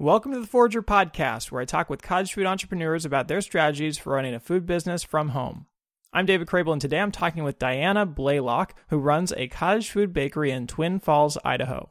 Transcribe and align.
Welcome 0.00 0.32
to 0.32 0.40
the 0.40 0.46
Forrager 0.48 0.82
Podcast, 0.82 1.52
where 1.52 1.62
I 1.62 1.66
talk 1.66 1.88
with 1.88 2.02
cottage 2.02 2.34
food 2.34 2.46
entrepreneurs 2.46 3.04
about 3.04 3.28
their 3.28 3.40
strategies 3.40 3.96
for 3.96 4.14
running 4.14 4.34
a 4.34 4.40
food 4.40 4.66
business 4.66 5.04
from 5.04 5.28
home. 5.28 5.66
I'm 6.12 6.26
David 6.26 6.48
Crabill, 6.48 6.72
and 6.72 6.80
today 6.80 6.98
I'm 6.98 7.12
talking 7.12 7.44
with 7.44 7.60
Diana 7.60 8.04
Blaylock, 8.04 8.74
who 8.88 8.98
runs 8.98 9.32
a 9.36 9.46
cottage 9.46 9.88
food 9.88 10.12
bakery 10.12 10.50
in 10.50 10.66
Twin 10.66 10.98
Falls, 10.98 11.38
Idaho. 11.44 11.90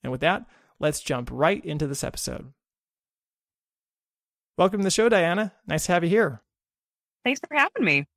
And 0.02 0.12
with 0.12 0.22
that, 0.22 0.46
let's 0.80 1.02
jump 1.02 1.30
right 1.32 1.64
into 1.64 1.86
this 1.86 2.04
episode. 2.04 2.52
Welcome 4.58 4.80
to 4.80 4.86
the 4.86 4.90
show, 4.92 5.10
Diana. 5.10 5.54
Nice 5.68 5.86
to 5.86 5.92
have 5.92 6.04
you 6.04 6.10
here. 6.10 6.42
Thanks 7.24 7.40
for 7.40 7.56
having 7.56 7.86
me. 7.86 8.08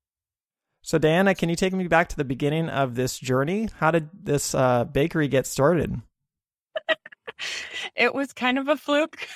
So, 0.80 0.96
Diana, 0.96 1.34
can 1.34 1.50
you 1.50 1.56
take 1.56 1.74
me 1.74 1.88
back 1.88 2.08
to 2.10 2.16
the 2.16 2.24
beginning 2.24 2.70
of 2.70 2.94
this 2.94 3.18
journey? 3.18 3.68
How 3.80 3.90
did 3.90 4.08
this 4.14 4.54
uh, 4.54 4.84
bakery 4.84 5.28
get 5.28 5.46
started? 5.46 6.00
It 7.96 8.14
was 8.14 8.32
kind 8.32 8.58
of 8.58 8.68
a 8.68 8.76
fluke. 8.76 9.26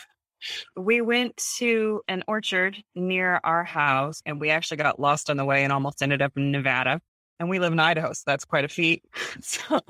We 0.77 1.01
went 1.01 1.37
to 1.59 2.03
an 2.09 2.23
orchard 2.29 2.77
near 2.95 3.41
our 3.43 3.65
house 3.65 4.23
and 4.25 4.41
we 4.41 4.51
actually 4.51 4.77
got 4.77 5.01
lost 5.01 5.31
on 5.31 5.37
the 5.37 5.45
way 5.45 5.65
and 5.65 5.73
almost 5.73 6.03
ended 6.03 6.23
up 6.23 6.33
in 6.37 6.53
Nevada. 6.53 7.01
And 7.41 7.49
we 7.49 7.59
live 7.59 7.73
in 7.73 7.81
Idaho, 7.81 8.13
so 8.13 8.23
that's 8.27 8.45
quite 8.45 8.65
a 8.65 8.69
feat. 8.69 9.05
So 9.41 9.81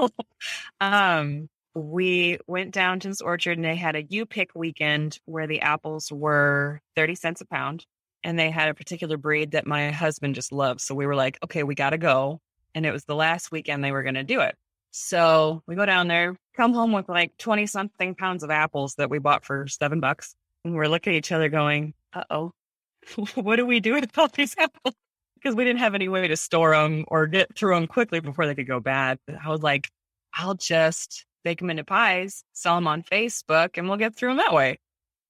um, 0.81 1.49
we 1.75 2.39
went 2.47 2.73
down 2.73 3.01
to 3.01 3.09
this 3.09 3.21
orchard 3.21 3.57
and 3.57 3.65
they 3.65 3.77
had 3.77 3.97
a 3.97 4.03
U 4.03 4.27
pick 4.27 4.51
weekend 4.55 5.19
where 5.25 5.47
the 5.47 5.61
apples 5.61 6.11
were 6.13 6.81
30 6.97 7.15
cents 7.15 7.41
a 7.41 7.47
pound. 7.47 7.87
And 8.25 8.39
they 8.39 8.51
had 8.51 8.69
a 8.69 8.75
particular 8.75 9.17
breed 9.17 9.53
that 9.53 9.67
my 9.67 9.93
husband 9.93 10.35
just 10.35 10.51
loves. 10.51 10.83
So 10.83 10.95
we 10.95 11.07
were 11.07 11.15
like, 11.15 11.39
okay, 11.45 11.63
we 11.63 11.75
got 11.77 11.91
to 11.91 11.99
go. 11.99 12.41
And 12.75 12.85
it 12.85 12.91
was 12.91 13.05
the 13.05 13.15
last 13.15 13.53
weekend 13.53 13.83
they 13.83 13.93
were 13.93 14.03
going 14.03 14.17
to 14.17 14.25
do 14.25 14.41
it. 14.41 14.57
So 14.91 15.63
we 15.67 15.75
go 15.75 15.87
down 15.87 16.09
there, 16.09 16.37
come 16.57 16.73
home 16.73 16.93
with 16.93 17.09
like 17.09 17.37
20 17.39 17.67
something 17.67 18.15
pounds 18.15 18.43
of 18.43 18.51
apples 18.51 18.95
that 18.97 19.11
we 19.11 19.19
bought 19.19 19.45
for 19.45 19.67
seven 19.69 20.01
bucks. 20.01 20.35
And 20.65 20.75
we're 20.75 20.89
looking 20.89 21.15
at 21.15 21.19
each 21.19 21.33
other 21.33 21.49
going, 21.49 21.95
uh 22.13 22.25
oh, 22.31 22.53
what 23.35 23.57
do 23.57 23.67
we 23.67 23.81
do 23.81 23.95
with 23.95 24.17
all 24.19 24.29
these 24.29 24.55
apples? 24.59 24.95
Because 25.35 25.55
we 25.55 25.65
didn't 25.65 25.79
have 25.81 25.95
any 25.95 26.09
way 26.09 26.27
to 26.27 26.37
store 26.37 26.73
them 26.73 27.05
or 27.09 27.27
get 27.27 27.57
through 27.57 27.75
them 27.75 27.87
quickly 27.87 28.21
before 28.21 28.47
they 28.47 28.55
could 28.55 28.67
go 28.67 28.81
bad. 28.81 29.19
I 29.43 29.49
was 29.51 29.63
like, 29.63 29.89
I'll 30.35 30.55
just 30.55 31.25
bake 31.45 31.61
them 31.61 31.71
into 31.71 31.85
pies, 31.85 32.43
sell 32.53 32.75
them 32.75 32.87
on 32.87 33.03
Facebook, 33.03 33.71
and 33.77 33.89
we'll 33.89 33.99
get 33.99 34.17
through 34.17 34.31
them 34.31 34.39
that 34.39 34.53
way. 34.53 34.79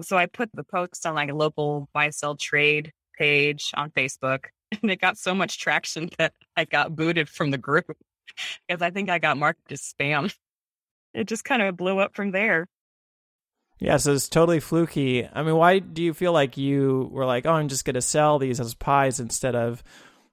So 0.00 0.16
I 0.16 0.26
put 0.26 0.50
the 0.54 0.64
post 0.64 1.04
on 1.06 1.14
like 1.14 1.30
a 1.30 1.34
local 1.34 1.88
buy 1.92 2.10
sell 2.10 2.36
trade 2.36 2.92
page 3.16 3.70
on 3.74 3.90
Facebook, 3.90 4.46
and 4.82 4.90
it 4.90 5.00
got 5.00 5.18
so 5.18 5.34
much 5.34 5.58
traction 5.58 6.08
that 6.18 6.32
I 6.56 6.64
got 6.64 6.96
booted 6.96 7.28
from 7.28 7.50
the 7.50 7.58
group 7.58 7.94
because 8.66 8.82
I 8.82 8.90
think 8.90 9.10
I 9.10 9.18
got 9.18 9.36
marked 9.36 9.72
as 9.72 9.80
spam. 9.80 10.34
It 11.14 11.24
just 11.24 11.44
kind 11.44 11.62
of 11.62 11.76
blew 11.76 11.98
up 11.98 12.14
from 12.14 12.30
there. 12.30 12.66
Yeah, 13.80 13.96
so 13.96 14.12
it's 14.12 14.28
totally 14.28 14.60
fluky. 14.60 15.26
I 15.26 15.42
mean, 15.42 15.56
why 15.56 15.78
do 15.78 16.02
you 16.02 16.12
feel 16.12 16.32
like 16.32 16.56
you 16.56 17.08
were 17.12 17.26
like, 17.26 17.46
oh, 17.46 17.52
I'm 17.52 17.68
just 17.68 17.84
going 17.84 17.94
to 17.94 18.02
sell 18.02 18.38
these 18.38 18.58
as 18.58 18.74
pies 18.74 19.20
instead 19.20 19.54
of, 19.54 19.84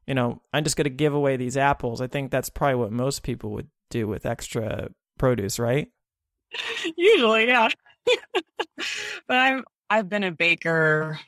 you 0.08 0.16
know, 0.16 0.42
I'm 0.52 0.64
just 0.64 0.76
going 0.76 0.86
to 0.86 0.90
give 0.90 1.14
away 1.14 1.38
these 1.38 1.56
apples? 1.56 2.02
I 2.02 2.08
think 2.08 2.32
that's 2.32 2.50
probably 2.50 2.76
what 2.76 2.92
most 2.92 3.22
people 3.22 3.52
would 3.52 3.70
do 3.92 4.08
with 4.08 4.26
extra 4.26 4.90
produce, 5.20 5.60
right? 5.60 5.90
Usually, 6.98 7.48
yeah. 7.48 7.70
but 9.28 9.38
I've 9.38 9.64
I've 9.90 10.10
been 10.10 10.24
a 10.24 10.32
baker, 10.32 11.20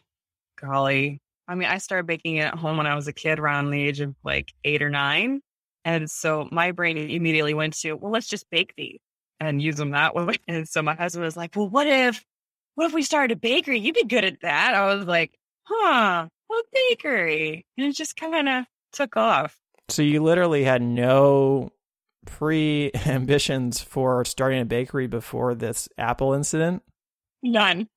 golly. 0.59 1.21
I 1.47 1.55
mean, 1.55 1.69
I 1.69 1.77
started 1.77 2.07
baking 2.07 2.39
at 2.39 2.55
home 2.55 2.77
when 2.77 2.87
I 2.87 2.95
was 2.95 3.07
a 3.07 3.13
kid, 3.13 3.39
around 3.39 3.69
the 3.69 3.81
age 3.81 3.99
of 3.99 4.15
like 4.23 4.53
eight 4.63 4.81
or 4.81 4.89
nine. 4.89 5.41
And 5.87 6.11
so 6.11 6.49
my 6.51 6.73
brain 6.73 6.97
immediately 6.97 7.53
went 7.53 7.73
to, 7.79 7.93
well, 7.93 8.11
let's 8.11 8.27
just 8.27 8.49
bake 8.49 8.73
these 8.75 8.99
and 9.39 9.61
use 9.61 9.77
them 9.77 9.91
that 9.91 10.13
way. 10.27 10.35
And 10.45 10.67
so 10.67 10.81
my 10.81 10.93
husband 10.93 11.23
was 11.23 11.37
like, 11.37 11.55
well, 11.55 11.69
what 11.69 11.87
if, 11.87 12.25
what 12.75 12.87
if 12.87 12.93
we 12.93 13.01
started 13.01 13.37
a 13.37 13.39
bakery? 13.39 13.79
You'd 13.79 13.95
be 13.95 14.03
good 14.03 14.25
at 14.25 14.41
that. 14.41 14.75
I 14.75 14.93
was 14.93 15.05
like, 15.05 15.39
huh, 15.63 16.27
a 16.51 16.63
bakery. 16.73 17.65
And 17.77 17.87
it 17.87 17.95
just 17.95 18.17
kind 18.17 18.49
of 18.49 18.65
took 18.91 19.15
off. 19.15 19.57
So 19.87 20.01
you 20.01 20.21
literally 20.21 20.65
had 20.65 20.81
no 20.81 21.71
pre 22.25 22.91
ambitions 23.05 23.79
for 23.79 24.25
starting 24.25 24.59
a 24.59 24.65
bakery 24.65 25.07
before 25.07 25.55
this 25.55 25.87
Apple 25.97 26.33
incident? 26.33 26.83
None. 27.41 27.87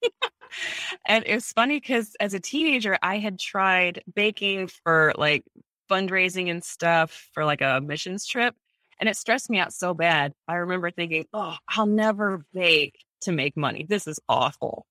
and 1.09 1.25
it's 1.27 1.51
funny 1.51 1.81
because 1.81 2.15
as 2.21 2.35
a 2.35 2.41
teenager, 2.41 2.97
I 3.03 3.19
had 3.19 3.41
tried 3.41 4.05
baking 4.15 4.69
for 4.69 5.13
like 5.19 5.45
fundraising 5.91 6.51
and 6.51 6.63
stuff 6.63 7.29
for 7.33 7.45
like 7.45 7.61
a 7.61 7.81
missions 7.81 8.27
trip. 8.27 8.55
And 8.99 9.09
it 9.09 9.17
stressed 9.17 9.49
me 9.51 9.59
out 9.59 9.73
so 9.73 9.95
bad. 9.95 10.35
I 10.47 10.57
remember 10.57 10.91
thinking, 10.91 11.25
oh, 11.33 11.57
I'll 11.69 11.87
never 11.87 12.45
bake 12.53 12.99
to 13.23 13.33
make 13.33 13.57
money. 13.57 13.87
This 13.89 14.07
is 14.07 14.21
awful. 14.29 14.87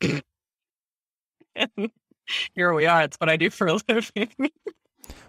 here 2.54 2.72
we 2.72 2.86
are. 2.86 3.02
It's 3.02 3.16
what 3.18 3.28
I 3.28 3.36
do 3.36 3.50
for 3.50 3.66
a 3.66 3.78
living. 3.88 4.30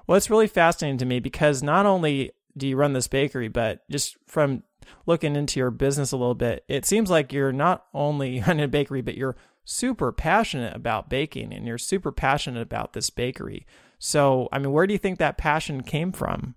well, 0.08 0.18
it's 0.18 0.30
really 0.30 0.48
fascinating 0.48 1.00
to 1.00 1.06
me 1.06 1.20
because 1.20 1.62
not 1.62 1.86
only 1.86 2.32
do 2.56 2.68
you 2.68 2.78
run 2.78 2.94
this 2.94 3.08
bakery, 3.08 3.48
but 3.48 3.82
just 3.90 4.18
from 4.28 4.64
looking 5.06 5.36
into 5.36 5.60
your 5.60 5.72
business 5.72 6.12
a 6.12 6.18
little 6.18 6.36
bit, 6.36 6.64
it 6.68 6.86
seems 6.86 7.10
like 7.10 7.34
you're 7.34 7.52
not 7.52 7.86
only 7.94 8.42
running 8.48 8.64
a 8.64 8.68
bakery, 8.68 9.02
but 9.02 9.18
you're 9.18 9.36
super 9.66 10.12
passionate 10.12 10.76
about 10.76 11.10
baking 11.10 11.54
and 11.54 11.66
you're 11.66 11.78
super 11.78 12.12
passionate 12.12 12.62
about 12.62 12.94
this 12.94 13.10
bakery. 13.10 13.66
So, 14.06 14.50
I 14.52 14.60
mean, 14.60 14.74
where 14.74 14.86
do 14.86 14.92
you 14.92 14.98
think 15.00 15.20
that 15.20 15.38
passion 15.38 15.82
came 15.82 16.12
from? 16.12 16.56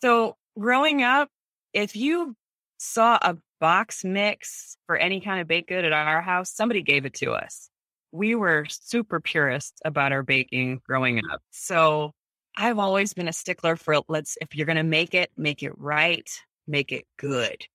So, 0.00 0.36
growing 0.56 1.02
up, 1.02 1.28
if 1.72 1.96
you 1.96 2.36
saw 2.78 3.18
a 3.20 3.36
box 3.58 4.04
mix 4.04 4.76
for 4.86 4.96
any 4.96 5.20
kind 5.20 5.40
of 5.40 5.48
baked 5.48 5.68
good 5.68 5.84
at 5.84 5.92
our 5.92 6.22
house, 6.22 6.52
somebody 6.52 6.82
gave 6.82 7.04
it 7.04 7.14
to 7.14 7.32
us. 7.32 7.68
We 8.12 8.36
were 8.36 8.66
super 8.70 9.18
purists 9.18 9.80
about 9.84 10.12
our 10.12 10.22
baking 10.22 10.82
growing 10.86 11.20
up. 11.32 11.42
So, 11.50 12.12
I've 12.56 12.78
always 12.78 13.12
been 13.12 13.26
a 13.26 13.32
stickler 13.32 13.74
for 13.74 14.00
let's, 14.06 14.38
if 14.40 14.54
you're 14.54 14.66
going 14.66 14.76
to 14.76 14.84
make 14.84 15.14
it, 15.14 15.32
make 15.36 15.64
it 15.64 15.76
right, 15.76 16.30
make 16.68 16.92
it 16.92 17.06
good. 17.16 17.66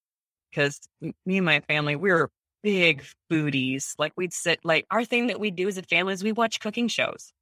Because 0.50 0.80
me 1.02 1.40
and 1.40 1.46
my 1.46 1.60
family, 1.68 1.98
we 1.98 2.10
were 2.10 2.32
big 2.64 3.04
foodies. 3.30 3.96
Like 4.00 4.14
we'd 4.16 4.32
sit, 4.32 4.62
like 4.64 4.86
our 4.90 5.04
thing 5.04 5.28
that 5.28 5.42
we 5.42 5.52
do 5.52 5.68
as 5.68 5.78
a 5.78 5.84
family 5.84 6.14
is 6.14 6.24
we 6.24 6.32
watch 6.32 6.62
cooking 6.62 6.88
shows. 6.88 7.34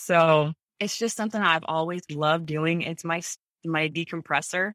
So 0.00 0.52
it's 0.80 0.96
just 0.96 1.14
something 1.16 1.40
I've 1.40 1.64
always 1.66 2.00
loved 2.10 2.46
doing. 2.46 2.80
It's 2.82 3.04
my 3.04 3.20
my 3.64 3.88
decompressor. 3.88 4.72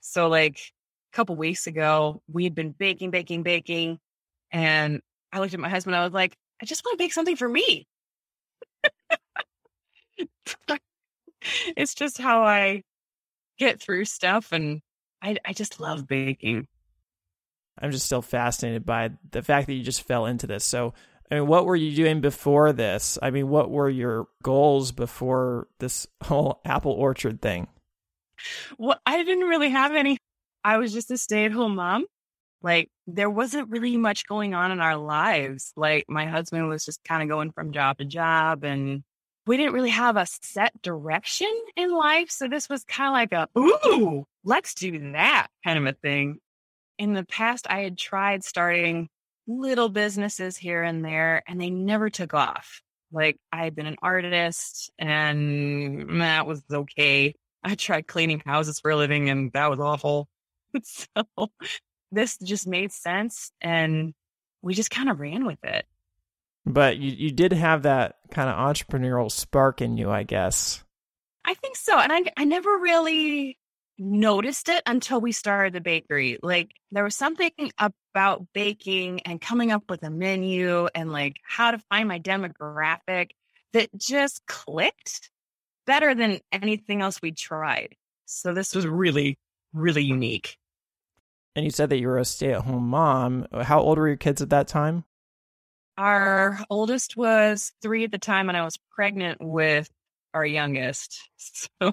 So 0.00 0.28
like 0.28 0.58
a 1.12 1.16
couple 1.16 1.36
weeks 1.36 1.68
ago, 1.68 2.20
we 2.30 2.42
had 2.44 2.54
been 2.56 2.72
baking, 2.72 3.12
baking, 3.12 3.44
baking, 3.44 4.00
and 4.50 5.00
I 5.32 5.38
looked 5.38 5.54
at 5.54 5.60
my 5.60 5.68
husband. 5.68 5.94
I 5.94 6.02
was 6.02 6.12
like, 6.12 6.36
I 6.60 6.66
just 6.66 6.84
want 6.84 6.98
to 6.98 7.04
bake 7.04 7.12
something 7.12 7.36
for 7.36 7.48
me. 7.48 7.86
it's 11.76 11.94
just 11.94 12.18
how 12.18 12.42
I 12.42 12.82
get 13.58 13.80
through 13.80 14.06
stuff. 14.06 14.50
And 14.50 14.80
I, 15.22 15.36
I 15.44 15.52
just 15.52 15.78
love 15.78 16.08
baking. 16.08 16.66
I'm 17.78 17.92
just 17.92 18.06
still 18.06 18.22
fascinated 18.22 18.84
by 18.84 19.12
the 19.30 19.42
fact 19.42 19.68
that 19.68 19.74
you 19.74 19.84
just 19.84 20.02
fell 20.02 20.26
into 20.26 20.48
this. 20.48 20.64
So, 20.64 20.94
I 21.30 21.36
mean, 21.36 21.46
what 21.46 21.66
were 21.66 21.76
you 21.76 21.94
doing 21.94 22.20
before 22.20 22.72
this? 22.72 23.18
I 23.20 23.30
mean, 23.30 23.48
what 23.48 23.70
were 23.70 23.90
your 23.90 24.28
goals 24.42 24.92
before 24.92 25.66
this 25.78 26.06
whole 26.22 26.60
apple 26.64 26.92
orchard 26.92 27.42
thing? 27.42 27.68
Well, 28.78 29.00
I 29.06 29.22
didn't 29.22 29.48
really 29.48 29.70
have 29.70 29.94
any. 29.94 30.18
I 30.62 30.78
was 30.78 30.92
just 30.92 31.10
a 31.10 31.18
stay 31.18 31.44
at 31.44 31.52
home 31.52 31.76
mom. 31.76 32.06
Like, 32.62 32.90
there 33.06 33.30
wasn't 33.30 33.70
really 33.70 33.96
much 33.96 34.26
going 34.26 34.54
on 34.54 34.72
in 34.72 34.80
our 34.80 34.96
lives. 34.96 35.72
Like, 35.76 36.04
my 36.08 36.26
husband 36.26 36.68
was 36.68 36.84
just 36.84 37.02
kind 37.04 37.22
of 37.22 37.28
going 37.28 37.52
from 37.52 37.72
job 37.72 37.98
to 37.98 38.04
job, 38.04 38.64
and 38.64 39.02
we 39.46 39.56
didn't 39.56 39.74
really 39.74 39.90
have 39.90 40.16
a 40.16 40.26
set 40.42 40.80
direction 40.82 41.52
in 41.76 41.92
life. 41.92 42.30
So, 42.30 42.48
this 42.48 42.68
was 42.68 42.84
kind 42.84 43.08
of 43.08 43.12
like 43.12 43.32
a, 43.32 43.58
ooh, 43.58 44.26
let's 44.44 44.74
do 44.74 45.12
that 45.12 45.48
kind 45.64 45.78
of 45.78 45.86
a 45.86 45.92
thing. 45.92 46.38
In 46.98 47.12
the 47.12 47.24
past, 47.24 47.66
I 47.68 47.80
had 47.80 47.98
tried 47.98 48.42
starting 48.42 49.08
little 49.46 49.88
businesses 49.88 50.56
here 50.56 50.82
and 50.82 51.04
there, 51.04 51.42
and 51.46 51.60
they 51.60 51.70
never 51.70 52.10
took 52.10 52.34
off. 52.34 52.80
Like, 53.12 53.38
I 53.52 53.64
had 53.64 53.74
been 53.74 53.86
an 53.86 53.96
artist, 54.02 54.90
and 54.98 56.08
mm, 56.08 56.18
that 56.18 56.46
was 56.46 56.62
okay. 56.72 57.34
I 57.62 57.74
tried 57.74 58.06
cleaning 58.06 58.42
houses 58.44 58.80
for 58.80 58.90
a 58.90 58.96
living, 58.96 59.30
and 59.30 59.52
that 59.52 59.70
was 59.70 59.80
awful. 59.80 60.28
so, 60.82 61.50
this 62.12 62.36
just 62.38 62.66
made 62.66 62.92
sense, 62.92 63.52
and 63.60 64.14
we 64.62 64.74
just 64.74 64.90
kind 64.90 65.08
of 65.08 65.20
ran 65.20 65.46
with 65.46 65.62
it. 65.62 65.86
But 66.64 66.96
you, 66.96 67.12
you 67.12 67.30
did 67.30 67.52
have 67.52 67.82
that 67.84 68.16
kind 68.30 68.50
of 68.50 68.56
entrepreneurial 68.56 69.30
spark 69.30 69.80
in 69.80 69.96
you, 69.96 70.10
I 70.10 70.24
guess. 70.24 70.82
I 71.44 71.54
think 71.54 71.76
so. 71.76 71.96
And 71.96 72.12
I, 72.12 72.22
I 72.36 72.44
never 72.44 72.76
really 72.76 73.56
noticed 73.98 74.68
it 74.68 74.82
until 74.86 75.20
we 75.20 75.32
started 75.32 75.72
the 75.72 75.80
bakery. 75.80 76.38
Like 76.42 76.72
there 76.90 77.04
was 77.04 77.16
something 77.16 77.52
about 77.78 78.46
baking 78.52 79.20
and 79.22 79.40
coming 79.40 79.72
up 79.72 79.84
with 79.88 80.02
a 80.02 80.10
menu 80.10 80.88
and 80.94 81.12
like 81.12 81.36
how 81.46 81.70
to 81.70 81.78
find 81.90 82.08
my 82.08 82.18
demographic 82.18 83.30
that 83.72 83.88
just 83.96 84.44
clicked 84.46 85.30
better 85.86 86.14
than 86.14 86.40
anything 86.52 87.02
else 87.02 87.20
we 87.22 87.32
tried. 87.32 87.94
So 88.26 88.52
this 88.52 88.74
was 88.74 88.86
really, 88.86 89.38
really 89.72 90.02
unique. 90.02 90.56
And 91.54 91.64
you 91.64 91.70
said 91.70 91.88
that 91.90 91.98
you 91.98 92.08
were 92.08 92.18
a 92.18 92.24
stay 92.24 92.52
at 92.52 92.62
home 92.62 92.88
mom. 92.88 93.46
Uh, 93.50 93.64
how 93.64 93.80
old 93.80 93.98
were 93.98 94.08
your 94.08 94.16
kids 94.16 94.42
at 94.42 94.50
that 94.50 94.68
time? 94.68 95.04
Our 95.96 96.58
oldest 96.68 97.16
was 97.16 97.72
three 97.80 98.04
at 98.04 98.12
the 98.12 98.18
time, 98.18 98.50
and 98.50 98.58
I 98.58 98.64
was 98.64 98.78
pregnant 98.90 99.38
with 99.40 99.88
our 100.34 100.44
youngest. 100.44 101.18
So 101.80 101.92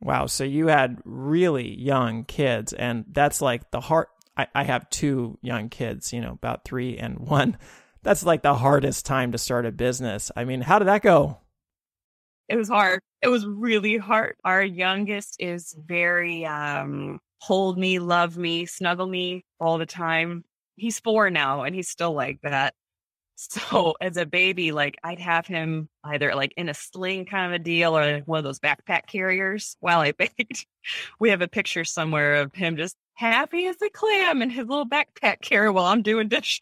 Wow. 0.00 0.26
So 0.26 0.44
you 0.44 0.68
had 0.68 1.00
really 1.04 1.74
young 1.78 2.24
kids, 2.24 2.72
and 2.72 3.04
that's 3.10 3.40
like 3.40 3.70
the 3.70 3.80
hard. 3.80 4.06
I, 4.36 4.46
I 4.54 4.64
have 4.64 4.88
two 4.90 5.38
young 5.42 5.68
kids, 5.68 6.12
you 6.12 6.20
know, 6.20 6.32
about 6.32 6.64
three 6.64 6.96
and 6.98 7.18
one. 7.28 7.58
That's 8.02 8.24
like 8.24 8.42
the 8.42 8.54
hardest 8.54 9.06
time 9.06 9.32
to 9.32 9.38
start 9.38 9.66
a 9.66 9.72
business. 9.72 10.30
I 10.36 10.44
mean, 10.44 10.60
how 10.60 10.78
did 10.78 10.88
that 10.88 11.02
go? 11.02 11.38
It 12.48 12.56
was 12.56 12.68
hard. 12.68 13.00
It 13.20 13.28
was 13.28 13.44
really 13.44 13.98
hard. 13.98 14.36
Our 14.44 14.62
youngest 14.62 15.36
is 15.38 15.76
very 15.78 16.46
um 16.46 17.18
hold 17.40 17.78
me, 17.78 17.98
love 17.98 18.36
me, 18.36 18.66
snuggle 18.66 19.06
me 19.06 19.44
all 19.60 19.78
the 19.78 19.86
time. 19.86 20.44
He's 20.76 21.00
four 21.00 21.30
now 21.30 21.64
and 21.64 21.74
he's 21.74 21.88
still 21.88 22.12
like 22.12 22.40
that. 22.42 22.74
So 23.40 23.94
as 24.00 24.16
a 24.16 24.26
baby, 24.26 24.72
like 24.72 24.98
I'd 25.04 25.20
have 25.20 25.46
him 25.46 25.88
either 26.02 26.34
like 26.34 26.52
in 26.56 26.68
a 26.68 26.74
sling 26.74 27.24
kind 27.24 27.46
of 27.46 27.52
a 27.52 27.62
deal 27.62 27.96
or 27.96 28.14
like 28.14 28.26
one 28.26 28.38
of 28.38 28.44
those 28.44 28.58
backpack 28.58 29.06
carriers 29.06 29.76
while 29.78 30.00
I 30.00 30.10
baked. 30.18 30.66
We 31.20 31.30
have 31.30 31.40
a 31.40 31.46
picture 31.46 31.84
somewhere 31.84 32.34
of 32.34 32.52
him 32.52 32.76
just 32.76 32.96
happy 33.14 33.66
as 33.66 33.80
a 33.80 33.90
clam 33.90 34.42
in 34.42 34.50
his 34.50 34.66
little 34.66 34.88
backpack 34.88 35.40
carrier 35.40 35.70
while 35.70 35.84
I'm 35.84 36.02
doing 36.02 36.26
dishes. 36.26 36.60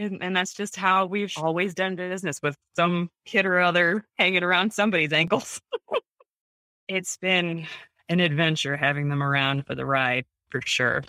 And, 0.00 0.18
and 0.20 0.34
that's 0.34 0.52
just 0.52 0.74
how 0.74 1.06
we've 1.06 1.32
always 1.36 1.74
done 1.74 1.94
business 1.94 2.40
with 2.42 2.56
some 2.74 3.08
kid 3.24 3.46
or 3.46 3.60
other 3.60 4.04
hanging 4.18 4.42
around 4.42 4.72
somebody's 4.72 5.12
ankles. 5.12 5.60
it's 6.88 7.18
been 7.18 7.68
an 8.08 8.18
adventure 8.18 8.76
having 8.76 9.08
them 9.08 9.22
around 9.22 9.66
for 9.66 9.76
the 9.76 9.86
ride 9.86 10.24
for 10.50 10.60
sure. 10.64 11.04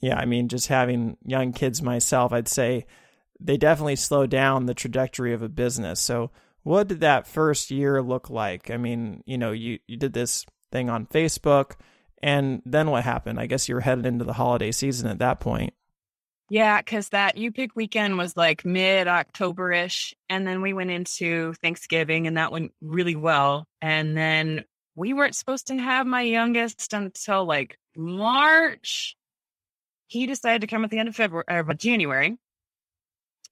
Yeah, 0.00 0.18
I 0.18 0.26
mean, 0.26 0.48
just 0.48 0.66
having 0.66 1.16
young 1.24 1.54
kids 1.54 1.80
myself, 1.80 2.32
I'd 2.32 2.48
say 2.48 2.84
they 3.40 3.56
definitely 3.56 3.96
slow 3.96 4.26
down 4.26 4.66
the 4.66 4.74
trajectory 4.74 5.32
of 5.32 5.42
a 5.42 5.48
business. 5.48 6.00
So, 6.00 6.30
what 6.62 6.88
did 6.88 7.00
that 7.00 7.26
first 7.26 7.70
year 7.70 8.02
look 8.02 8.28
like? 8.28 8.70
I 8.70 8.76
mean, 8.76 9.22
you 9.24 9.38
know, 9.38 9.52
you, 9.52 9.78
you 9.86 9.96
did 9.96 10.12
this 10.12 10.44
thing 10.72 10.90
on 10.90 11.06
Facebook, 11.06 11.72
and 12.22 12.62
then 12.66 12.90
what 12.90 13.04
happened? 13.04 13.38
I 13.38 13.46
guess 13.46 13.68
you 13.68 13.74
were 13.76 13.80
headed 13.80 14.06
into 14.06 14.24
the 14.24 14.32
holiday 14.32 14.72
season 14.72 15.08
at 15.08 15.18
that 15.18 15.38
point. 15.40 15.74
Yeah, 16.48 16.80
because 16.80 17.08
that 17.08 17.36
U 17.38 17.50
pick 17.50 17.74
weekend 17.74 18.18
was 18.18 18.36
like 18.36 18.64
mid 18.64 19.08
October 19.08 19.72
ish. 19.72 20.14
And 20.28 20.46
then 20.46 20.62
we 20.62 20.72
went 20.72 20.90
into 20.90 21.54
Thanksgiving 21.54 22.26
and 22.26 22.36
that 22.36 22.52
went 22.52 22.72
really 22.80 23.16
well. 23.16 23.66
And 23.82 24.16
then 24.16 24.64
we 24.94 25.12
weren't 25.12 25.34
supposed 25.34 25.66
to 25.68 25.76
have 25.76 26.06
my 26.06 26.22
youngest 26.22 26.92
until 26.92 27.44
like 27.44 27.78
March. 27.96 29.16
He 30.06 30.26
decided 30.26 30.60
to 30.60 30.68
come 30.68 30.84
at 30.84 30.90
the 30.90 30.98
end 30.98 31.08
of 31.08 31.16
February, 31.16 31.44
uh, 31.48 31.74
January. 31.74 32.36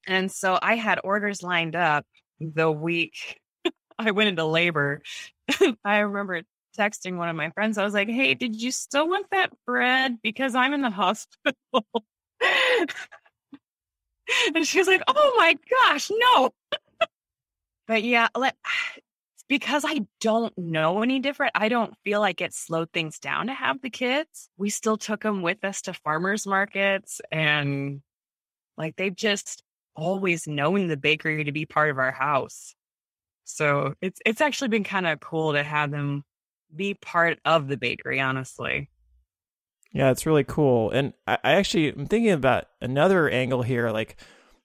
And 0.07 0.31
so 0.31 0.59
I 0.61 0.77
had 0.77 1.01
orders 1.03 1.43
lined 1.43 1.77
up 1.77 2.05
the 2.41 2.71
week 2.71 3.39
I 3.99 4.11
went 4.11 4.29
into 4.29 4.45
labor. 4.45 5.03
I 5.85 5.99
remember 5.99 6.43
texting 6.77 7.17
one 7.17 7.29
of 7.29 7.37
my 7.37 7.51
friends. 7.51 7.79
I 7.79 7.85
was 7.85 7.95
like, 7.95 8.09
hey, 8.09 8.35
did 8.35 8.61
you 8.61 8.71
still 8.73 9.09
want 9.09 9.27
that 9.31 9.51
bread? 9.67 10.19
Because 10.23 10.55
I'm 10.55 10.73
in 10.73 10.83
the 10.83 10.91
hospital. 10.91 11.55
and 14.55 14.67
she 14.67 14.79
was 14.79 14.89
like, 14.89 15.03
oh 15.07 15.35
my 15.37 15.57
gosh, 15.71 16.11
no. 16.11 16.51
but 17.87 18.03
yeah, 18.03 18.29
let, 18.37 18.57
because 19.49 19.85
I 19.87 20.01
don't 20.21 20.57
know 20.59 21.03
any 21.03 21.21
different. 21.21 21.53
I 21.55 21.69
don't 21.69 21.95
feel 22.05 22.21
like 22.21 22.41
it 22.41 22.55
slowed 22.55 22.91
things 22.93 23.19
down 23.19 23.47
to 23.47 23.55
have 23.55 23.81
the 23.83 23.91
kids. 23.91 24.49
We 24.57 24.71
still 24.71 24.97
took 24.97 25.23
them 25.23 25.43
with 25.43 25.65
us 25.65 25.83
to 25.83 25.93
farmers 25.93 26.47
markets 26.47 27.21
and 27.31 28.01
like 28.77 28.97
they've 28.97 29.15
just 29.15 29.63
always 29.97 30.47
known 30.47 30.89
the 30.89 30.97
bakery 30.97 31.45
to 31.45 31.53
be 31.53 31.67
part 31.67 31.91
of 31.91 31.99
our 31.99 32.13
house. 32.13 32.75
So 33.45 33.95
it's 34.01 34.21
it's 34.25 34.41
actually 34.41 34.69
been 34.69 34.85
kind 34.85 35.07
of 35.07 35.21
cool 35.21 35.53
to 35.53 35.63
have 35.63 35.91
them 35.91 36.25
be 36.75 36.95
part 36.95 37.39
of 37.45 37.69
the 37.69 37.77
bakery, 37.77 38.21
honestly. 38.21 38.91
Yeah, 39.93 40.11
it's 40.11 40.27
really 40.27 40.45
cool. 40.45 40.91
And 40.91 41.13
I, 41.27 41.39
I 41.45 41.53
actually 41.53 41.91
I'm 41.91 42.07
thinking 42.07 42.33
about 42.33 42.67
another 42.81 43.29
angle 43.29 43.63
here. 43.63 43.91
Like 43.91 44.17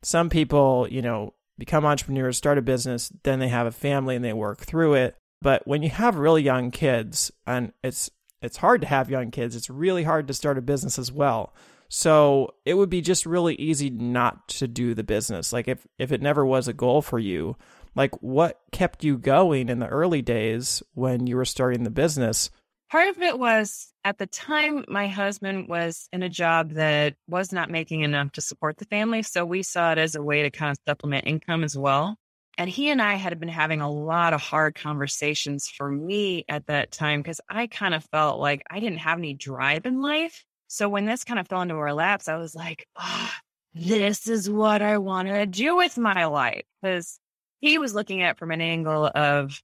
some 0.02 0.30
people, 0.30 0.88
you 0.90 1.02
know, 1.02 1.34
become 1.58 1.86
entrepreneurs, 1.86 2.38
start 2.38 2.58
a 2.58 2.62
business, 2.62 3.12
then 3.24 3.40
they 3.40 3.50
have 3.50 3.68
a 3.68 3.72
family 3.72 4.16
and 4.16 4.26
they 4.26 4.34
work 4.34 4.60
through 4.62 4.96
it. 4.96 5.16
But 5.42 5.68
when 5.68 5.84
you 5.84 5.90
have 5.90 6.16
really 6.16 6.42
young 6.42 6.72
kids, 6.72 7.32
and 7.46 7.74
it's 7.84 8.10
it's 8.42 8.58
hard 8.58 8.82
to 8.82 8.88
have 8.88 9.10
young 9.10 9.32
kids, 9.32 9.56
it's 9.56 9.70
really 9.70 10.04
hard 10.04 10.28
to 10.28 10.34
start 10.34 10.58
a 10.58 10.62
business 10.62 10.98
as 10.98 11.12
well. 11.12 11.54
So 11.90 12.54
it 12.66 12.76
would 12.76 12.90
be 12.90 13.02
just 13.02 13.26
really 13.26 13.56
easy 13.56 13.90
not 13.90 14.48
to 14.50 14.68
do 14.68 14.94
the 14.94 15.04
business. 15.04 15.52
Like 15.52 15.68
if 15.68 15.86
if 15.98 16.12
it 16.12 16.22
never 16.22 16.46
was 16.46 16.68
a 16.68 16.74
goal 16.74 17.02
for 17.02 17.18
you, 17.18 17.56
like 17.96 18.16
what 18.22 18.62
kept 18.72 19.04
you 19.04 19.18
going 19.18 19.70
in 19.70 19.80
the 19.80 19.88
early 19.88 20.22
days 20.22 20.84
when 20.94 21.26
you 21.28 21.36
were 21.36 21.46
starting 21.46 21.84
the 21.84 21.90
business? 21.90 22.52
Part 22.92 23.10
of 23.10 23.22
it 23.22 23.38
was 23.38 23.92
at 24.04 24.18
the 24.18 24.28
time 24.28 24.86
my 24.88 25.08
husband 25.08 25.68
was 25.68 26.08
in 26.12 26.24
a 26.24 26.30
job 26.30 26.72
that 26.72 27.16
was 27.28 27.52
not 27.52 27.70
making 27.70 28.02
enough 28.02 28.32
to 28.34 28.42
support 28.42 28.78
the 28.78 28.86
family, 28.86 29.22
so 29.22 29.46
we 29.46 29.62
saw 29.62 29.92
it 29.92 29.98
as 29.98 30.16
a 30.16 30.24
way 30.24 30.44
to 30.44 30.50
kind 30.50 30.72
of 30.72 30.78
supplement 30.88 31.28
income 31.28 31.64
as 31.64 31.78
well. 31.78 32.18
And 32.58 32.70
he 32.70 32.90
and 32.90 33.02
I 33.02 33.16
had 33.16 33.40
been 33.40 33.48
having 33.48 33.80
a 33.80 33.92
lot 33.92 34.34
of 34.34 34.42
hard 34.42 34.76
conversations 34.76 35.68
for 35.68 35.90
me 35.90 36.46
at 36.50 36.66
that 36.68 36.92
time 36.92 37.22
because 37.22 37.40
I 37.50 37.68
kind 37.68 37.94
of 37.94 38.04
felt 38.06 38.40
like 38.40 38.64
I 38.70 38.80
didn't 38.80 39.00
have 39.00 39.18
any 39.18 39.34
drive 39.34 39.86
in 39.86 40.02
life. 40.02 40.44
So 40.72 40.88
when 40.88 41.08
this 41.08 41.24
kind 41.24 41.40
of 41.40 41.48
fell 41.48 41.64
into 41.64 41.74
our 41.74 41.94
laps, 41.94 42.28
I 42.28 42.38
was 42.38 42.54
like, 42.54 42.86
oh, 42.96 43.32
this 43.74 44.28
is 44.28 44.48
what 44.48 44.84
I 44.84 45.00
want 45.00 45.28
to 45.28 45.48
do 45.48 45.76
with 45.76 45.98
my 45.98 46.26
life. 46.26 46.62
Because 46.80 47.20
he 47.60 47.80
was 47.80 47.96
looking 47.96 48.22
at 48.22 48.38
from 48.38 48.52
an 48.52 48.62
angle 48.62 49.10
of 49.14 49.60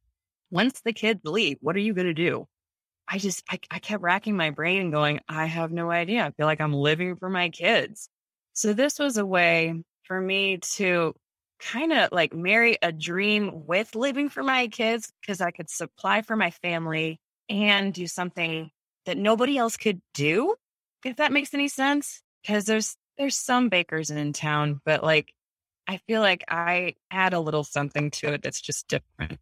once 0.49 0.81
the 0.83 0.93
kids 0.93 1.21
leave, 1.23 1.57
what 1.61 1.75
are 1.75 1.79
you 1.79 1.93
going 1.93 2.07
to 2.07 2.13
do? 2.15 2.47
I 3.07 3.19
just, 3.19 3.43
I, 3.47 3.59
I 3.69 3.77
kept 3.77 4.01
racking 4.01 4.35
my 4.35 4.49
brain 4.49 4.81
and 4.81 4.91
going, 4.91 5.19
I 5.29 5.45
have 5.45 5.71
no 5.71 5.91
idea. 5.91 6.25
I 6.25 6.31
feel 6.31 6.47
like 6.47 6.59
I'm 6.59 6.73
living 6.73 7.17
for 7.17 7.29
my 7.29 7.49
kids. 7.49 8.09
So 8.53 8.73
this 8.73 8.97
was 8.97 9.17
a 9.17 9.25
way 9.25 9.75
for 10.05 10.19
me 10.19 10.57
to 10.73 11.13
kind 11.59 11.93
of 11.93 12.11
like 12.11 12.33
marry 12.33 12.77
a 12.81 12.91
dream 12.91 13.67
with 13.67 13.93
living 13.93 14.29
for 14.29 14.41
my 14.41 14.67
kids 14.69 15.11
because 15.21 15.39
I 15.39 15.51
could 15.51 15.69
supply 15.69 16.23
for 16.23 16.35
my 16.35 16.49
family 16.49 17.19
and 17.47 17.93
do 17.93 18.07
something 18.07 18.71
that 19.05 19.19
nobody 19.19 19.55
else 19.55 19.77
could 19.77 20.01
do 20.15 20.55
if 21.05 21.17
that 21.17 21.31
makes 21.31 21.53
any 21.53 21.69
sense. 21.69 22.21
Because 22.41 22.65
there's 22.65 22.97
there's 23.17 23.37
some 23.37 23.69
bakers 23.69 24.09
in 24.09 24.33
town, 24.33 24.81
but 24.85 25.01
like 25.03 25.33
I 25.87 25.97
feel 26.07 26.19
like 26.19 26.43
I 26.49 26.95
add 27.09 27.33
a 27.33 27.39
little 27.39 27.63
something 27.63 28.11
to 28.11 28.33
it 28.33 28.43
that's 28.43 28.61
just 28.61 28.87
different. 28.87 29.39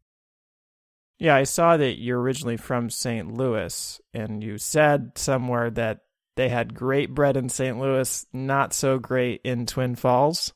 Yeah, 1.19 1.35
I 1.35 1.43
saw 1.43 1.77
that 1.77 1.99
you're 1.99 2.19
originally 2.19 2.57
from 2.57 2.89
St. 2.89 3.33
Louis, 3.33 3.99
and 4.13 4.43
you 4.43 4.57
said 4.57 5.13
somewhere 5.17 5.69
that 5.71 5.99
they 6.35 6.49
had 6.49 6.73
great 6.73 7.13
bread 7.13 7.37
in 7.37 7.49
St. 7.49 7.79
Louis, 7.79 8.25
not 8.33 8.73
so 8.73 8.99
great 8.99 9.41
in 9.43 9.65
Twin 9.65 9.95
Falls. 9.95 10.53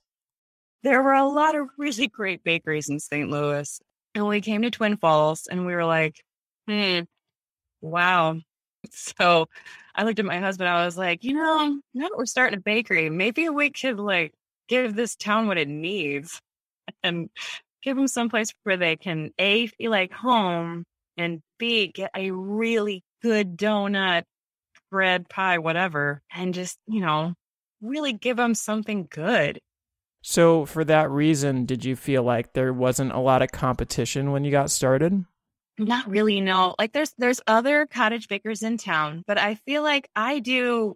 There 0.84 1.02
were 1.02 1.14
a 1.14 1.28
lot 1.28 1.56
of 1.56 1.68
really 1.78 2.08
great 2.08 2.44
bakeries 2.44 2.90
in 2.90 3.00
St. 3.00 3.30
Louis. 3.30 3.80
And 4.16 4.28
we 4.28 4.42
came 4.42 4.64
to 4.64 4.72
Twin 4.72 4.98
Falls 4.98 5.48
and 5.48 5.66
we 5.66 5.76
were 5.76 5.86
like, 5.86 6.24
hmm, 6.68 7.02
wow. 7.82 8.40
So 9.17 9.48
I 9.96 10.03
looked 10.03 10.20
at 10.20 10.25
my 10.25 10.39
husband. 10.39 10.70
I 10.70 10.86
was 10.86 10.98
like, 10.98 11.24
you 11.24 11.34
know, 11.34 11.79
now 11.94 12.08
that 12.08 12.17
we're 12.17 12.25
starting 12.25 12.60
a 12.60 12.62
bakery, 12.62 13.10
maybe 13.10 13.50
we 13.50 13.70
could 13.70 14.00
like 14.00 14.34
give 14.67 14.96
this 14.96 15.15
town 15.15 15.48
what 15.48 15.58
it 15.58 15.67
needs 15.67 16.39
and 17.03 17.29
give 17.84 17.98
them 17.98 18.08
someplace 18.08 18.53
where 18.63 18.77
they 18.77 18.96
can 18.96 19.32
A, 19.39 19.67
feel 19.67 19.91
like 19.91 20.12
home 20.12 20.84
and 21.17 21.41
B, 21.58 21.88
get 21.88 22.12
a 22.15 22.32
really 22.32 23.03
good 23.22 23.58
donut, 23.58 24.24
bread, 24.91 25.27
pie, 25.29 25.58
whatever, 25.58 26.22
and 26.32 26.53
just, 26.53 26.77
you 26.88 27.01
know, 27.01 27.34
really 27.82 28.13
give 28.13 28.38
them 28.38 28.53
something 28.53 29.08
good. 29.10 29.60
So, 30.22 30.65
for 30.65 30.84
that 30.86 31.10
reason, 31.10 31.65
did 31.65 31.86
you 31.86 31.96
feel 31.96 32.24
like 32.24 32.53
there 32.53 32.74
wasn't 32.74 33.13
a 33.13 33.20
lot 33.20 33.41
of 33.41 33.51
competition 33.51 34.32
when 34.32 34.44
you 34.44 34.51
got 34.51 34.72
started? 34.72 35.25
Not 35.77 36.10
really, 36.10 36.41
no. 36.41 36.75
Like 36.79 36.93
there's 36.93 37.13
there's 37.17 37.41
other 37.46 37.86
cottage 37.86 38.27
bakers 38.27 38.63
in 38.63 38.77
town, 38.77 39.24
but 39.27 39.38
I 39.38 39.55
feel 39.55 39.84
like 39.84 40.10
I 40.15 40.39
do 40.39 40.96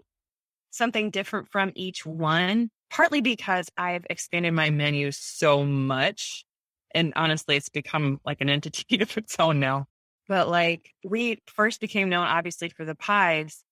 something 0.72 1.12
different 1.12 1.50
from 1.50 1.72
each 1.76 2.06
one, 2.06 2.72
partly 2.90 3.22
because 3.22 3.70
I've 3.78 4.06
expanded 4.10 4.54
my 4.54 4.70
menu 4.72 5.12
so 5.12 5.64
much. 5.64 6.46
And 6.94 7.14
honestly, 7.16 7.56
it's 7.56 7.70
become 7.70 8.20
like 8.26 8.42
an 8.42 8.50
entity 8.50 9.00
of 9.02 9.16
its 9.18 9.40
own 9.40 9.60
now. 9.60 9.86
But 10.28 10.50
like 10.50 10.90
we 11.04 11.42
first 11.46 11.80
became 11.80 12.10
known 12.10 12.26
obviously 12.26 12.70
for 12.70 12.86
the 12.86 12.96
pies, 12.96 13.64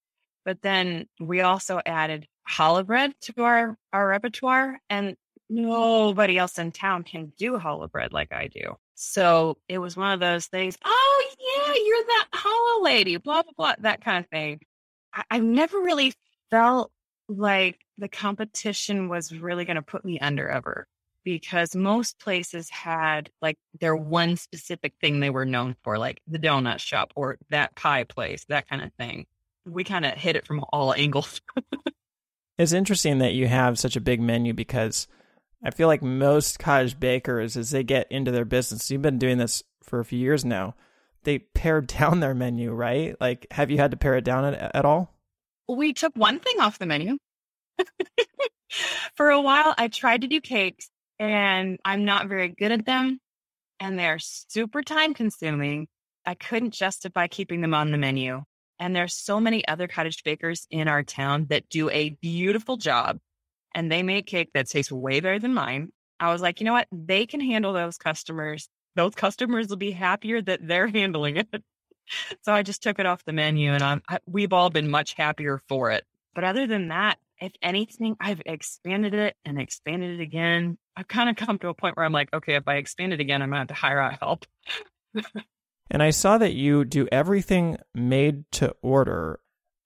but 0.45 0.61
then 0.61 1.07
we 1.19 1.41
also 1.41 1.81
added 1.85 2.27
challah 2.47 2.85
bread 2.85 3.13
to 3.21 3.43
our, 3.43 3.77
our 3.93 4.07
repertoire. 4.07 4.79
And 4.89 5.15
nobody 5.49 6.37
else 6.37 6.59
in 6.59 6.71
town 6.71 7.03
can 7.03 7.33
do 7.37 7.57
challah 7.57 7.91
bread 7.91 8.13
like 8.13 8.31
I 8.31 8.47
do. 8.47 8.75
So 9.01 9.57
it 9.69 9.77
was 9.77 9.95
one 9.95 10.11
of 10.11 10.19
those 10.19 10.47
things. 10.47 10.77
Oh 10.83 11.27
yeah, 11.39 11.73
you're 11.73 12.03
that 12.03 12.27
challah 12.33 12.83
lady, 12.83 13.15
blah 13.15 13.43
blah 13.43 13.53
blah, 13.55 13.73
that 13.79 14.03
kind 14.03 14.25
of 14.25 14.29
thing. 14.29 14.59
I, 15.13 15.23
I've 15.31 15.43
never 15.43 15.79
really 15.79 16.13
felt 16.51 16.91
like 17.29 17.79
the 17.97 18.09
competition 18.09 19.07
was 19.07 19.31
really 19.31 19.63
going 19.63 19.77
to 19.77 19.81
put 19.81 20.03
me 20.03 20.19
under 20.19 20.49
ever 20.49 20.85
because 21.23 21.77
most 21.77 22.19
places 22.19 22.69
had 22.69 23.29
like 23.41 23.57
their 23.79 23.95
one 23.95 24.35
specific 24.35 24.93
thing 24.99 25.21
they 25.21 25.29
were 25.29 25.45
known 25.45 25.77
for, 25.81 25.97
like 25.97 26.19
the 26.27 26.37
donut 26.37 26.79
shop 26.79 27.13
or 27.15 27.37
that 27.51 27.73
pie 27.77 28.03
place, 28.03 28.43
that 28.49 28.67
kind 28.67 28.81
of 28.81 28.91
thing. 28.99 29.25
We 29.65 29.85
kind 29.85 30.05
of 30.05 30.15
hit 30.15 30.35
it 30.35 30.45
from 30.45 30.65
all 30.73 30.93
angles. 30.93 31.39
it's 32.57 32.73
interesting 32.73 33.19
that 33.19 33.33
you 33.33 33.47
have 33.47 33.79
such 33.79 33.95
a 33.95 34.01
big 34.01 34.19
menu 34.19 34.53
because 34.53 35.07
I 35.63 35.71
feel 35.71 35.87
like 35.87 36.01
most 36.01 36.59
cottage 36.59 36.99
bakers, 36.99 37.57
as 37.57 37.71
they 37.71 37.83
get 37.83 38.11
into 38.11 38.31
their 38.31 38.45
business, 38.45 38.89
you've 38.89 39.01
been 39.01 39.19
doing 39.19 39.37
this 39.37 39.63
for 39.83 39.99
a 39.99 40.05
few 40.05 40.19
years 40.19 40.45
now, 40.45 40.75
they 41.23 41.39
pare 41.39 41.81
down 41.99 42.19
their 42.19 42.33
menu, 42.33 42.71
right? 42.71 43.15
Like, 43.19 43.47
have 43.51 43.71
you 43.71 43.77
had 43.77 43.91
to 43.91 43.97
pare 43.97 44.15
it 44.15 44.23
down 44.23 44.45
at, 44.45 44.75
at 44.75 44.85
all? 44.85 45.15
We 45.67 45.93
took 45.93 46.15
one 46.15 46.39
thing 46.39 46.59
off 46.59 46.79
the 46.79 46.85
menu. 46.85 47.17
for 49.15 49.29
a 49.29 49.41
while, 49.41 49.73
I 49.77 49.87
tried 49.87 50.21
to 50.21 50.27
do 50.27 50.41
cakes, 50.41 50.89
and 51.19 51.77
I'm 51.85 52.05
not 52.05 52.27
very 52.27 52.47
good 52.47 52.71
at 52.71 52.85
them, 52.85 53.19
and 53.79 53.99
they're 53.99 54.19
super 54.19 54.81
time 54.81 55.13
consuming. 55.13 55.87
I 56.25 56.35
couldn't 56.35 56.73
justify 56.73 57.27
keeping 57.27 57.61
them 57.61 57.73
on 57.73 57.91
the 57.91 57.97
menu. 57.97 58.43
And 58.79 58.95
there's 58.95 59.13
so 59.13 59.39
many 59.39 59.67
other 59.67 59.87
cottage 59.87 60.23
bakers 60.23 60.65
in 60.71 60.87
our 60.87 61.03
town 61.03 61.47
that 61.49 61.69
do 61.69 61.89
a 61.89 62.11
beautiful 62.21 62.77
job 62.77 63.19
and 63.73 63.91
they 63.91 64.03
make 64.03 64.25
cake 64.25 64.49
that 64.53 64.67
tastes 64.67 64.91
way 64.91 65.19
better 65.19 65.39
than 65.39 65.53
mine. 65.53 65.91
I 66.19 66.31
was 66.31 66.41
like, 66.41 66.59
you 66.59 66.65
know 66.65 66.73
what? 66.73 66.87
They 66.91 67.25
can 67.25 67.39
handle 67.39 67.73
those 67.73 67.97
customers. 67.97 68.67
Those 68.95 69.15
customers 69.15 69.69
will 69.69 69.77
be 69.77 69.91
happier 69.91 70.41
that 70.41 70.67
they're 70.67 70.87
handling 70.93 71.37
it. 71.37 71.63
so 72.41 72.53
I 72.53 72.63
just 72.63 72.83
took 72.83 72.99
it 72.99 73.05
off 73.05 73.23
the 73.25 73.33
menu 73.33 73.71
and 73.71 73.83
I'm, 73.83 74.01
I, 74.09 74.19
we've 74.25 74.53
all 74.53 74.69
been 74.69 74.89
much 74.89 75.13
happier 75.13 75.61
for 75.69 75.91
it. 75.91 76.03
But 76.35 76.43
other 76.43 76.67
than 76.67 76.89
that, 76.89 77.17
if 77.39 77.53
anything, 77.61 78.17
I've 78.19 78.41
expanded 78.45 79.13
it 79.13 79.35
and 79.45 79.59
expanded 79.59 80.19
it 80.19 80.23
again. 80.23 80.77
I've 80.95 81.07
kind 81.07 81.29
of 81.29 81.35
come 81.35 81.57
to 81.59 81.69
a 81.69 81.73
point 81.73 81.95
where 81.95 82.05
I'm 82.05 82.11
like, 82.11 82.29
okay, 82.33 82.55
if 82.55 82.67
I 82.67 82.75
expand 82.75 83.13
it 83.13 83.19
again, 83.19 83.41
I'm 83.41 83.49
going 83.49 83.55
to 83.55 83.59
have 83.59 83.67
to 83.67 83.73
hire 83.73 83.99
out 83.99 84.19
help. 84.19 84.45
and 85.89 86.03
I 86.03 86.09
saw 86.09 86.37
that 86.37 86.53
you 86.53 86.83
do 86.83 87.07
everything 87.11 87.77
made 87.95 88.43
to 88.53 88.75
order 88.81 89.39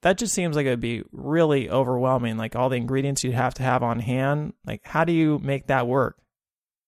that 0.03 0.17
just 0.17 0.33
seems 0.33 0.55
like 0.55 0.65
it'd 0.65 0.81
be 0.81 1.01
really 1.11 1.69
overwhelming. 1.69 2.37
Like 2.37 2.55
all 2.55 2.69
the 2.69 2.75
ingredients 2.75 3.23
you'd 3.23 3.33
have 3.33 3.53
to 3.55 3.63
have 3.63 3.83
on 3.83 3.99
hand. 3.99 4.53
Like, 4.65 4.81
how 4.83 5.05
do 5.05 5.13
you 5.13 5.39
make 5.39 5.67
that 5.67 5.87
work? 5.87 6.17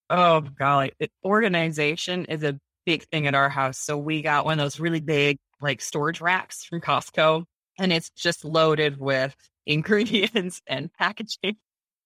Oh, 0.10 0.42
golly. 0.42 0.92
It, 1.00 1.12
organization 1.24 2.26
is 2.26 2.44
a 2.44 2.60
big 2.86 3.04
thing 3.08 3.26
at 3.26 3.34
our 3.34 3.50
house. 3.50 3.80
So 3.80 3.98
we 3.98 4.22
got 4.22 4.46
one 4.46 4.60
of 4.60 4.64
those 4.64 4.80
really 4.80 5.00
big, 5.00 5.38
like 5.62 5.82
storage 5.82 6.22
racks 6.22 6.66
from 6.66 6.82
Costco, 6.82 7.46
and 7.80 7.92
it's 7.92 8.10
just 8.12 8.44
loaded 8.44 9.00
with 9.00 9.36
ingredients 9.66 10.62
and 10.68 10.94
packaging. 10.94 11.56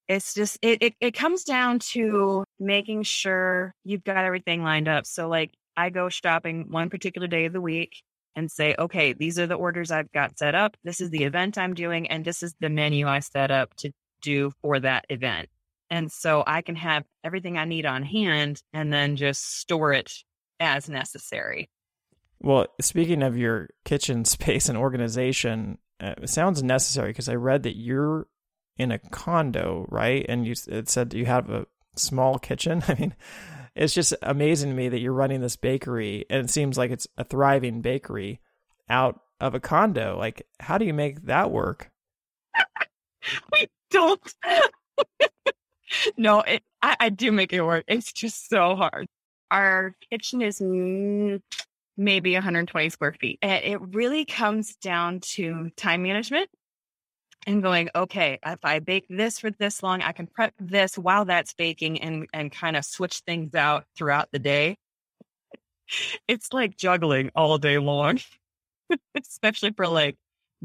It's 0.08 0.34
just, 0.34 0.58
it, 0.62 0.82
it, 0.82 0.94
it 1.02 1.12
comes 1.14 1.44
down 1.44 1.80
to 1.92 2.44
making 2.60 3.04
sure 3.04 3.74
you've 3.84 4.04
got 4.04 4.26
everything 4.26 4.64
lined 4.64 4.88
up. 4.88 5.06
So, 5.06 5.28
like, 5.28 5.52
I 5.76 5.90
go 5.90 6.10
shopping 6.10 6.68
one 6.70 6.90
particular 6.90 7.28
day 7.28 7.46
of 7.46 7.54
the 7.54 7.62
week 7.62 7.94
and 8.40 8.50
say, 8.50 8.74
okay, 8.80 9.12
these 9.12 9.38
are 9.38 9.46
the 9.46 9.56
orders 9.56 9.92
I've 9.92 10.12
got 10.14 10.40
set 10.40 10.56
up. 10.56 10.78
This 10.84 11.02
is 11.02 11.10
the 11.10 11.26
event 11.26 11.58
I'm 11.58 11.74
doing, 11.74 12.08
and 12.08 12.24
this 12.24 12.42
is 12.42 12.56
the 12.62 12.70
menu 12.70 13.06
I 13.06 13.20
set 13.20 13.52
up 13.52 13.76
to 13.80 13.92
do 14.22 14.52
for 14.62 14.80
that 14.80 15.06
event. 15.10 15.50
And 15.90 16.10
so 16.10 16.44
I 16.48 16.62
can 16.62 16.76
have 16.76 17.04
everything 17.24 17.58
I 17.58 17.66
need 17.66 17.86
on 17.86 18.04
hand 18.04 18.64
and 18.74 18.94
then 18.94 19.18
just 19.18 19.60
store 19.60 19.92
it 19.92 20.12
as 20.60 20.88
necessary. 20.88 21.70
Well, 22.40 22.68
speaking 22.80 23.24
of 23.24 23.38
your 23.38 23.70
kitchen 23.84 24.24
space 24.36 24.70
and 24.70 24.78
organization, 24.78 25.78
uh, 26.00 26.16
it 26.22 26.30
sounds 26.30 26.64
necessary 26.64 27.10
because 27.10 27.28
I 27.28 27.36
read 27.36 27.64
that 27.64 27.76
you're 27.76 28.28
in 28.78 28.94
a 28.94 29.00
condo, 29.00 29.86
right? 29.90 30.26
And 30.30 30.48
you 30.48 30.56
it 30.70 30.88
said 30.88 31.14
you 31.14 31.26
have 31.26 31.50
a 31.50 31.66
small 31.98 32.40
kitchen. 32.40 32.84
I 32.88 32.94
mean, 32.94 33.16
it's 33.80 33.94
just 33.94 34.14
amazing 34.22 34.70
to 34.70 34.76
me 34.76 34.90
that 34.90 35.00
you're 35.00 35.14
running 35.14 35.40
this 35.40 35.56
bakery 35.56 36.26
and 36.30 36.44
it 36.44 36.50
seems 36.50 36.78
like 36.78 36.92
it's 36.92 37.08
a 37.18 37.24
thriving 37.24 37.80
bakery 37.82 38.42
out 38.90 39.22
of 39.40 39.56
a 39.56 39.62
condo. 39.62 40.18
Like, 40.18 40.46
how 40.60 40.78
do 40.78 40.84
you 40.84 40.94
make 40.94 41.24
that 41.28 41.50
work? 41.50 41.90
we 43.54 43.68
don't. 43.90 44.36
no, 46.18 46.42
it, 46.42 46.62
I, 46.82 46.98
I 47.00 47.10
do 47.10 47.32
make 47.32 47.54
it 47.54 47.62
work. 47.62 47.86
It's 47.88 48.12
just 48.12 48.50
so 48.50 48.76
hard. 48.76 49.08
Our 49.50 49.96
kitchen 50.12 50.42
is 50.42 50.60
mm, 50.60 51.42
maybe 51.96 52.34
120 52.34 52.90
square 52.90 53.16
feet. 53.18 53.40
And 53.42 53.64
it 53.64 53.80
really 53.80 54.26
comes 54.26 54.76
down 54.76 55.22
to 55.36 55.70
time 55.78 56.04
management 56.04 56.50
and 57.48 57.64
going, 57.64 57.90
okay, 57.96 58.40
if 58.46 58.60
I 58.64 58.80
bake 58.80 59.06
this 59.10 59.40
for 59.40 59.52
this 59.52 59.82
long, 59.82 60.02
I 60.02 60.12
can 60.12 60.28
prep 60.28 60.54
this 60.60 60.98
while 60.98 61.26
that's 61.26 61.54
baking 61.54 62.02
and, 62.02 62.28
and 62.34 62.52
kind 62.52 62.76
of 62.76 62.86
switch 62.86 63.22
things 63.26 63.56
out 63.56 63.86
throughout 63.96 64.30
the 64.32 64.40
day. 64.40 64.78
It's 66.28 66.54
like 66.54 66.78
juggling 66.78 67.32
all 67.36 67.58
day 67.58 67.80
long, 67.80 68.20
especially 69.20 69.72
for 69.72 69.88
like 69.88 70.18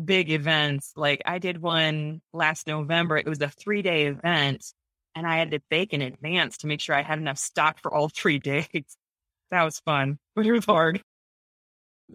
big 0.02 0.30
events. 0.30 0.92
Like 0.96 1.22
I 1.24 1.38
did 1.38 1.62
one 1.62 2.20
last 2.32 2.66
November. 2.66 3.16
It 3.16 3.26
was 3.26 3.40
a 3.40 3.48
three 3.48 3.82
day 3.82 4.06
event 4.06 4.64
and 5.14 5.26
I 5.26 5.36
had 5.36 5.52
to 5.52 5.60
bake 5.70 5.92
in 5.92 6.02
advance 6.02 6.58
to 6.58 6.66
make 6.66 6.80
sure 6.80 6.94
I 6.94 7.02
had 7.02 7.18
enough 7.18 7.38
stock 7.38 7.78
for 7.80 7.92
all 7.92 8.08
three 8.08 8.38
days. 8.40 8.96
That 9.50 9.62
was 9.62 9.80
fun, 9.80 10.18
but 10.34 10.46
it 10.46 10.52
was 10.52 10.64
hard. 10.64 11.02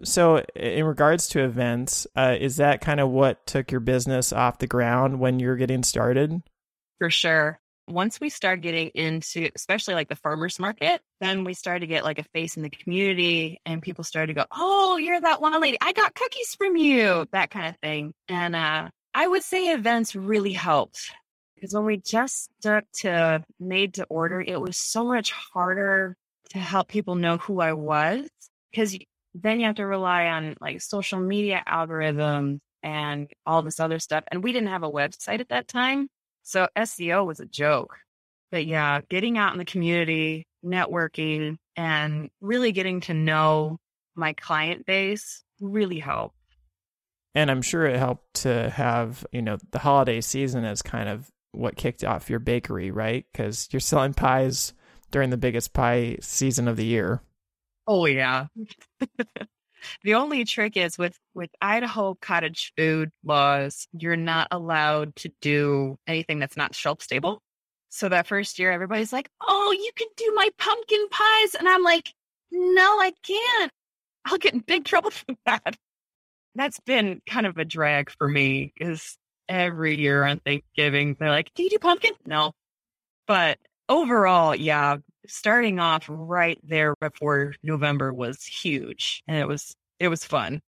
So, 0.02 0.38
in 0.56 0.84
regards 0.84 1.28
to 1.28 1.44
events, 1.44 2.06
uh, 2.16 2.36
is 2.38 2.56
that 2.56 2.80
kind 2.80 3.00
of 3.00 3.10
what 3.10 3.46
took 3.46 3.70
your 3.70 3.80
business 3.80 4.32
off 4.32 4.58
the 4.58 4.66
ground 4.66 5.20
when 5.20 5.38
you're 5.38 5.56
getting 5.56 5.82
started? 5.82 6.42
For 6.98 7.10
sure. 7.10 7.60
Once 7.88 8.20
we 8.20 8.28
started 8.28 8.62
getting 8.62 8.88
into, 8.94 9.50
especially 9.54 9.94
like 9.94 10.08
the 10.08 10.16
farmers 10.16 10.60
market, 10.60 11.02
then 11.20 11.44
we 11.44 11.54
started 11.54 11.80
to 11.80 11.86
get 11.86 12.04
like 12.04 12.18
a 12.18 12.24
face 12.32 12.56
in 12.56 12.62
the 12.62 12.70
community, 12.70 13.60
and 13.66 13.82
people 13.82 14.04
started 14.04 14.28
to 14.28 14.40
go, 14.40 14.46
"Oh, 14.52 14.96
you're 14.96 15.20
that 15.20 15.40
one 15.40 15.60
lady. 15.60 15.76
I 15.80 15.92
got 15.92 16.14
cookies 16.14 16.54
from 16.54 16.76
you." 16.76 17.26
That 17.32 17.50
kind 17.50 17.68
of 17.68 17.76
thing. 17.80 18.14
And 18.28 18.54
uh, 18.54 18.88
I 19.14 19.26
would 19.26 19.42
say 19.42 19.72
events 19.72 20.14
really 20.14 20.52
helped 20.52 21.10
because 21.56 21.74
when 21.74 21.84
we 21.84 21.98
just 21.98 22.48
stuck 22.58 22.84
to 23.00 23.44
made 23.58 23.94
to 23.94 24.04
order, 24.04 24.40
it 24.40 24.60
was 24.60 24.76
so 24.76 25.04
much 25.04 25.32
harder 25.32 26.16
to 26.50 26.58
help 26.58 26.88
people 26.88 27.16
know 27.16 27.36
who 27.36 27.60
I 27.60 27.72
was 27.72 28.28
because 28.70 28.96
then 29.34 29.60
you 29.60 29.66
have 29.66 29.76
to 29.76 29.86
rely 29.86 30.26
on 30.26 30.56
like 30.60 30.80
social 30.80 31.20
media 31.20 31.62
algorithms 31.66 32.58
and 32.82 33.28
all 33.46 33.62
this 33.62 33.80
other 33.80 33.98
stuff. 33.98 34.24
And 34.30 34.42
we 34.42 34.52
didn't 34.52 34.68
have 34.68 34.82
a 34.82 34.90
website 34.90 35.40
at 35.40 35.50
that 35.50 35.68
time. 35.68 36.08
So 36.42 36.68
SEO 36.76 37.26
was 37.26 37.40
a 37.40 37.46
joke. 37.46 37.96
But 38.50 38.66
yeah, 38.66 39.00
getting 39.08 39.38
out 39.38 39.52
in 39.52 39.58
the 39.58 39.64
community, 39.64 40.46
networking, 40.64 41.56
and 41.76 42.30
really 42.40 42.72
getting 42.72 43.00
to 43.02 43.14
know 43.14 43.78
my 44.16 44.32
client 44.32 44.86
base 44.86 45.44
really 45.60 45.98
helped. 45.98 46.34
And 47.34 47.50
I'm 47.50 47.62
sure 47.62 47.86
it 47.86 47.96
helped 47.96 48.34
to 48.42 48.70
have, 48.70 49.24
you 49.30 49.42
know, 49.42 49.58
the 49.70 49.78
holiday 49.78 50.20
season 50.20 50.64
as 50.64 50.82
kind 50.82 51.08
of 51.08 51.28
what 51.52 51.76
kicked 51.76 52.02
off 52.02 52.28
your 52.28 52.40
bakery, 52.40 52.90
right? 52.90 53.24
Because 53.30 53.68
you're 53.70 53.80
selling 53.80 54.14
pies 54.14 54.72
during 55.12 55.30
the 55.30 55.36
biggest 55.36 55.72
pie 55.72 56.18
season 56.20 56.66
of 56.66 56.76
the 56.76 56.84
year. 56.84 57.22
Oh, 57.86 58.06
yeah. 58.06 58.46
the 60.04 60.14
only 60.14 60.44
trick 60.44 60.76
is 60.76 60.98
with, 60.98 61.18
with 61.34 61.50
Idaho 61.60 62.16
cottage 62.20 62.72
food 62.76 63.10
laws, 63.24 63.86
you're 63.92 64.16
not 64.16 64.48
allowed 64.50 65.16
to 65.16 65.30
do 65.40 65.98
anything 66.06 66.38
that's 66.38 66.56
not 66.56 66.74
shelf 66.74 67.02
stable. 67.02 67.42
So 67.90 68.08
that 68.08 68.26
first 68.28 68.58
year, 68.58 68.70
everybody's 68.70 69.12
like, 69.12 69.28
oh, 69.42 69.72
you 69.72 69.90
can 69.96 70.06
do 70.16 70.32
my 70.34 70.48
pumpkin 70.58 71.08
pies. 71.10 71.54
And 71.56 71.68
I'm 71.68 71.82
like, 71.82 72.12
no, 72.52 72.82
I 72.82 73.12
can't. 73.22 73.72
I'll 74.24 74.38
get 74.38 74.54
in 74.54 74.60
big 74.60 74.84
trouble 74.84 75.10
for 75.10 75.34
that. 75.46 75.76
That's 76.54 76.80
been 76.80 77.20
kind 77.28 77.46
of 77.46 77.58
a 77.58 77.64
drag 77.64 78.10
for 78.10 78.28
me 78.28 78.72
because 78.76 79.16
every 79.48 79.98
year 79.98 80.24
on 80.24 80.38
Thanksgiving, 80.40 81.16
they're 81.18 81.30
like, 81.30 81.50
do 81.54 81.62
you 81.62 81.70
do 81.70 81.78
pumpkin? 81.78 82.12
No. 82.26 82.52
But 83.26 83.58
overall, 83.88 84.54
yeah, 84.54 84.98
starting 85.26 85.78
off 85.78 86.06
right 86.08 86.58
there 86.62 86.94
before 87.00 87.54
November 87.62 88.12
was 88.12 88.44
huge 88.44 89.22
and 89.26 89.36
it 89.36 89.46
was, 89.46 89.76
it 89.98 90.08
was 90.08 90.24
fun. 90.24 90.62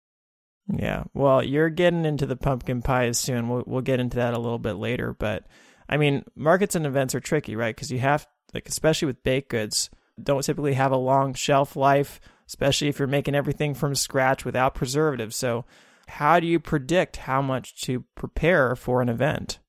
Yeah. 0.71 1.03
Well, 1.13 1.43
you're 1.43 1.69
getting 1.69 2.05
into 2.05 2.25
the 2.25 2.35
pumpkin 2.35 2.81
pies 2.81 3.17
soon. 3.17 3.49
We'll, 3.49 3.63
we'll 3.65 3.81
get 3.81 3.99
into 3.99 4.17
that 4.17 4.33
a 4.33 4.39
little 4.39 4.59
bit 4.59 4.73
later. 4.73 5.15
But 5.17 5.45
I 5.87 5.97
mean, 5.97 6.23
markets 6.35 6.75
and 6.75 6.85
events 6.85 7.15
are 7.15 7.19
tricky, 7.19 7.55
right? 7.55 7.75
Because 7.75 7.91
you 7.91 7.99
have, 7.99 8.27
like, 8.53 8.67
especially 8.67 9.07
with 9.07 9.23
baked 9.23 9.49
goods, 9.49 9.89
don't 10.21 10.43
typically 10.43 10.73
have 10.73 10.91
a 10.91 10.97
long 10.97 11.33
shelf 11.33 11.75
life 11.75 12.19
especially 12.49 12.87
if 12.87 12.97
you're 12.97 13.07
making 13.07 13.35
everything 13.35 13.75
from 13.75 13.93
scratch 13.93 14.43
without 14.43 14.73
preservatives. 14.73 15.35
So, 15.35 15.65
how 16.07 16.39
do 16.39 16.47
you 16.47 16.59
predict 16.59 17.17
how 17.17 17.41
much 17.41 17.79
to 17.81 18.03
prepare 18.15 18.75
for 18.75 19.01
an 19.01 19.09
event? 19.09 19.59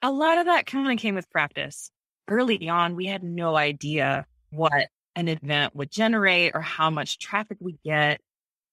A 0.00 0.10
lot 0.10 0.38
of 0.38 0.46
that 0.46 0.64
kind 0.64 0.90
of 0.90 0.98
came 0.98 1.14
with 1.14 1.30
practice. 1.30 1.90
Early 2.28 2.68
on, 2.68 2.96
we 2.96 3.06
had 3.06 3.22
no 3.22 3.56
idea 3.56 4.26
what 4.50 4.88
an 5.16 5.28
event 5.28 5.74
would 5.76 5.90
generate 5.90 6.52
or 6.54 6.60
how 6.60 6.90
much 6.90 7.18
traffic 7.18 7.58
we 7.60 7.78
get. 7.84 8.20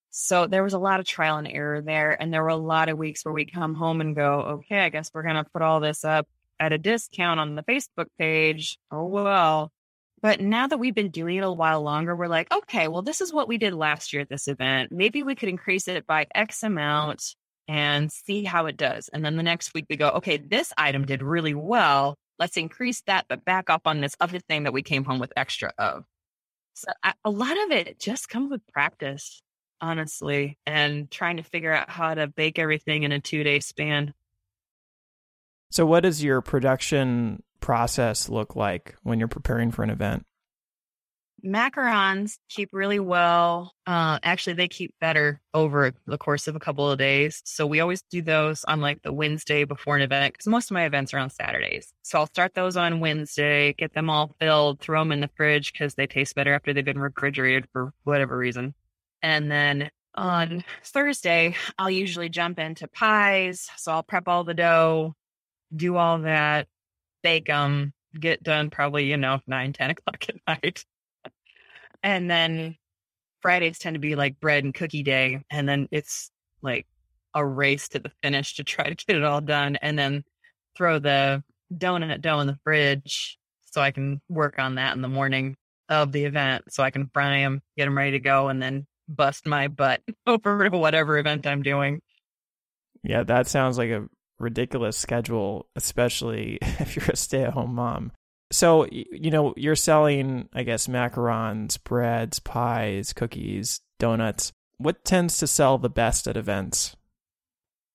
So 0.09 0.47
there 0.47 0.63
was 0.63 0.73
a 0.73 0.79
lot 0.79 0.99
of 0.99 1.05
trial 1.05 1.37
and 1.37 1.47
error 1.47 1.81
there. 1.81 2.19
And 2.19 2.33
there 2.33 2.43
were 2.43 2.49
a 2.49 2.55
lot 2.55 2.89
of 2.89 2.97
weeks 2.97 3.23
where 3.23 3.33
we 3.33 3.45
come 3.45 3.75
home 3.75 4.01
and 4.01 4.15
go, 4.15 4.41
okay, 4.41 4.79
I 4.79 4.89
guess 4.89 5.11
we're 5.13 5.23
going 5.23 5.35
to 5.35 5.45
put 5.51 5.61
all 5.61 5.79
this 5.79 6.03
up 6.03 6.27
at 6.59 6.73
a 6.73 6.77
discount 6.77 7.39
on 7.39 7.55
the 7.55 7.63
Facebook 7.63 8.07
page. 8.17 8.77
Oh, 8.91 9.05
well, 9.05 9.71
but 10.21 10.39
now 10.39 10.67
that 10.67 10.77
we've 10.77 10.93
been 10.93 11.09
doing 11.09 11.37
it 11.37 11.43
a 11.43 11.51
while 11.51 11.81
longer, 11.81 12.15
we're 12.15 12.27
like, 12.27 12.53
okay, 12.53 12.87
well, 12.87 13.01
this 13.01 13.21
is 13.21 13.33
what 13.33 13.47
we 13.47 13.57
did 13.57 13.73
last 13.73 14.13
year 14.13 14.21
at 14.21 14.29
this 14.29 14.47
event. 14.47 14.91
Maybe 14.91 15.23
we 15.23 15.33
could 15.33 15.49
increase 15.49 15.87
it 15.87 16.05
by 16.05 16.27
X 16.35 16.61
amount 16.61 17.35
and 17.67 18.11
see 18.11 18.43
how 18.43 18.67
it 18.67 18.77
does. 18.77 19.09
And 19.09 19.25
then 19.25 19.35
the 19.35 19.43
next 19.43 19.73
week 19.73 19.85
we 19.89 19.95
go, 19.95 20.09
okay, 20.09 20.37
this 20.37 20.71
item 20.77 21.05
did 21.05 21.23
really 21.23 21.55
well. 21.55 22.15
Let's 22.41 22.57
increase 22.57 23.01
that, 23.01 23.27
but 23.29 23.45
back 23.45 23.69
up 23.69 23.83
on 23.85 24.01
this 24.01 24.15
other 24.19 24.39
thing 24.39 24.63
that 24.63 24.73
we 24.73 24.81
came 24.81 25.03
home 25.03 25.19
with 25.19 25.31
extra 25.37 25.71
of. 25.77 26.05
So 26.73 26.87
I, 27.03 27.13
a 27.23 27.29
lot 27.29 27.51
of 27.51 27.71
it 27.71 27.99
just 27.99 28.29
comes 28.29 28.49
with 28.49 28.65
practice, 28.65 29.43
honestly, 29.79 30.57
and 30.65 31.11
trying 31.11 31.37
to 31.37 31.43
figure 31.43 31.71
out 31.71 31.91
how 31.91 32.15
to 32.15 32.25
bake 32.25 32.57
everything 32.57 33.03
in 33.03 33.11
a 33.11 33.19
two 33.19 33.43
day 33.43 33.59
span. 33.59 34.15
So, 35.69 35.85
what 35.85 36.01
does 36.01 36.23
your 36.23 36.41
production 36.41 37.43
process 37.59 38.27
look 38.27 38.55
like 38.55 38.95
when 39.03 39.19
you're 39.19 39.27
preparing 39.27 39.69
for 39.69 39.83
an 39.83 39.91
event? 39.91 40.25
Macarons 41.43 42.37
keep 42.49 42.69
really 42.71 42.99
well. 42.99 43.73
Uh, 43.85 44.19
actually, 44.23 44.53
they 44.53 44.67
keep 44.67 44.93
better 44.99 45.41
over 45.53 45.93
the 46.05 46.17
course 46.17 46.47
of 46.47 46.55
a 46.55 46.59
couple 46.59 46.89
of 46.89 46.97
days. 46.97 47.41
So 47.45 47.65
we 47.65 47.79
always 47.79 48.01
do 48.03 48.21
those 48.21 48.63
on 48.65 48.81
like 48.81 49.01
the 49.01 49.13
Wednesday 49.13 49.63
before 49.63 49.95
an 49.95 50.01
event 50.01 50.33
because 50.33 50.47
most 50.47 50.71
of 50.71 50.75
my 50.75 50.85
events 50.85 51.13
are 51.13 51.19
on 51.19 51.29
Saturdays. 51.29 51.93
So 52.03 52.19
I'll 52.19 52.27
start 52.27 52.53
those 52.53 52.77
on 52.77 52.99
Wednesday, 52.99 53.73
get 53.73 53.93
them 53.93 54.09
all 54.09 54.35
filled, 54.39 54.79
throw 54.79 55.01
them 55.01 55.11
in 55.11 55.21
the 55.21 55.29
fridge 55.35 55.73
because 55.73 55.95
they 55.95 56.07
taste 56.07 56.35
better 56.35 56.53
after 56.53 56.73
they've 56.73 56.85
been 56.85 56.99
refrigerated 56.99 57.67
for 57.71 57.93
whatever 58.03 58.37
reason. 58.37 58.73
And 59.21 59.51
then 59.51 59.91
on 60.15 60.63
Thursday, 60.83 61.55
I'll 61.77 61.89
usually 61.89 62.29
jump 62.29 62.59
into 62.59 62.87
pies. 62.87 63.69
So 63.77 63.91
I'll 63.91 64.03
prep 64.03 64.27
all 64.27 64.43
the 64.43 64.53
dough, 64.53 65.15
do 65.75 65.95
all 65.95 66.19
that, 66.19 66.67
bake 67.23 67.47
them, 67.47 67.93
get 68.19 68.43
done 68.43 68.69
probably, 68.69 69.05
you 69.05 69.17
know, 69.17 69.39
nine, 69.47 69.73
10 69.73 69.91
o'clock 69.91 70.25
at 70.29 70.35
night. 70.47 70.85
And 72.03 72.29
then 72.29 72.75
Fridays 73.41 73.79
tend 73.79 73.95
to 73.95 73.99
be 73.99 74.15
like 74.15 74.39
bread 74.39 74.63
and 74.63 74.73
cookie 74.73 75.03
day. 75.03 75.43
And 75.49 75.67
then 75.67 75.87
it's 75.91 76.31
like 76.61 76.87
a 77.33 77.45
race 77.45 77.89
to 77.89 77.99
the 77.99 78.11
finish 78.21 78.55
to 78.55 78.63
try 78.63 78.89
to 78.89 79.05
get 79.05 79.15
it 79.15 79.23
all 79.23 79.41
done 79.41 79.77
and 79.77 79.97
then 79.97 80.23
throw 80.75 80.99
the 80.99 81.43
donut 81.73 82.21
dough 82.21 82.39
in 82.39 82.47
the 82.47 82.59
fridge 82.63 83.37
so 83.71 83.81
I 83.81 83.91
can 83.91 84.21
work 84.29 84.59
on 84.59 84.75
that 84.75 84.95
in 84.95 85.01
the 85.01 85.07
morning 85.07 85.55
of 85.89 86.11
the 86.11 86.25
event 86.25 86.65
so 86.69 86.83
I 86.83 86.91
can 86.91 87.09
fry 87.13 87.39
them, 87.39 87.61
get 87.77 87.85
them 87.85 87.97
ready 87.97 88.11
to 88.11 88.19
go, 88.19 88.49
and 88.49 88.61
then 88.61 88.85
bust 89.07 89.45
my 89.45 89.67
butt 89.67 90.01
over 90.27 90.69
whatever 90.69 91.17
event 91.17 91.47
I'm 91.47 91.63
doing. 91.63 92.01
Yeah, 93.03 93.23
that 93.23 93.47
sounds 93.47 93.77
like 93.77 93.89
a 93.89 94.07
ridiculous 94.39 94.97
schedule, 94.97 95.67
especially 95.75 96.57
if 96.61 96.95
you're 96.95 97.05
a 97.09 97.15
stay 97.15 97.43
at 97.43 97.53
home 97.53 97.75
mom. 97.75 98.11
So, 98.51 98.85
you 98.91 99.31
know, 99.31 99.53
you're 99.55 99.75
selling, 99.75 100.49
I 100.53 100.63
guess, 100.63 100.87
macarons, 100.87 101.81
breads, 101.83 102.39
pies, 102.39 103.13
cookies, 103.13 103.81
donuts. 103.99 104.51
What 104.77 105.05
tends 105.05 105.37
to 105.37 105.47
sell 105.47 105.77
the 105.77 105.89
best 105.89 106.27
at 106.27 106.37
events? 106.37 106.95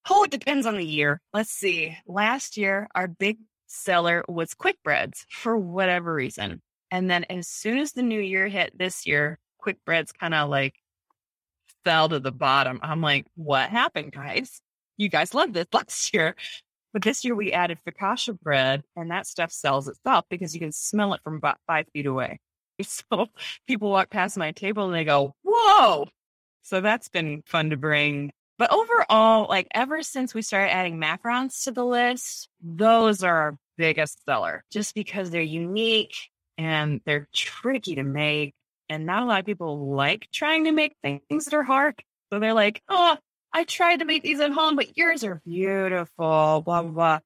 Oh, 0.08 0.24
it 0.24 0.30
depends 0.30 0.66
on 0.66 0.76
the 0.76 0.84
year. 0.84 1.20
Let's 1.32 1.50
see. 1.50 1.96
Last 2.06 2.56
year, 2.56 2.88
our 2.94 3.08
big 3.08 3.38
seller 3.66 4.24
was 4.28 4.54
quick 4.54 4.76
breads 4.82 5.26
for 5.30 5.56
whatever 5.56 6.14
reason. 6.14 6.62
And 6.90 7.10
then 7.10 7.24
as 7.24 7.48
soon 7.48 7.78
as 7.78 7.92
the 7.92 8.02
new 8.02 8.20
year 8.20 8.46
hit 8.46 8.78
this 8.78 9.06
year, 9.06 9.38
quick 9.58 9.78
breads 9.84 10.12
kind 10.12 10.32
of 10.34 10.48
like 10.48 10.74
fell 11.84 12.08
to 12.08 12.20
the 12.20 12.32
bottom. 12.32 12.78
I'm 12.82 13.00
like, 13.00 13.26
what 13.34 13.68
happened, 13.68 14.12
guys? 14.12 14.60
you 14.96 15.08
guys 15.08 15.34
loved 15.34 15.54
this 15.54 15.66
last 15.72 16.12
year. 16.14 16.34
But 16.92 17.02
this 17.02 17.24
year 17.24 17.34
we 17.34 17.52
added 17.52 17.78
focaccia 17.86 18.38
bread, 18.40 18.82
and 18.96 19.10
that 19.10 19.26
stuff 19.26 19.52
sells 19.52 19.88
itself 19.88 20.24
because 20.30 20.54
you 20.54 20.60
can 20.60 20.72
smell 20.72 21.14
it 21.14 21.20
from 21.22 21.36
about 21.36 21.58
five 21.66 21.86
feet 21.92 22.06
away. 22.06 22.38
So 22.82 23.28
people 23.66 23.90
walk 23.90 24.10
past 24.10 24.36
my 24.36 24.52
table 24.52 24.84
and 24.84 24.94
they 24.94 25.04
go, 25.04 25.34
Whoa! 25.42 26.08
So 26.62 26.82
that's 26.82 27.08
been 27.08 27.42
fun 27.46 27.70
to 27.70 27.76
bring. 27.78 28.32
But 28.58 28.72
overall, 28.72 29.46
like 29.48 29.68
ever 29.74 30.02
since 30.02 30.34
we 30.34 30.42
started 30.42 30.72
adding 30.72 30.98
macarons 30.98 31.64
to 31.64 31.72
the 31.72 31.84
list, 31.84 32.48
those 32.62 33.22
are 33.22 33.34
our 33.36 33.56
biggest 33.76 34.24
seller 34.24 34.64
just 34.70 34.94
because 34.94 35.30
they're 35.30 35.42
unique 35.42 36.14
and 36.58 37.00
they're 37.04 37.28
tricky 37.34 37.94
to 37.96 38.02
make. 38.02 38.54
And 38.88 39.04
not 39.06 39.22
a 39.22 39.26
lot 39.26 39.40
of 39.40 39.46
people 39.46 39.94
like 39.94 40.28
trying 40.32 40.64
to 40.64 40.72
make 40.72 40.94
things 41.02 41.44
that 41.44 41.54
are 41.54 41.62
hard. 41.62 41.94
So 42.32 42.38
they're 42.38 42.54
like, 42.54 42.82
oh, 42.88 43.16
I 43.56 43.64
tried 43.64 44.00
to 44.00 44.04
make 44.04 44.22
these 44.22 44.40
at 44.40 44.52
home, 44.52 44.76
but 44.76 44.98
yours 44.98 45.24
are 45.24 45.40
beautiful, 45.46 46.60
blah, 46.60 46.82
blah, 46.82 46.82
blah. 46.82 47.18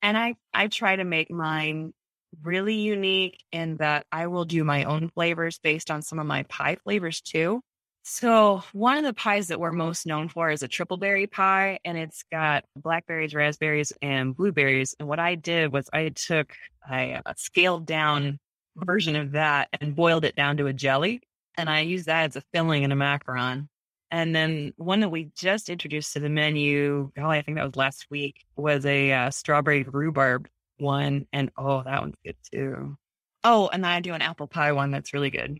And 0.00 0.16
I, 0.16 0.36
I 0.54 0.68
try 0.68 0.94
to 0.94 1.02
make 1.02 1.28
mine 1.28 1.92
really 2.40 2.76
unique 2.76 3.42
in 3.50 3.78
that 3.78 4.06
I 4.12 4.28
will 4.28 4.44
do 4.44 4.62
my 4.62 4.84
own 4.84 5.08
flavors 5.08 5.58
based 5.58 5.90
on 5.90 6.00
some 6.00 6.20
of 6.20 6.26
my 6.26 6.44
pie 6.44 6.76
flavors 6.84 7.20
too. 7.20 7.62
So 8.04 8.62
one 8.72 8.96
of 8.96 9.02
the 9.02 9.12
pies 9.12 9.48
that 9.48 9.58
we're 9.58 9.72
most 9.72 10.06
known 10.06 10.28
for 10.28 10.52
is 10.52 10.62
a 10.62 10.68
triple 10.68 10.98
berry 10.98 11.26
pie, 11.26 11.80
and 11.84 11.98
it's 11.98 12.22
got 12.30 12.62
blackberries, 12.76 13.34
raspberries, 13.34 13.92
and 14.00 14.36
blueberries. 14.36 14.94
And 15.00 15.08
what 15.08 15.18
I 15.18 15.34
did 15.34 15.72
was 15.72 15.90
I 15.92 16.10
took 16.10 16.54
a, 16.88 17.20
scaled 17.34 17.86
down 17.86 18.38
version 18.76 19.16
of 19.16 19.32
that 19.32 19.68
and 19.80 19.96
boiled 19.96 20.24
it 20.24 20.36
down 20.36 20.58
to 20.58 20.68
a 20.68 20.72
jelly, 20.72 21.22
and 21.58 21.68
I 21.68 21.80
used 21.80 22.06
that 22.06 22.30
as 22.30 22.36
a 22.36 22.42
filling 22.52 22.84
in 22.84 22.92
a 22.92 22.96
macaron. 22.96 23.66
And 24.12 24.36
then 24.36 24.74
one 24.76 25.00
that 25.00 25.08
we 25.08 25.30
just 25.34 25.70
introduced 25.70 26.12
to 26.12 26.20
the 26.20 26.28
menu, 26.28 27.10
oh, 27.18 27.30
I 27.30 27.40
think 27.40 27.56
that 27.56 27.64
was 27.64 27.76
last 27.76 28.06
week, 28.10 28.44
was 28.56 28.84
a 28.84 29.10
uh, 29.10 29.30
strawberry 29.30 29.84
rhubarb 29.84 30.48
one. 30.76 31.26
And 31.32 31.50
oh, 31.56 31.82
that 31.82 32.02
one's 32.02 32.16
good 32.22 32.36
too. 32.52 32.98
Oh, 33.42 33.70
and 33.72 33.82
then 33.82 33.90
I 33.90 34.00
do 34.00 34.12
an 34.12 34.20
apple 34.20 34.46
pie 34.46 34.72
one 34.72 34.90
that's 34.90 35.14
really 35.14 35.30
good. 35.30 35.58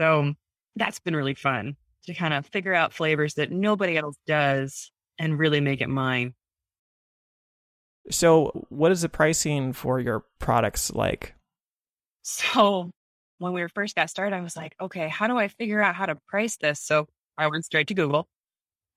So 0.00 0.32
that's 0.76 1.00
been 1.00 1.16
really 1.16 1.34
fun 1.34 1.76
to 2.06 2.14
kind 2.14 2.32
of 2.34 2.46
figure 2.46 2.72
out 2.72 2.94
flavors 2.94 3.34
that 3.34 3.50
nobody 3.50 3.96
else 3.96 4.16
does 4.28 4.92
and 5.18 5.36
really 5.36 5.60
make 5.60 5.80
it 5.80 5.88
mine. 5.88 6.34
So, 8.10 8.64
what 8.70 8.92
is 8.92 9.02
the 9.02 9.08
pricing 9.08 9.72
for 9.72 10.00
your 10.00 10.24
products 10.38 10.90
like? 10.92 11.34
So, 12.22 12.90
when 13.38 13.52
we 13.52 13.66
first 13.74 13.96
got 13.96 14.08
started, 14.08 14.34
I 14.34 14.40
was 14.40 14.56
like, 14.56 14.74
okay, 14.80 15.08
how 15.08 15.26
do 15.26 15.36
I 15.36 15.48
figure 15.48 15.82
out 15.82 15.94
how 15.94 16.06
to 16.06 16.16
price 16.28 16.56
this? 16.56 16.80
So, 16.80 17.06
I 17.38 17.46
went 17.46 17.64
straight 17.64 17.88
to 17.88 17.94
Google. 17.94 18.28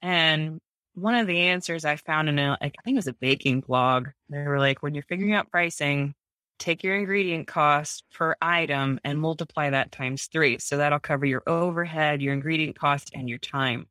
And 0.01 0.59
one 0.93 1.15
of 1.15 1.27
the 1.27 1.39
answers 1.39 1.85
I 1.85 1.95
found 1.95 2.27
in 2.27 2.39
a, 2.39 2.57
I 2.59 2.71
think 2.83 2.95
it 2.95 2.95
was 2.95 3.07
a 3.07 3.13
baking 3.13 3.61
blog, 3.61 4.07
they 4.29 4.43
were 4.43 4.59
like, 4.59 4.83
when 4.83 4.93
you're 4.93 5.03
figuring 5.03 5.33
out 5.33 5.51
pricing, 5.51 6.15
take 6.59 6.83
your 6.83 6.95
ingredient 6.95 7.47
cost 7.47 8.03
per 8.13 8.35
item 8.41 8.99
and 9.03 9.19
multiply 9.19 9.69
that 9.69 9.91
times 9.91 10.25
three. 10.25 10.59
So 10.59 10.77
that'll 10.77 10.99
cover 10.99 11.25
your 11.25 11.43
overhead, 11.47 12.21
your 12.21 12.33
ingredient 12.33 12.77
cost, 12.77 13.11
and 13.13 13.29
your 13.29 13.37
time. 13.37 13.87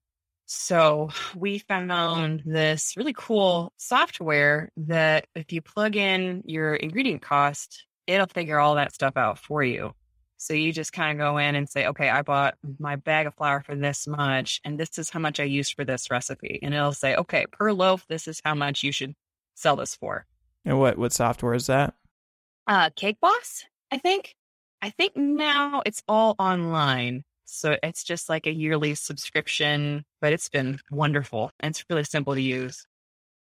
So 0.47 1.11
we 1.37 1.59
found 1.59 2.43
this 2.45 2.95
really 2.97 3.15
cool 3.17 3.73
software 3.77 4.71
that 4.77 5.27
if 5.35 5.53
you 5.53 5.63
plug 5.63 5.97
in 5.97 6.43
your 6.45 6.75
ingredient 6.75 7.23
cost, 7.23 7.87
it'll 8.07 8.27
figure 8.27 8.59
all 8.59 8.75
that 8.75 8.93
stuff 8.93 9.17
out 9.17 9.39
for 9.39 9.63
you. 9.63 9.93
So 10.41 10.55
you 10.55 10.73
just 10.73 10.95
kind 10.95 11.13
of 11.13 11.23
go 11.23 11.37
in 11.37 11.55
and 11.55 11.69
say, 11.69 11.87
okay, 11.89 12.09
I 12.09 12.23
bought 12.23 12.55
my 12.79 12.97
bag 12.97 13.27
of 13.27 13.35
flour 13.35 13.61
for 13.61 13.77
this 13.77 14.07
much, 14.07 14.63
and 14.65 14.81
this 14.81 14.97
is 14.97 15.11
how 15.11 15.21
much 15.21 15.39
I 15.39 15.45
used 15.45 15.75
for 15.75 15.85
this 15.85 16.11
recipe. 16.11 16.59
And 16.63 16.73
it'll 16.73 16.95
say, 16.95 17.15
okay, 17.15 17.45
per 17.53 17.75
loaf, 17.75 18.07
this 18.09 18.27
is 18.27 18.41
how 18.43 18.55
much 18.55 18.83
you 18.83 18.91
should 18.91 19.15
sell 19.55 19.77
this 19.77 19.95
for. 19.95 20.25
And 20.65 20.81
what 20.81 20.97
what 20.97 21.13
software 21.13 21.53
is 21.53 21.67
that? 21.67 21.93
Uh, 22.67 22.89
CakeBoss, 22.89 23.65
I 23.93 23.99
think. 23.99 24.35
I 24.81 24.89
think 24.89 25.15
now 25.15 25.83
it's 25.85 26.03
all 26.09 26.37
online. 26.39 27.25
So 27.45 27.77
it's 27.83 28.03
just 28.03 28.31
like 28.31 28.47
a 28.47 28.55
yearly 28.55 28.95
subscription, 28.95 30.07
but 30.23 30.33
it's 30.33 30.49
been 30.49 30.81
wonderful. 30.91 31.51
And 31.61 31.73
it's 31.73 31.85
really 31.91 32.05
simple 32.05 32.35
to 32.35 32.41
use. 32.41 32.87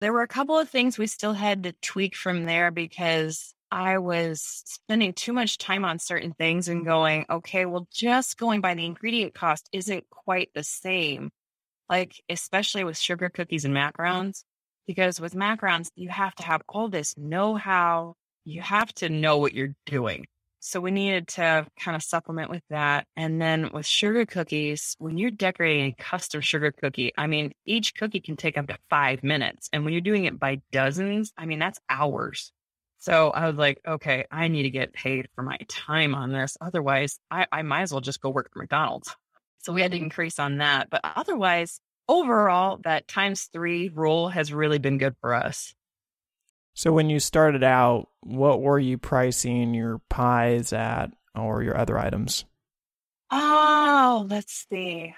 There 0.00 0.14
were 0.14 0.22
a 0.22 0.28
couple 0.28 0.58
of 0.58 0.70
things 0.70 0.96
we 0.96 1.06
still 1.06 1.34
had 1.34 1.64
to 1.64 1.72
tweak 1.82 2.16
from 2.16 2.44
there 2.44 2.70
because 2.70 3.52
I 3.70 3.98
was 3.98 4.40
spending 4.64 5.12
too 5.12 5.32
much 5.32 5.58
time 5.58 5.84
on 5.84 5.98
certain 5.98 6.32
things 6.32 6.68
and 6.68 6.84
going, 6.84 7.26
okay, 7.28 7.66
well, 7.66 7.86
just 7.92 8.38
going 8.38 8.60
by 8.60 8.74
the 8.74 8.86
ingredient 8.86 9.34
cost 9.34 9.68
isn't 9.72 10.08
quite 10.10 10.50
the 10.54 10.64
same. 10.64 11.30
Like, 11.88 12.22
especially 12.28 12.84
with 12.84 12.98
sugar 12.98 13.28
cookies 13.28 13.64
and 13.64 13.74
macarons, 13.74 14.44
because 14.86 15.20
with 15.20 15.34
macarons, 15.34 15.90
you 15.94 16.08
have 16.08 16.34
to 16.36 16.42
have 16.42 16.62
all 16.68 16.88
this 16.88 17.16
know 17.16 17.56
how, 17.56 18.14
you 18.44 18.60
have 18.62 18.92
to 18.94 19.08
know 19.08 19.38
what 19.38 19.54
you're 19.54 19.74
doing. 19.86 20.26
So 20.60 20.80
we 20.80 20.90
needed 20.90 21.28
to 21.28 21.66
kind 21.78 21.94
of 21.94 22.02
supplement 22.02 22.50
with 22.50 22.62
that. 22.70 23.06
And 23.16 23.40
then 23.40 23.70
with 23.72 23.86
sugar 23.86 24.26
cookies, 24.26 24.96
when 24.98 25.16
you're 25.16 25.30
decorating 25.30 25.94
a 25.98 26.02
custom 26.02 26.40
sugar 26.40 26.72
cookie, 26.72 27.12
I 27.16 27.26
mean, 27.26 27.52
each 27.64 27.94
cookie 27.94 28.20
can 28.20 28.36
take 28.36 28.58
up 28.58 28.66
to 28.66 28.78
five 28.90 29.22
minutes. 29.22 29.68
And 29.72 29.84
when 29.84 29.92
you're 29.92 30.00
doing 30.00 30.24
it 30.24 30.38
by 30.38 30.60
dozens, 30.72 31.32
I 31.36 31.46
mean, 31.46 31.58
that's 31.58 31.78
hours. 31.88 32.52
So 32.98 33.30
I 33.30 33.46
was 33.46 33.56
like, 33.56 33.80
okay, 33.86 34.26
I 34.30 34.48
need 34.48 34.64
to 34.64 34.70
get 34.70 34.92
paid 34.92 35.28
for 35.34 35.42
my 35.42 35.58
time 35.68 36.14
on 36.14 36.32
this. 36.32 36.56
Otherwise, 36.60 37.18
I, 37.30 37.46
I 37.50 37.62
might 37.62 37.82
as 37.82 37.92
well 37.92 38.00
just 38.00 38.20
go 38.20 38.30
work 38.30 38.50
at 38.50 38.58
McDonald's. 38.58 39.14
So 39.58 39.72
we 39.72 39.82
had 39.82 39.92
to 39.92 39.96
mm-hmm. 39.96 40.04
increase 40.04 40.38
on 40.38 40.58
that. 40.58 40.90
But 40.90 41.00
otherwise, 41.04 41.80
overall, 42.08 42.78
that 42.84 43.06
times 43.06 43.48
three 43.52 43.88
rule 43.88 44.28
has 44.28 44.52
really 44.52 44.78
been 44.78 44.98
good 44.98 45.14
for 45.20 45.34
us. 45.34 45.74
So 46.74 46.92
when 46.92 47.10
you 47.10 47.20
started 47.20 47.64
out, 47.64 48.08
what 48.20 48.60
were 48.60 48.78
you 48.78 48.98
pricing 48.98 49.74
your 49.74 50.00
pies 50.08 50.72
at 50.72 51.08
or 51.34 51.62
your 51.62 51.76
other 51.76 51.98
items? 51.98 52.44
Oh, 53.30 54.26
let's 54.28 54.66
see. 54.70 55.14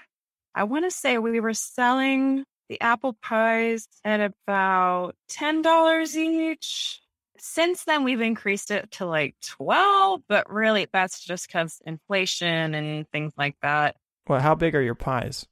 I 0.53 0.63
want 0.65 0.85
to 0.85 0.91
say 0.91 1.17
we 1.17 1.39
were 1.39 1.53
selling 1.53 2.43
the 2.67 2.81
apple 2.81 3.13
pies 3.21 3.87
at 4.03 4.21
about 4.21 5.15
$10 5.31 6.15
each. 6.15 6.99
Since 7.43 7.85
then, 7.85 8.03
we've 8.03 8.21
increased 8.21 8.69
it 8.69 8.91
to 8.91 9.07
like 9.07 9.35
12, 9.41 10.21
but 10.29 10.53
really 10.53 10.87
that's 10.93 11.19
just 11.19 11.47
because 11.47 11.81
inflation 11.87 12.75
and 12.75 13.09
things 13.09 13.33
like 13.35 13.55
that. 13.63 13.95
Well, 14.27 14.39
how 14.39 14.53
big 14.53 14.75
are 14.75 14.81
your 14.81 14.93
pies? 14.93 15.47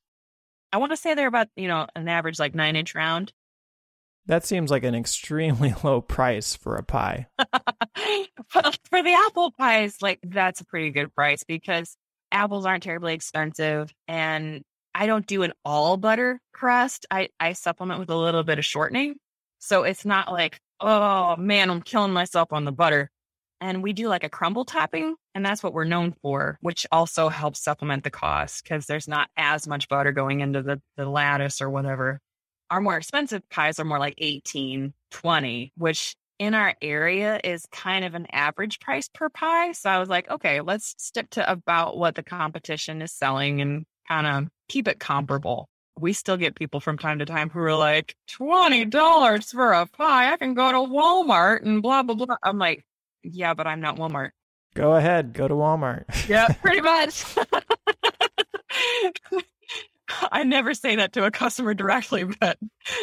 I 0.72 0.78
want 0.78 0.92
to 0.92 0.98
say 0.98 1.16
they're 1.16 1.26
about, 1.26 1.48
you 1.56 1.68
know, 1.68 1.88
an 1.96 2.08
average 2.08 2.38
like 2.38 2.54
nine 2.54 2.76
inch 2.76 2.94
round. 2.94 3.34
That 4.28 4.46
seems 4.46 4.70
like 4.70 4.84
an 4.84 4.94
extremely 4.94 5.74
low 5.84 6.00
price 6.00 6.56
for 6.56 6.76
a 6.76 6.84
pie. 6.84 7.26
for 8.50 9.02
the 9.02 9.26
apple 9.28 9.52
pies, 9.58 9.98
like 10.00 10.20
that's 10.22 10.62
a 10.62 10.66
pretty 10.66 10.92
good 10.92 11.12
price 11.16 11.44
because 11.44 11.98
apples 12.32 12.68
aren't 12.68 12.84
terribly 12.84 13.16
expensive 13.16 13.92
and 14.08 14.62
I 14.94 15.08
don't 15.08 15.26
do 15.26 15.42
an 15.42 15.54
all 15.66 15.98
butter 15.98 16.40
crust. 16.54 17.08
I, 17.10 17.30
I 17.40 17.54
supplement 17.54 18.00
with 18.00 18.12
a 18.12 18.16
little 18.16 18.44
bit 18.44 18.60
of 18.60 18.66
shortening. 18.66 19.16
So 19.58 19.84
it's 19.84 20.06
not 20.06 20.32
like, 20.32 20.60
oh 20.80 21.36
man, 21.38 21.70
I'm 21.70 21.82
killing 21.82 22.14
myself 22.14 22.52
on 22.52 22.66
the 22.66 22.72
butter. 22.72 23.10
And 23.62 23.84
we 23.84 23.92
do 23.92 24.08
like 24.08 24.24
a 24.24 24.30
crumble 24.30 24.64
topping, 24.64 25.16
and 25.36 25.46
that's 25.46 25.62
what 25.62 25.74
we're 25.74 25.84
known 25.84 26.14
for, 26.22 26.58
which 26.62 26.88
also 26.94 27.28
helps 27.28 27.62
supplement 27.62 28.06
the 28.06 28.10
cost 28.10 28.64
because 28.64 28.86
there's 28.86 29.08
not 29.08 29.30
as 29.36 29.68
much 29.68 29.90
butter 29.90 30.14
going 30.14 30.40
into 30.40 30.62
the, 30.62 30.82
the 30.96 31.06
lattice 31.06 31.62
or 31.62 31.70
whatever. 31.70 32.22
Our 32.72 32.80
more 32.80 32.96
expensive 32.96 33.42
pies 33.50 33.78
are 33.80 33.86
more 33.86 34.00
like 34.00 34.14
18, 34.18 34.94
20, 35.12 35.74
which 35.76 36.16
in 36.38 36.54
our 36.54 36.74
area 36.82 37.42
is 37.44 37.66
kind 37.70 38.06
of 38.06 38.16
an 38.16 38.28
average 38.32 38.80
price 38.80 39.10
per 39.14 39.28
pie. 39.28 39.74
So 39.74 39.90
I 39.90 40.00
was 40.00 40.08
like, 40.08 40.30
okay, 40.30 40.62
let's 40.62 40.96
stick 40.98 41.30
to 41.32 41.52
about 41.52 41.98
what 41.98 42.16
the 42.16 42.24
competition 42.24 43.02
is 43.02 43.12
selling 43.12 43.60
and 43.60 43.86
kind 44.08 44.26
of 44.26 44.48
keep 44.70 44.88
it 44.88 45.00
comparable 45.00 45.68
we 46.00 46.14
still 46.14 46.38
get 46.38 46.56
people 46.56 46.80
from 46.80 46.98
time 46.98 47.20
to 47.20 47.26
time 47.26 47.50
who 47.50 47.60
are 47.60 47.76
like, 47.76 48.16
$20 48.40 49.52
for 49.52 49.74
a 49.74 49.86
pie. 49.86 50.32
I 50.32 50.38
can 50.38 50.54
go 50.54 50.72
to 50.72 50.92
Walmart 50.92 51.64
and 51.64 51.82
blah, 51.82 52.04
blah, 52.04 52.16
blah. 52.16 52.38
I'm 52.44 52.58
like, 52.58 52.86
yeah, 53.24 53.54
but 53.54 53.68
I'm 53.68 53.82
not 53.82 53.98
Walmart. 53.98 54.30
Go 54.76 54.96
ahead, 54.96 55.34
go 55.34 55.48
to 55.48 55.54
Walmart. 55.54 56.06
yeah, 56.28 56.48
pretty 56.62 56.82
much. 56.82 57.26
I 60.32 60.44
never 60.44 60.74
say 60.74 60.96
that 60.96 61.14
to 61.14 61.26
a 61.26 61.32
customer 61.32 61.74
directly, 61.74 62.24
but 62.24 62.58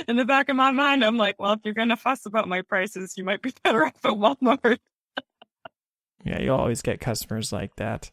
in 0.09 0.17
the 0.17 0.25
back 0.25 0.49
of 0.49 0.57
my 0.57 0.71
mind, 0.71 1.05
I'm 1.05 1.17
like, 1.17 1.37
well, 1.39 1.53
if 1.53 1.61
you're 1.65 1.75
going 1.75 1.91
to 1.91 1.97
fuss 1.97 2.27
about 2.27 2.49
my 2.49 2.63
prices, 2.63 3.15
you 3.17 3.25
might 3.25 3.43
be 3.43 3.53
better 3.65 3.85
off 3.85 4.05
at 4.05 4.13
Walmart. 4.13 4.79
yeah, 6.25 6.41
you'll 6.41 6.57
always 6.57 6.83
get 6.83 7.01
customers 7.01 7.53
like 7.53 7.77
that. 7.77 8.11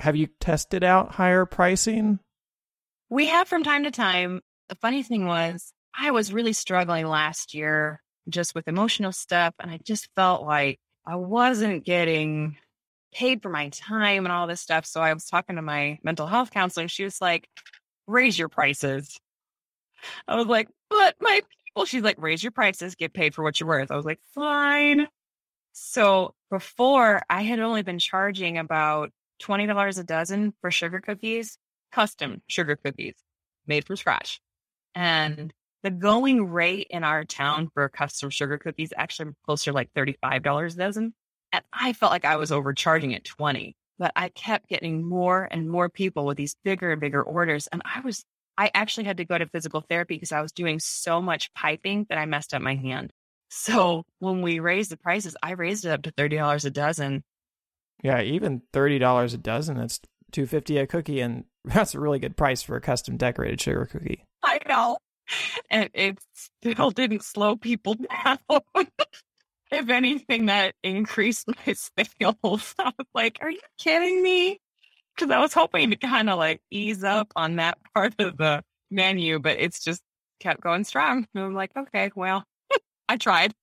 Have 0.00 0.16
you 0.16 0.28
tested 0.40 0.84
out 0.84 1.14
higher 1.14 1.44
pricing? 1.44 2.20
We 3.10 3.26
have 3.26 3.48
from 3.48 3.64
time 3.64 3.84
to 3.84 3.90
time. 3.90 4.40
The 4.68 4.74
funny 4.76 5.02
thing 5.02 5.26
was, 5.26 5.72
I 5.98 6.10
was 6.10 6.32
really 6.32 6.52
struggling 6.52 7.06
last 7.06 7.54
year 7.54 8.02
just 8.28 8.54
with 8.54 8.68
emotional 8.68 9.12
stuff. 9.12 9.54
And 9.60 9.70
I 9.70 9.78
just 9.82 10.08
felt 10.14 10.44
like 10.44 10.78
I 11.06 11.16
wasn't 11.16 11.84
getting 11.84 12.56
paid 13.12 13.42
for 13.42 13.48
my 13.48 13.70
time 13.70 14.26
and 14.26 14.32
all 14.32 14.46
this 14.46 14.60
stuff. 14.60 14.84
So 14.84 15.00
I 15.00 15.14
was 15.14 15.24
talking 15.24 15.56
to 15.56 15.62
my 15.62 15.98
mental 16.02 16.26
health 16.26 16.50
counselor. 16.50 16.82
and 16.82 16.90
She 16.90 17.04
was 17.04 17.20
like, 17.20 17.48
raise 18.06 18.38
your 18.38 18.48
prices. 18.48 19.18
I 20.26 20.36
was 20.36 20.46
like, 20.46 20.68
but 20.90 21.16
my 21.20 21.40
people, 21.64 21.86
she's 21.86 22.02
like, 22.02 22.20
raise 22.20 22.42
your 22.42 22.52
prices, 22.52 22.94
get 22.94 23.14
paid 23.14 23.34
for 23.34 23.42
what 23.42 23.58
you're 23.58 23.68
worth. 23.68 23.90
I 23.90 23.96
was 23.96 24.04
like, 24.04 24.20
fine. 24.34 25.08
So 25.72 26.34
before 26.50 27.22
I 27.30 27.42
had 27.42 27.60
only 27.60 27.82
been 27.82 27.98
charging 27.98 28.58
about 28.58 29.10
$20 29.42 29.98
a 29.98 30.04
dozen 30.04 30.52
for 30.60 30.70
sugar 30.70 31.00
cookies 31.00 31.58
custom 31.92 32.42
sugar 32.46 32.76
cookies 32.76 33.14
made 33.66 33.86
from 33.86 33.96
scratch. 33.96 34.40
And 34.94 35.52
the 35.82 35.90
going 35.90 36.48
rate 36.48 36.88
in 36.90 37.04
our 37.04 37.24
town 37.24 37.70
for 37.72 37.88
custom 37.88 38.30
sugar 38.30 38.58
cookies 38.58 38.92
actually 38.96 39.32
closer 39.44 39.72
like 39.72 39.90
$35 39.94 40.74
a 40.74 40.76
dozen. 40.76 41.14
And 41.52 41.64
I 41.72 41.92
felt 41.92 42.12
like 42.12 42.24
I 42.24 42.36
was 42.36 42.52
overcharging 42.52 43.14
at 43.14 43.24
20, 43.24 43.76
but 43.98 44.12
I 44.16 44.28
kept 44.28 44.68
getting 44.68 45.08
more 45.08 45.48
and 45.50 45.70
more 45.70 45.88
people 45.88 46.26
with 46.26 46.36
these 46.36 46.56
bigger 46.64 46.90
and 46.92 47.00
bigger 47.00 47.22
orders. 47.22 47.68
And 47.68 47.80
I 47.84 48.00
was, 48.00 48.24
I 48.56 48.70
actually 48.74 49.04
had 49.04 49.18
to 49.18 49.24
go 49.24 49.38
to 49.38 49.46
physical 49.46 49.80
therapy 49.80 50.16
because 50.16 50.32
I 50.32 50.42
was 50.42 50.52
doing 50.52 50.80
so 50.80 51.22
much 51.22 51.52
piping 51.54 52.06
that 52.08 52.18
I 52.18 52.26
messed 52.26 52.52
up 52.54 52.60
my 52.60 52.74
hand. 52.74 53.12
So 53.50 54.04
when 54.18 54.42
we 54.42 54.60
raised 54.60 54.90
the 54.90 54.96
prices, 54.98 55.36
I 55.42 55.52
raised 55.52 55.84
it 55.84 55.90
up 55.90 56.02
to 56.02 56.12
$30 56.12 56.64
a 56.64 56.70
dozen. 56.70 57.22
Yeah, 58.02 58.20
even 58.20 58.62
$30 58.72 59.34
a 59.34 59.38
dozen, 59.38 59.76
that's 59.76 60.00
250 60.32 60.78
a 60.78 60.86
cookie 60.86 61.20
and 61.20 61.44
that's 61.64 61.94
a 61.94 62.00
really 62.00 62.18
good 62.18 62.36
price 62.36 62.62
for 62.62 62.76
a 62.76 62.80
custom 62.80 63.16
decorated 63.16 63.60
sugar 63.60 63.86
cookie. 63.86 64.24
I 64.42 64.60
know. 64.68 64.98
And 65.70 65.90
it 65.92 66.18
still 66.34 66.90
didn't 66.90 67.22
slow 67.22 67.56
people 67.56 67.94
down. 68.24 68.38
if 69.70 69.88
anything, 69.90 70.46
that 70.46 70.74
increased 70.82 71.46
my 71.66 71.74
sales. 71.74 72.74
I 72.78 72.92
was 72.96 73.06
like, 73.14 73.38
are 73.42 73.50
you 73.50 73.60
kidding 73.78 74.22
me? 74.22 74.60
Because 75.14 75.30
I 75.30 75.40
was 75.40 75.52
hoping 75.52 75.90
to 75.90 75.96
kind 75.96 76.30
of 76.30 76.38
like 76.38 76.62
ease 76.70 77.04
up 77.04 77.32
on 77.36 77.56
that 77.56 77.78
part 77.94 78.14
of 78.18 78.36
the 78.36 78.62
menu, 78.90 79.38
but 79.38 79.58
it's 79.58 79.82
just 79.82 80.02
kept 80.40 80.60
going 80.60 80.84
strong. 80.84 81.26
And 81.34 81.44
I'm 81.44 81.54
like, 81.54 81.72
okay, 81.76 82.10
well, 82.14 82.44
I 83.08 83.16
tried. 83.16 83.54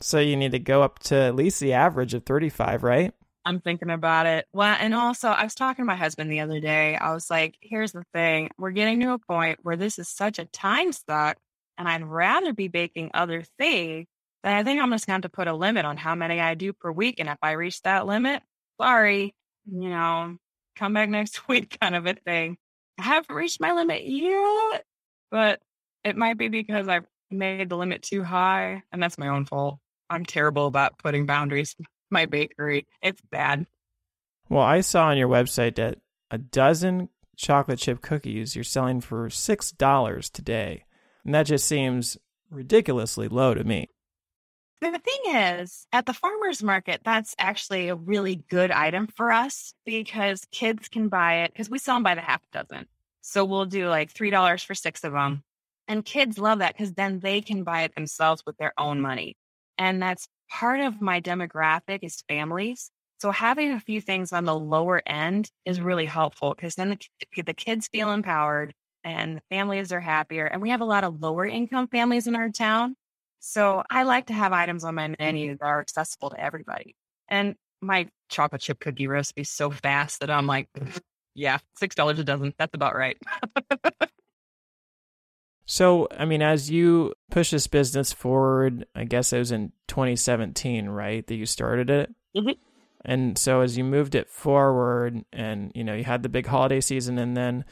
so 0.00 0.18
you 0.18 0.36
need 0.36 0.52
to 0.52 0.58
go 0.58 0.82
up 0.82 0.98
to 1.04 1.14
at 1.14 1.36
least 1.36 1.60
the 1.60 1.72
average 1.72 2.14
of 2.14 2.24
35, 2.26 2.82
right? 2.82 3.14
I'm 3.44 3.60
thinking 3.60 3.90
about 3.90 4.26
it. 4.26 4.46
Well, 4.52 4.76
and 4.78 4.94
also 4.94 5.28
I 5.28 5.44
was 5.44 5.54
talking 5.54 5.84
to 5.84 5.86
my 5.86 5.96
husband 5.96 6.30
the 6.30 6.40
other 6.40 6.60
day. 6.60 6.96
I 6.96 7.14
was 7.14 7.30
like, 7.30 7.56
here's 7.60 7.92
the 7.92 8.04
thing. 8.12 8.50
We're 8.58 8.70
getting 8.70 9.00
to 9.00 9.12
a 9.12 9.18
point 9.18 9.60
where 9.62 9.76
this 9.76 9.98
is 9.98 10.08
such 10.08 10.38
a 10.38 10.44
time 10.44 10.92
suck 10.92 11.38
and 11.78 11.88
I'd 11.88 12.04
rather 12.04 12.52
be 12.52 12.68
baking 12.68 13.10
other 13.14 13.42
things 13.58 14.06
that 14.42 14.56
I 14.56 14.62
think 14.62 14.80
I'm 14.80 14.90
just 14.90 15.06
going 15.06 15.22
to 15.22 15.28
put 15.28 15.48
a 15.48 15.54
limit 15.54 15.84
on 15.84 15.96
how 15.96 16.14
many 16.14 16.40
I 16.40 16.54
do 16.54 16.72
per 16.72 16.92
week. 16.92 17.16
And 17.18 17.28
if 17.28 17.38
I 17.42 17.52
reach 17.52 17.80
that 17.82 18.06
limit, 18.06 18.42
sorry, 18.80 19.34
you 19.66 19.88
know, 19.88 20.36
come 20.76 20.92
back 20.92 21.08
next 21.10 21.48
week 21.48 21.78
kind 21.80 21.94
of 21.94 22.06
a 22.06 22.14
thing. 22.14 22.58
I 22.98 23.04
haven't 23.04 23.34
reached 23.34 23.60
my 23.60 23.72
limit 23.72 24.02
yet, 24.04 24.84
but 25.30 25.60
it 26.04 26.16
might 26.16 26.36
be 26.36 26.48
because 26.48 26.88
I've 26.88 27.06
made 27.30 27.68
the 27.68 27.76
limit 27.76 28.02
too 28.02 28.22
high 28.22 28.82
and 28.92 29.02
that's 29.02 29.18
my 29.18 29.28
own 29.28 29.46
fault. 29.46 29.78
I'm 30.10 30.26
terrible 30.26 30.66
about 30.66 30.98
putting 30.98 31.24
boundaries. 31.24 31.76
My 32.10 32.26
bakery, 32.26 32.86
it's 33.02 33.20
bad. 33.30 33.66
Well, 34.48 34.62
I 34.62 34.80
saw 34.80 35.06
on 35.06 35.16
your 35.16 35.28
website 35.28 35.76
that 35.76 35.98
a 36.30 36.38
dozen 36.38 37.08
chocolate 37.36 37.78
chip 37.78 38.02
cookies 38.02 38.54
you're 38.54 38.64
selling 38.64 39.00
for 39.00 39.28
$6 39.28 40.30
today. 40.30 40.84
And 41.24 41.34
that 41.34 41.46
just 41.46 41.66
seems 41.66 42.16
ridiculously 42.50 43.28
low 43.28 43.54
to 43.54 43.64
me. 43.64 43.88
The 44.80 44.98
thing 44.98 45.34
is, 45.34 45.86
at 45.92 46.06
the 46.06 46.14
farmer's 46.14 46.62
market, 46.62 47.02
that's 47.04 47.34
actually 47.38 47.88
a 47.88 47.94
really 47.94 48.36
good 48.48 48.70
item 48.70 49.08
for 49.08 49.30
us 49.30 49.74
because 49.84 50.46
kids 50.50 50.88
can 50.88 51.08
buy 51.08 51.42
it 51.42 51.52
because 51.52 51.68
we 51.68 51.78
sell 51.78 51.96
them 51.96 52.02
by 52.02 52.14
the 52.14 52.22
half 52.22 52.40
dozen. 52.50 52.86
So 53.20 53.44
we'll 53.44 53.66
do 53.66 53.88
like 53.88 54.12
$3 54.12 54.64
for 54.64 54.74
six 54.74 55.04
of 55.04 55.12
them. 55.12 55.44
And 55.86 56.04
kids 56.04 56.38
love 56.38 56.60
that 56.60 56.74
because 56.74 56.94
then 56.94 57.20
they 57.20 57.42
can 57.42 57.62
buy 57.62 57.82
it 57.82 57.94
themselves 57.94 58.42
with 58.46 58.56
their 58.56 58.72
own 58.78 59.00
money. 59.00 59.36
And 59.76 60.00
that's 60.00 60.28
part 60.50 60.80
of 60.80 61.00
my 61.00 61.20
demographic 61.20 62.00
is 62.02 62.22
families. 62.28 62.90
So 63.20 63.30
having 63.30 63.72
a 63.72 63.80
few 63.80 64.00
things 64.00 64.32
on 64.32 64.44
the 64.44 64.58
lower 64.58 65.02
end 65.06 65.50
is 65.64 65.80
really 65.80 66.06
helpful 66.06 66.54
because 66.54 66.74
then 66.74 66.90
the, 66.90 67.42
the 67.42 67.54
kids 67.54 67.88
feel 67.88 68.10
empowered 68.10 68.74
and 69.04 69.36
the 69.36 69.42
families 69.50 69.92
are 69.92 70.00
happier. 70.00 70.46
And 70.46 70.60
we 70.60 70.70
have 70.70 70.80
a 70.80 70.86
lot 70.86 71.04
of 71.04 71.20
lower 71.20 71.46
income 71.46 71.88
families 71.88 72.26
in 72.26 72.34
our 72.34 72.50
town. 72.50 72.96
So 73.40 73.82
I 73.90 74.02
like 74.02 74.26
to 74.26 74.32
have 74.32 74.52
items 74.52 74.84
on 74.84 74.94
my 74.94 75.14
menu 75.18 75.56
that 75.58 75.64
are 75.64 75.80
accessible 75.80 76.30
to 76.30 76.40
everybody. 76.40 76.94
And 77.28 77.54
my 77.80 78.08
chocolate 78.28 78.60
chip 78.60 78.80
cookie 78.80 79.06
recipe 79.06 79.42
is 79.42 79.50
so 79.50 79.70
fast 79.70 80.20
that 80.20 80.30
I'm 80.30 80.46
like, 80.46 80.68
mm, 80.78 80.98
yeah, 81.34 81.58
$6 81.80 82.18
a 82.18 82.24
dozen. 82.24 82.54
That's 82.58 82.74
about 82.74 82.96
right. 82.96 83.16
so, 85.70 86.08
I 86.10 86.24
mean, 86.24 86.42
as 86.42 86.68
you 86.68 87.14
push 87.30 87.52
this 87.52 87.68
business 87.68 88.12
forward, 88.12 88.86
I 88.96 89.04
guess 89.04 89.32
it 89.32 89.38
was 89.38 89.52
in 89.52 89.70
2017, 89.86 90.88
right? 90.88 91.24
That 91.24 91.36
you 91.36 91.46
started 91.46 91.88
it? 91.88 92.12
Mm-hmm. 92.36 92.60
And 93.04 93.38
so 93.38 93.60
as 93.60 93.78
you 93.78 93.84
moved 93.84 94.16
it 94.16 94.28
forward 94.28 95.24
and, 95.32 95.70
you 95.76 95.84
know, 95.84 95.94
you 95.94 96.02
had 96.02 96.24
the 96.24 96.28
big 96.28 96.48
holiday 96.48 96.80
season 96.80 97.18
and 97.18 97.36
then 97.36 97.64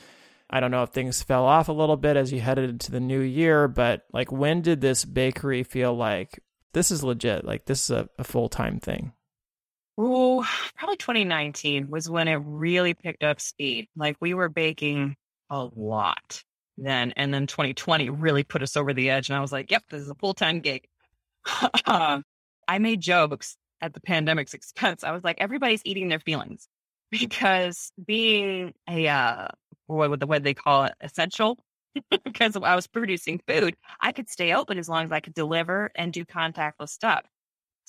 I 0.48 0.60
don't 0.60 0.70
know 0.70 0.84
if 0.84 0.90
things 0.90 1.24
fell 1.24 1.44
off 1.44 1.68
a 1.68 1.72
little 1.72 1.96
bit 1.96 2.16
as 2.16 2.32
you 2.32 2.38
headed 2.38 2.70
into 2.70 2.92
the 2.92 3.00
new 3.00 3.18
year, 3.18 3.66
but 3.66 4.04
like 4.12 4.30
when 4.30 4.62
did 4.62 4.80
this 4.80 5.04
bakery 5.04 5.64
feel 5.64 5.92
like 5.92 6.38
this 6.74 6.92
is 6.92 7.02
legit? 7.02 7.44
Like 7.44 7.64
this 7.64 7.82
is 7.82 7.90
a, 7.90 8.08
a 8.16 8.22
full 8.22 8.48
time 8.48 8.78
thing? 8.78 9.10
Oh, 9.98 10.48
probably 10.76 10.98
2019 10.98 11.90
was 11.90 12.08
when 12.08 12.28
it 12.28 12.40
really 12.44 12.94
picked 12.94 13.24
up 13.24 13.40
speed. 13.40 13.88
Like 13.96 14.18
we 14.20 14.34
were 14.34 14.48
baking 14.48 15.16
a 15.50 15.68
lot 15.74 16.44
then. 16.82 17.12
And 17.16 17.32
then 17.32 17.46
2020 17.46 18.10
really 18.10 18.44
put 18.44 18.62
us 18.62 18.76
over 18.76 18.92
the 18.92 19.10
edge. 19.10 19.28
And 19.28 19.36
I 19.36 19.40
was 19.40 19.52
like, 19.52 19.70
yep, 19.70 19.84
this 19.90 20.02
is 20.02 20.10
a 20.10 20.14
full 20.14 20.34
time 20.34 20.60
gig. 20.60 20.86
I 21.86 22.78
made 22.78 23.00
jokes 23.00 23.56
at 23.80 23.94
the 23.94 24.00
pandemic's 24.00 24.54
expense. 24.54 25.04
I 25.04 25.12
was 25.12 25.24
like, 25.24 25.36
everybody's 25.40 25.82
eating 25.84 26.08
their 26.08 26.20
feelings 26.20 26.68
because 27.10 27.92
being 28.04 28.74
a, 28.88 29.08
uh, 29.08 29.48
what 29.86 30.10
would 30.10 30.20
the 30.20 30.26
way 30.26 30.38
they 30.38 30.54
call 30.54 30.84
it, 30.84 30.94
essential, 31.00 31.58
because 32.24 32.56
I 32.56 32.74
was 32.74 32.86
producing 32.86 33.40
food, 33.46 33.74
I 34.00 34.12
could 34.12 34.28
stay 34.28 34.52
open 34.52 34.78
as 34.78 34.88
long 34.88 35.04
as 35.04 35.12
I 35.12 35.20
could 35.20 35.34
deliver 35.34 35.90
and 35.94 36.12
do 36.12 36.24
contactless 36.24 36.90
stuff. 36.90 37.24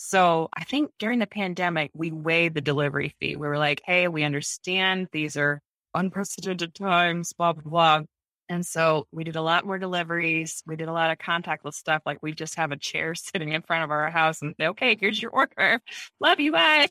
So 0.02 0.48
I 0.54 0.64
think 0.64 0.92
during 0.98 1.20
the 1.20 1.28
pandemic, 1.28 1.92
we 1.94 2.10
waived 2.12 2.56
the 2.56 2.62
delivery 2.62 3.14
fee. 3.20 3.36
We 3.36 3.48
were 3.48 3.58
like, 3.58 3.82
hey, 3.86 4.08
we 4.08 4.24
understand 4.24 5.10
these 5.12 5.36
are 5.36 5.62
unprecedented 5.94 6.74
times, 6.74 7.34
blah, 7.34 7.52
blah, 7.52 7.64
blah. 7.64 8.04
And 8.50 8.66
so 8.66 9.08
we 9.12 9.24
did 9.24 9.36
a 9.36 9.42
lot 9.42 9.66
more 9.66 9.78
deliveries. 9.78 10.64
We 10.66 10.76
did 10.76 10.88
a 10.88 10.94
lot 10.94 11.12
of 11.12 11.20
contactless 11.20 11.76
stuff. 11.76 12.02
Like 12.06 12.18
we 12.24 12.34
just 12.34 12.56
have 12.56 12.72
a 12.72 12.78
chair 12.78 13.14
sitting 13.16 13.54
in 13.54 13.62
front 13.62 13.84
of 13.84 13.92
our 13.92 14.10
house 14.10 14.42
and 14.42 14.56
say, 14.60 14.68
okay, 14.68 14.98
here's 15.00 15.22
your 15.22 15.32
order. 15.32 15.82
Love 16.20 16.40
you, 16.40 16.52
bye. 16.52 16.90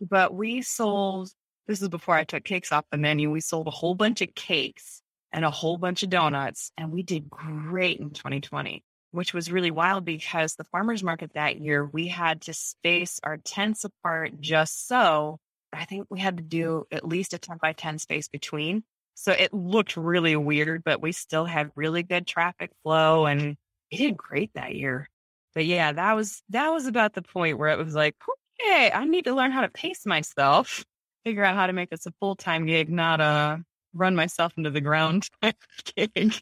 but 0.00 0.34
we 0.34 0.62
sold, 0.62 1.30
this 1.68 1.80
is 1.80 1.88
before 1.88 2.16
I 2.16 2.24
took 2.24 2.44
cakes 2.44 2.72
off 2.72 2.84
the 2.90 2.98
menu. 2.98 3.30
We 3.30 3.40
sold 3.40 3.68
a 3.68 3.72
whole 3.72 3.94
bunch 3.94 4.20
of 4.20 4.34
cakes 4.34 5.02
and 5.32 5.44
a 5.44 5.50
whole 5.50 5.78
bunch 5.78 6.02
of 6.02 6.10
donuts. 6.10 6.72
And 6.76 6.90
we 6.90 7.04
did 7.04 7.30
great 7.30 8.00
in 8.00 8.10
2020, 8.10 8.82
which 9.12 9.32
was 9.32 9.52
really 9.52 9.70
wild 9.70 10.04
because 10.04 10.54
the 10.54 10.64
farmer's 10.64 11.04
market 11.04 11.32
that 11.34 11.60
year, 11.60 11.84
we 11.84 12.08
had 12.08 12.42
to 12.42 12.54
space 12.54 13.20
our 13.22 13.36
tents 13.36 13.84
apart 13.84 14.40
just 14.40 14.88
so 14.88 15.38
I 15.72 15.84
think 15.84 16.06
we 16.10 16.18
had 16.18 16.38
to 16.38 16.42
do 16.42 16.86
at 16.90 17.06
least 17.06 17.34
a 17.34 17.38
10 17.38 17.58
by 17.60 17.72
10 17.72 17.98
space 17.98 18.28
between 18.28 18.84
so 19.20 19.32
it 19.32 19.52
looked 19.52 19.96
really 19.96 20.36
weird, 20.36 20.84
but 20.84 21.02
we 21.02 21.10
still 21.10 21.44
had 21.44 21.72
really 21.74 22.04
good 22.04 22.24
traffic 22.24 22.70
flow 22.84 23.26
and 23.26 23.56
we 23.90 23.98
did 23.98 24.16
great 24.16 24.52
that 24.54 24.76
year. 24.76 25.08
But 25.56 25.66
yeah, 25.66 25.90
that 25.90 26.14
was 26.14 26.40
that 26.50 26.68
was 26.68 26.86
about 26.86 27.14
the 27.14 27.22
point 27.22 27.58
where 27.58 27.70
it 27.70 27.84
was 27.84 27.96
like, 27.96 28.14
okay, 28.60 28.92
I 28.94 29.04
need 29.06 29.24
to 29.24 29.34
learn 29.34 29.50
how 29.50 29.62
to 29.62 29.68
pace 29.70 30.06
myself, 30.06 30.84
figure 31.24 31.42
out 31.42 31.56
how 31.56 31.66
to 31.66 31.72
make 31.72 31.90
this 31.90 32.06
a 32.06 32.12
full 32.20 32.36
time 32.36 32.66
gig, 32.66 32.90
not 32.90 33.20
a 33.20 33.60
run 33.92 34.14
myself 34.14 34.52
into 34.56 34.70
the 34.70 34.80
ground 34.80 35.28
gig. 35.96 36.34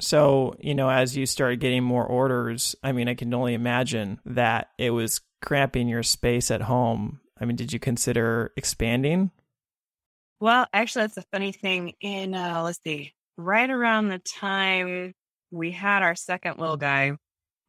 So, 0.00 0.54
you 0.60 0.76
know, 0.76 0.90
as 0.90 1.16
you 1.16 1.26
started 1.26 1.58
getting 1.58 1.82
more 1.82 2.06
orders, 2.06 2.76
I 2.84 2.92
mean, 2.92 3.08
I 3.08 3.14
can 3.14 3.34
only 3.34 3.54
imagine 3.54 4.20
that 4.26 4.68
it 4.78 4.90
was 4.90 5.20
cramping 5.40 5.88
your 5.88 6.04
space 6.04 6.52
at 6.52 6.62
home. 6.62 7.20
I 7.40 7.46
mean, 7.46 7.56
did 7.56 7.72
you 7.72 7.80
consider 7.80 8.52
expanding 8.56 9.32
well, 10.42 10.66
actually, 10.72 11.04
that's 11.04 11.18
a 11.18 11.24
funny 11.30 11.52
thing. 11.52 11.92
In 12.00 12.34
uh, 12.34 12.62
let's 12.64 12.80
see, 12.82 13.12
right 13.36 13.70
around 13.70 14.08
the 14.08 14.18
time 14.18 15.14
we 15.52 15.70
had 15.70 16.02
our 16.02 16.16
second 16.16 16.58
little 16.58 16.76
guy, 16.76 17.12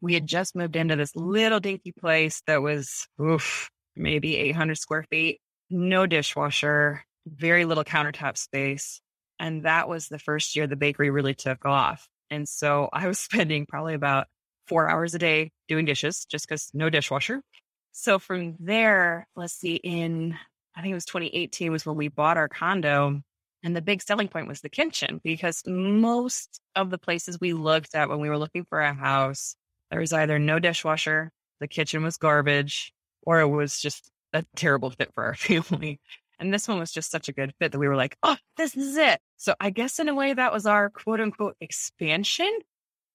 we 0.01 0.15
had 0.15 0.25
just 0.25 0.55
moved 0.55 0.75
into 0.75 0.95
this 0.95 1.15
little 1.15 1.59
dinky 1.59 1.91
place 1.91 2.41
that 2.47 2.63
was 2.63 3.07
oof, 3.21 3.69
maybe 3.95 4.37
800 4.37 4.79
square 4.79 5.05
feet, 5.11 5.39
no 5.69 6.07
dishwasher, 6.07 7.03
very 7.27 7.65
little 7.65 7.83
countertop 7.83 8.39
space. 8.39 9.01
And 9.39 9.65
that 9.65 9.87
was 9.87 10.07
the 10.07 10.17
first 10.17 10.55
year 10.55 10.65
the 10.65 10.75
bakery 10.75 11.11
really 11.11 11.35
took 11.35 11.67
off. 11.67 12.07
And 12.31 12.49
so 12.49 12.89
I 12.91 13.07
was 13.07 13.19
spending 13.19 13.67
probably 13.67 13.93
about 13.93 14.25
four 14.65 14.89
hours 14.89 15.13
a 15.13 15.19
day 15.19 15.51
doing 15.67 15.85
dishes 15.85 16.25
just 16.25 16.49
because 16.49 16.71
no 16.73 16.89
dishwasher. 16.89 17.43
So 17.91 18.17
from 18.17 18.55
there, 18.59 19.27
let's 19.35 19.53
see, 19.53 19.75
in 19.75 20.39
I 20.75 20.81
think 20.81 20.91
it 20.91 20.95
was 20.95 21.05
2018 21.05 21.71
was 21.71 21.85
when 21.85 21.95
we 21.95 22.07
bought 22.07 22.37
our 22.37 22.49
condo. 22.49 23.21
And 23.63 23.75
the 23.75 23.81
big 23.81 24.01
selling 24.01 24.27
point 24.27 24.47
was 24.47 24.59
the 24.59 24.69
kitchen 24.69 25.21
because 25.23 25.63
most 25.65 26.59
of 26.75 26.89
the 26.89 26.97
places 26.97 27.39
we 27.39 27.53
looked 27.53 27.95
at 27.95 28.09
when 28.09 28.19
we 28.19 28.29
were 28.29 28.37
looking 28.37 28.65
for 28.65 28.81
a 28.81 28.93
house, 28.93 29.55
there 29.89 30.01
was 30.01 30.11
either 30.11 30.37
no 30.37 30.59
dishwasher, 30.59 31.31
the 31.61 31.67
kitchen 31.67 32.03
was 32.03 32.17
garbage, 32.17 32.91
or 33.21 33.39
it 33.39 33.47
was 33.47 33.79
just 33.79 34.09
a 34.33 34.43
terrible 34.55 34.89
fit 34.89 35.13
for 35.13 35.23
our 35.23 35.35
family. 35.35 36.01
And 36.39 36.53
this 36.53 36.67
one 36.67 36.79
was 36.79 36.91
just 36.91 37.09
such 37.09 37.29
a 37.29 37.33
good 37.33 37.53
fit 37.59 37.71
that 37.71 37.79
we 37.79 37.87
were 37.87 37.95
like, 37.95 38.17
oh, 38.23 38.35
this 38.57 38.75
is 38.75 38.97
it. 38.97 39.21
So 39.37 39.55
I 39.59 39.69
guess 39.69 39.99
in 39.99 40.09
a 40.09 40.15
way 40.15 40.33
that 40.33 40.51
was 40.51 40.65
our 40.65 40.89
quote 40.89 41.21
unquote 41.21 41.55
expansion 41.61 42.51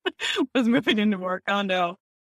was 0.54 0.66
moving 0.66 0.98
into 0.98 1.22
our 1.24 1.40
condo. 1.40 1.96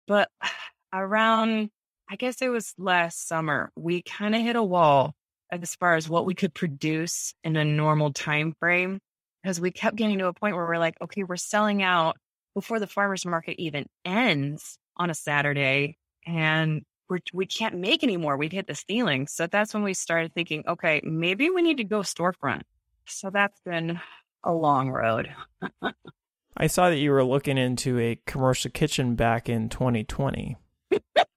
But 0.08 0.30
around 0.92 1.70
I 2.10 2.16
guess 2.16 2.42
it 2.42 2.48
was 2.48 2.74
last 2.76 3.28
summer, 3.28 3.70
we 3.76 4.02
kind 4.02 4.34
of 4.34 4.42
hit 4.42 4.56
a 4.56 4.62
wall 4.62 5.14
as 5.52 5.76
far 5.76 5.94
as 5.94 6.08
what 6.08 6.26
we 6.26 6.34
could 6.34 6.52
produce 6.52 7.34
in 7.44 7.54
a 7.54 7.64
normal 7.64 8.12
time 8.12 8.52
frame 8.58 8.98
because 9.42 9.60
we 9.60 9.70
kept 9.70 9.94
getting 9.94 10.18
to 10.18 10.26
a 10.26 10.32
point 10.32 10.56
where 10.56 10.66
we're 10.66 10.78
like, 10.78 10.96
okay, 11.00 11.22
we're 11.22 11.36
selling 11.36 11.84
out 11.84 12.16
before 12.52 12.80
the 12.80 12.88
farmers 12.88 13.24
market 13.24 13.62
even 13.62 13.86
ends 14.04 14.76
on 14.96 15.08
a 15.08 15.14
Saturday 15.14 15.98
and 16.26 16.82
we're, 17.08 17.20
we 17.32 17.46
can't 17.46 17.76
make 17.76 18.02
anymore. 18.02 18.36
We've 18.36 18.50
hit 18.50 18.66
the 18.66 18.74
ceiling. 18.74 19.28
So 19.28 19.46
that's 19.46 19.72
when 19.72 19.84
we 19.84 19.94
started 19.94 20.34
thinking, 20.34 20.64
okay, 20.66 21.00
maybe 21.04 21.48
we 21.48 21.62
need 21.62 21.76
to 21.76 21.84
go 21.84 22.00
storefront. 22.00 22.62
So 23.06 23.30
that's 23.30 23.60
been 23.60 24.00
a 24.42 24.52
long 24.52 24.90
road. 24.90 25.32
I 26.56 26.66
saw 26.66 26.90
that 26.90 26.98
you 26.98 27.12
were 27.12 27.24
looking 27.24 27.56
into 27.56 28.00
a 28.00 28.20
commercial 28.26 28.72
kitchen 28.72 29.14
back 29.14 29.48
in 29.48 29.68
2020. 29.68 30.56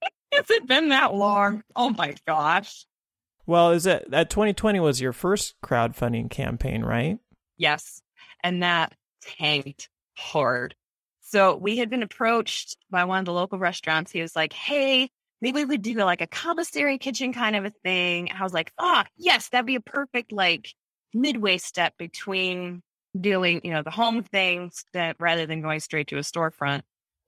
Has 0.43 0.57
it 0.57 0.67
been 0.67 0.89
that 0.89 1.13
long? 1.13 1.63
Oh 1.73 1.91
my 1.91 2.15
gosh. 2.27 2.85
Well, 3.45 3.71
is 3.71 3.85
it 3.85 4.11
that 4.11 4.29
2020 4.29 4.81
was 4.81 4.99
your 4.99 5.13
first 5.13 5.55
crowdfunding 5.63 6.29
campaign, 6.29 6.83
right? 6.83 7.17
Yes. 7.55 8.01
And 8.43 8.61
that 8.61 8.93
tanked 9.21 9.87
hard. 10.17 10.75
So 11.21 11.55
we 11.55 11.77
had 11.77 11.89
been 11.89 12.03
approached 12.03 12.75
by 12.91 13.05
one 13.05 13.19
of 13.19 13.25
the 13.25 13.31
local 13.31 13.57
restaurants. 13.57 14.11
He 14.11 14.21
was 14.21 14.35
like, 14.35 14.51
Hey, 14.51 15.09
maybe 15.41 15.59
we 15.59 15.65
would 15.65 15.81
do 15.81 15.93
like 15.95 16.19
a 16.19 16.27
commissary 16.27 16.97
kitchen 16.97 17.31
kind 17.31 17.55
of 17.55 17.63
a 17.63 17.71
thing. 17.81 18.29
I 18.37 18.43
was 18.43 18.53
like, 18.53 18.73
Ah, 18.77 19.05
oh, 19.05 19.09
yes, 19.15 19.47
that'd 19.47 19.65
be 19.65 19.75
a 19.75 19.81
perfect 19.81 20.33
like 20.33 20.73
midway 21.13 21.57
step 21.57 21.93
between 21.97 22.83
doing, 23.17 23.61
you 23.63 23.71
know, 23.71 23.81
the 23.81 23.91
home 23.91 24.23
things 24.23 24.83
that 24.91 25.15
rather 25.19 25.45
than 25.45 25.61
going 25.61 25.79
straight 25.79 26.07
to 26.07 26.17
a 26.17 26.21
storefront. 26.21 26.81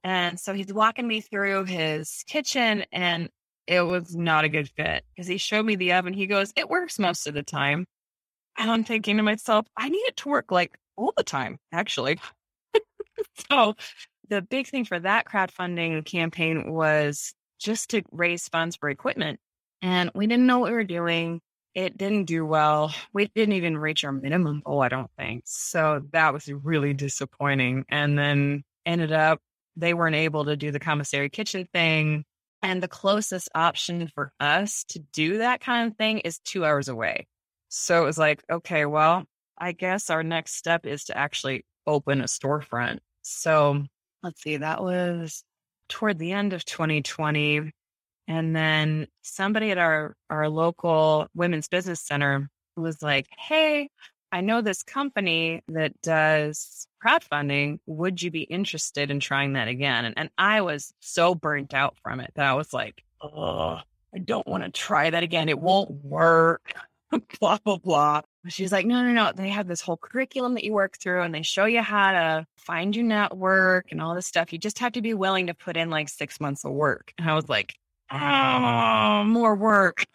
And 0.06 0.40
so 0.40 0.54
he's 0.54 0.72
walking 0.72 1.08
me 1.08 1.20
through 1.20 1.66
his 1.66 2.24
kitchen 2.28 2.86
and 2.92 3.28
it 3.66 3.82
was 3.82 4.16
not 4.16 4.46
a 4.46 4.50
good 4.50 4.70
fit 4.70 5.04
because 5.16 5.28
he 5.28 5.38
showed 5.38 5.66
me 5.66 5.76
the 5.76 5.94
oven. 5.94 6.14
He 6.14 6.28
goes, 6.28 6.54
it 6.56 6.70
works 6.70 7.00
most 7.00 7.26
of 7.26 7.34
the 7.34 7.42
time. 7.42 7.88
And 8.56 8.70
I'm 8.70 8.84
thinking 8.84 9.18
to 9.18 9.24
myself, 9.24 9.66
I 9.76 9.90
need 9.90 9.98
it 9.98 10.16
to 10.18 10.30
work 10.30 10.52
like 10.52 10.78
all 10.96 11.12
the 11.18 11.24
time, 11.24 11.58
actually. 11.72 12.20
so 13.52 13.74
the 14.30 14.44
big 14.44 14.68
thing 14.68 14.86
for 14.86 15.00
that 15.00 15.26
crowdfunding 15.26 16.06
campaign 16.06 16.72
was 16.72 17.34
just 17.60 17.90
to 17.90 18.04
raise 18.12 18.48
funds 18.48 18.76
for 18.76 18.90
equipment. 18.90 19.40
And 19.82 20.12
we 20.14 20.28
didn't 20.28 20.46
know 20.46 20.60
what 20.60 20.70
we 20.70 20.76
were 20.76 20.84
doing. 20.84 21.42
It 21.74 21.98
didn't 21.98 22.26
do 22.26 22.46
well. 22.46 22.94
We 23.12 23.32
didn't 23.34 23.56
even 23.56 23.76
reach 23.76 24.04
our 24.04 24.12
minimum 24.12 24.62
goal, 24.64 24.84
I 24.84 24.90
don't 24.90 25.10
think. 25.18 25.46
So 25.48 26.04
that 26.14 26.32
was 26.32 26.48
really 26.48 26.94
disappointing. 26.94 27.86
And 27.90 28.16
then 28.20 28.64
ended 28.86 29.12
up, 29.12 29.42
they 29.76 29.94
weren't 29.94 30.16
able 30.16 30.46
to 30.46 30.56
do 30.56 30.72
the 30.72 30.80
commissary 30.80 31.30
kitchen 31.30 31.68
thing. 31.74 32.26
And 32.62 32.82
the 32.82 32.88
closest 32.88 33.50
option 33.54 34.10
for 34.16 34.32
us 34.40 34.86
to 34.90 35.00
do 35.00 35.38
that 35.40 35.62
kind 35.62 35.92
of 35.92 35.98
thing 35.98 36.20
is 36.20 36.40
two 36.40 36.66
hours 36.66 36.88
away. 36.88 37.28
So 37.70 38.02
it 38.02 38.06
was 38.06 38.18
like, 38.18 38.44
okay, 38.50 38.86
well, 38.86 39.26
I 39.58 39.72
guess 39.72 40.10
our 40.10 40.24
next 40.24 40.56
step 40.56 40.86
is 40.86 41.06
to 41.06 41.18
actually 41.18 41.66
open 41.86 42.22
a 42.22 42.26
storefront. 42.26 43.00
So 43.22 43.84
let's 44.24 44.42
see, 44.42 44.58
that 44.58 44.82
was 44.82 45.44
toward 45.90 46.18
the 46.18 46.32
end 46.32 46.54
of 46.54 46.66
2020. 46.66 47.72
And 48.28 48.56
then 48.56 49.08
somebody 49.22 49.72
at 49.72 49.78
our, 49.78 50.16
our 50.30 50.50
local 50.50 51.28
women's 51.36 51.68
business 51.68 52.02
center 52.02 52.50
was 52.76 53.02
like, 53.02 53.28
Hey, 53.38 53.90
I 54.36 54.42
know 54.42 54.60
this 54.60 54.84
company 54.84 55.64
that 55.70 55.94
does 56.02 56.90
crowdfunding. 57.02 57.80
Would 57.86 58.22
you 58.22 58.32
be 58.32 58.42
interested 58.42 59.10
in 59.10 59.22
trying 59.22 59.54
that 59.54 59.70
again? 59.70 60.04
And, 60.04 60.14
and 60.18 60.30
I 60.38 60.60
was 60.60 60.94
so 61.00 61.36
burnt 61.36 61.74
out 61.74 61.96
from 62.04 62.20
it 62.20 62.34
that 62.36 62.46
I 62.46 62.54
was 62.54 62.74
like, 62.74 63.02
Oh, 63.22 63.80
I 64.14 64.18
don't 64.22 64.46
want 64.46 64.66
to 64.66 64.72
try 64.72 65.10
that 65.10 65.24
again. 65.24 65.48
It 65.48 65.58
won't 65.58 65.90
work. 66.04 66.74
blah, 67.40 67.60
blah, 67.64 67.78
blah. 67.78 68.22
She's 68.50 68.74
like, 68.74 68.86
no, 68.86 69.04
no, 69.04 69.14
no. 69.14 69.32
They 69.34 69.48
have 69.52 69.70
this 69.70 69.80
whole 69.80 69.96
curriculum 69.96 70.54
that 70.56 70.66
you 70.66 70.74
work 70.74 70.98
through 70.98 71.22
and 71.22 71.34
they 71.34 71.42
show 71.42 71.64
you 71.64 71.82
how 71.82 72.12
to 72.12 72.46
find 72.58 72.94
your 72.94 73.06
network 73.06 73.94
and 73.94 74.02
all 74.02 74.16
this 74.16 74.28
stuff. 74.28 74.52
You 74.52 74.60
just 74.60 74.80
have 74.80 74.92
to 74.94 75.02
be 75.02 75.14
willing 75.14 75.48
to 75.48 75.54
put 75.54 75.78
in 75.78 75.90
like 75.90 76.10
six 76.10 76.42
months 76.42 76.66
of 76.66 76.74
work. 76.74 77.14
And 77.18 77.30
I 77.30 77.36
was 77.36 77.48
like, 77.48 77.76
oh, 78.12 79.24
more 79.24 79.56
work. 79.56 80.06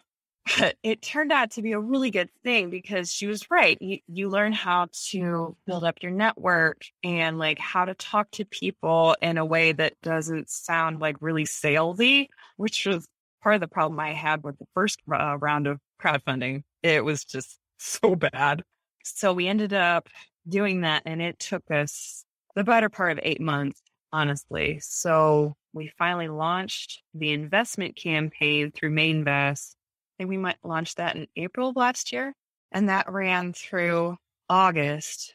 But 0.57 0.75
it 0.83 1.01
turned 1.01 1.31
out 1.31 1.51
to 1.51 1.61
be 1.61 1.71
a 1.73 1.79
really 1.79 2.09
good 2.09 2.29
thing 2.43 2.69
because 2.69 3.11
she 3.11 3.27
was 3.27 3.49
right. 3.51 3.77
You, 3.79 3.99
you 4.07 4.29
learn 4.29 4.53
how 4.53 4.87
to 5.09 5.55
build 5.67 5.83
up 5.83 6.01
your 6.01 6.11
network 6.11 6.81
and 7.03 7.37
like 7.37 7.59
how 7.59 7.85
to 7.85 7.93
talk 7.93 8.31
to 8.31 8.45
people 8.45 9.15
in 9.21 9.37
a 9.37 9.45
way 9.45 9.71
that 9.71 9.93
doesn't 10.01 10.49
sound 10.49 10.99
like 10.99 11.17
really 11.21 11.45
salesy, 11.45 12.27
which 12.57 12.85
was 12.85 13.07
part 13.43 13.55
of 13.55 13.61
the 13.61 13.67
problem 13.67 13.99
I 13.99 14.13
had 14.13 14.43
with 14.43 14.57
the 14.57 14.65
first 14.73 14.99
uh, 15.11 15.37
round 15.37 15.67
of 15.67 15.79
crowdfunding. 16.01 16.63
It 16.81 17.05
was 17.05 17.23
just 17.23 17.59
so 17.77 18.15
bad. 18.15 18.63
So 19.03 19.33
we 19.33 19.47
ended 19.47 19.73
up 19.73 20.09
doing 20.47 20.81
that 20.81 21.03
and 21.05 21.21
it 21.21 21.39
took 21.39 21.69
us 21.71 22.25
the 22.55 22.63
better 22.63 22.89
part 22.89 23.11
of 23.13 23.19
eight 23.23 23.41
months, 23.41 23.81
honestly. 24.11 24.79
So 24.81 25.55
we 25.73 25.91
finally 25.97 26.27
launched 26.27 27.01
the 27.13 27.31
investment 27.31 27.95
campaign 27.95 28.71
through 28.71 28.91
Mainvest. 28.91 29.75
Think 30.21 30.29
we 30.29 30.37
might 30.37 30.57
launch 30.63 30.93
that 30.95 31.15
in 31.15 31.25
April 31.35 31.69
of 31.69 31.75
last 31.75 32.13
year. 32.13 32.35
And 32.71 32.89
that 32.89 33.11
ran 33.11 33.53
through 33.53 34.17
August. 34.47 35.33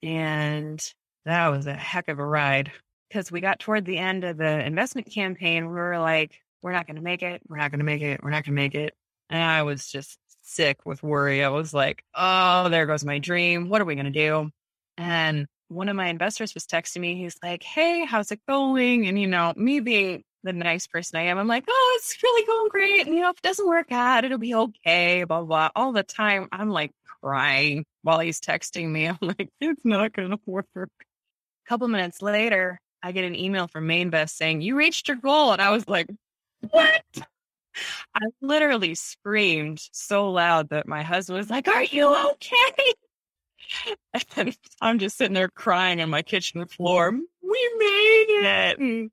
And 0.00 0.80
that 1.24 1.48
was 1.48 1.66
a 1.66 1.74
heck 1.74 2.06
of 2.06 2.20
a 2.20 2.24
ride 2.24 2.70
because 3.08 3.32
we 3.32 3.40
got 3.40 3.58
toward 3.58 3.84
the 3.84 3.98
end 3.98 4.22
of 4.22 4.36
the 4.36 4.64
investment 4.64 5.10
campaign. 5.10 5.66
We 5.66 5.74
were 5.74 5.98
like, 5.98 6.40
we're 6.62 6.70
not 6.70 6.86
going 6.86 6.98
to 6.98 7.02
make 7.02 7.24
it. 7.24 7.42
We're 7.48 7.56
not 7.56 7.72
going 7.72 7.80
to 7.80 7.84
make 7.84 8.00
it. 8.00 8.22
We're 8.22 8.30
not 8.30 8.44
going 8.44 8.54
to 8.54 8.62
make 8.62 8.76
it. 8.76 8.94
And 9.28 9.42
I 9.42 9.64
was 9.64 9.90
just 9.90 10.16
sick 10.42 10.86
with 10.86 11.02
worry. 11.02 11.42
I 11.42 11.48
was 11.48 11.74
like, 11.74 12.04
oh, 12.14 12.68
there 12.68 12.86
goes 12.86 13.04
my 13.04 13.18
dream. 13.18 13.68
What 13.68 13.80
are 13.80 13.86
we 13.86 13.96
going 13.96 14.04
to 14.04 14.12
do? 14.12 14.52
And 14.96 15.48
one 15.66 15.88
of 15.88 15.96
my 15.96 16.06
investors 16.06 16.54
was 16.54 16.64
texting 16.64 17.00
me. 17.00 17.16
He's 17.16 17.38
like, 17.42 17.64
hey, 17.64 18.04
how's 18.04 18.30
it 18.30 18.40
going? 18.48 19.08
And, 19.08 19.20
you 19.20 19.26
know, 19.26 19.52
me 19.56 19.80
being 19.80 20.22
the 20.42 20.52
nice 20.52 20.86
person 20.86 21.18
I 21.18 21.24
am, 21.24 21.38
I'm 21.38 21.48
like, 21.48 21.64
oh, 21.68 21.98
it's 21.98 22.22
really 22.22 22.46
going 22.46 22.68
great. 22.68 23.06
And, 23.06 23.14
you 23.14 23.22
know, 23.22 23.30
if 23.30 23.38
it 23.38 23.42
doesn't 23.42 23.66
work 23.66 23.92
out, 23.92 24.24
it'll 24.24 24.38
be 24.38 24.54
okay, 24.54 25.24
blah, 25.24 25.42
blah. 25.42 25.70
All 25.74 25.92
the 25.92 26.02
time, 26.02 26.48
I'm 26.52 26.70
like 26.70 26.92
crying 27.20 27.84
while 28.02 28.20
he's 28.20 28.40
texting 28.40 28.88
me. 28.88 29.06
I'm 29.08 29.18
like, 29.20 29.50
it's 29.60 29.84
not 29.84 30.12
going 30.12 30.30
to 30.30 30.38
work. 30.46 30.66
A 30.76 30.86
couple 31.66 31.88
minutes 31.88 32.22
later, 32.22 32.80
I 33.02 33.12
get 33.12 33.24
an 33.24 33.34
email 33.34 33.68
from 33.68 33.86
Mainvest 33.86 34.30
saying, 34.30 34.60
you 34.60 34.76
reached 34.76 35.08
your 35.08 35.16
goal. 35.16 35.52
And 35.52 35.62
I 35.62 35.70
was 35.70 35.88
like, 35.88 36.08
what? 36.70 37.02
I 38.14 38.26
literally 38.40 38.94
screamed 38.94 39.80
so 39.92 40.30
loud 40.30 40.70
that 40.70 40.88
my 40.88 41.02
husband 41.02 41.38
was 41.38 41.50
like, 41.50 41.68
Are 41.68 41.84
you 41.84 42.14
okay? 42.30 42.94
And 44.36 44.56
I'm 44.80 44.98
just 44.98 45.18
sitting 45.18 45.34
there 45.34 45.50
crying 45.50 46.00
on 46.00 46.08
my 46.08 46.22
kitchen 46.22 46.66
floor. 46.66 47.10
We 47.10 47.72
made 47.78 48.26
it. 48.28 49.10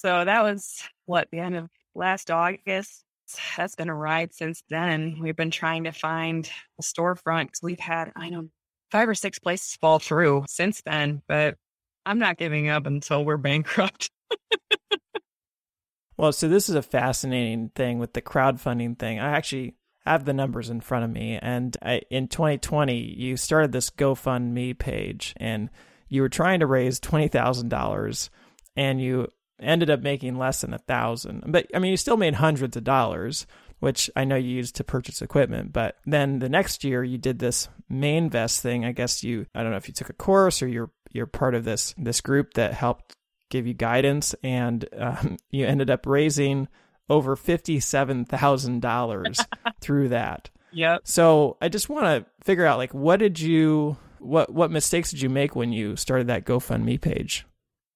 So 0.00 0.24
that 0.24 0.42
was 0.42 0.82
what 1.04 1.28
the 1.30 1.40
end 1.40 1.56
of 1.56 1.68
last 1.94 2.30
August. 2.30 3.04
That's 3.56 3.76
been 3.76 3.90
a 3.90 3.94
ride 3.94 4.32
since 4.32 4.62
then. 4.70 5.18
We've 5.20 5.36
been 5.36 5.50
trying 5.50 5.84
to 5.84 5.92
find 5.92 6.50
a 6.78 6.82
storefront 6.82 7.46
because 7.46 7.62
we've 7.62 7.78
had, 7.78 8.10
I 8.16 8.30
don't 8.30 8.32
know, 8.32 8.48
five 8.90 9.08
or 9.10 9.14
six 9.14 9.38
places 9.38 9.76
fall 9.76 9.98
through 9.98 10.46
since 10.48 10.80
then, 10.80 11.20
but 11.28 11.56
I'm 12.06 12.18
not 12.18 12.38
giving 12.38 12.68
up 12.70 12.86
until 12.86 13.24
we're 13.26 13.36
bankrupt. 13.36 14.10
Well, 16.16 16.32
so 16.32 16.48
this 16.48 16.68
is 16.68 16.74
a 16.74 16.82
fascinating 16.82 17.70
thing 17.74 17.98
with 17.98 18.14
the 18.14 18.22
crowdfunding 18.22 18.98
thing. 18.98 19.20
I 19.20 19.30
actually 19.36 19.76
have 20.06 20.24
the 20.24 20.32
numbers 20.32 20.70
in 20.70 20.80
front 20.80 21.04
of 21.04 21.10
me, 21.10 21.38
and 21.40 21.76
I, 21.82 22.02
in 22.10 22.28
2020, 22.28 22.94
you 22.94 23.36
started 23.36 23.72
this 23.72 23.90
GoFundMe 23.90 24.78
page, 24.78 25.34
and 25.36 25.70
you 26.08 26.22
were 26.22 26.28
trying 26.28 26.60
to 26.60 26.66
raise 26.66 27.00
twenty 27.00 27.28
thousand 27.28 27.68
dollars, 27.68 28.28
and 28.76 29.00
you 29.00 29.28
ended 29.60 29.90
up 29.90 30.00
making 30.00 30.38
less 30.38 30.62
than 30.62 30.74
a 30.74 30.78
thousand. 30.78 31.44
But 31.46 31.66
I 31.74 31.78
mean, 31.78 31.90
you 31.90 31.96
still 31.96 32.16
made 32.16 32.34
hundreds 32.34 32.76
of 32.76 32.84
dollars, 32.84 33.46
which 33.80 34.10
I 34.16 34.24
know 34.24 34.36
you 34.36 34.50
used 34.50 34.76
to 34.76 34.84
purchase 34.84 35.22
equipment. 35.22 35.72
But 35.72 35.96
then 36.06 36.38
the 36.38 36.48
next 36.48 36.84
year, 36.84 37.02
you 37.02 37.18
did 37.18 37.38
this 37.38 37.68
Mainvest 37.90 38.60
thing. 38.60 38.84
I 38.84 38.92
guess 38.92 39.24
you, 39.24 39.46
I 39.54 39.62
don't 39.62 39.72
know 39.72 39.76
if 39.76 39.88
you 39.88 39.94
took 39.94 40.10
a 40.10 40.14
course 40.14 40.62
or 40.62 40.68
you're 40.68 40.90
you're 41.12 41.26
part 41.26 41.54
of 41.54 41.64
this 41.64 41.94
this 41.98 42.20
group 42.20 42.54
that 42.54 42.72
helped 42.72 43.16
give 43.50 43.66
you 43.66 43.74
guidance, 43.74 44.34
and 44.42 44.88
um, 44.96 45.36
you 45.50 45.66
ended 45.66 45.90
up 45.90 46.06
raising 46.06 46.68
over 47.08 47.36
$57,000 47.36 49.46
through 49.80 50.08
that. 50.10 50.50
Yep. 50.72 51.00
So 51.04 51.56
I 51.60 51.68
just 51.68 51.88
want 51.88 52.06
to 52.06 52.24
figure 52.44 52.64
out 52.64 52.78
like 52.78 52.94
what 52.94 53.18
did 53.18 53.40
you 53.40 53.96
what 54.20 54.52
what 54.52 54.70
mistakes 54.70 55.10
did 55.10 55.20
you 55.20 55.28
make 55.28 55.56
when 55.56 55.72
you 55.72 55.96
started 55.96 56.28
that 56.28 56.44
GoFundMe 56.44 57.00
page? 57.00 57.44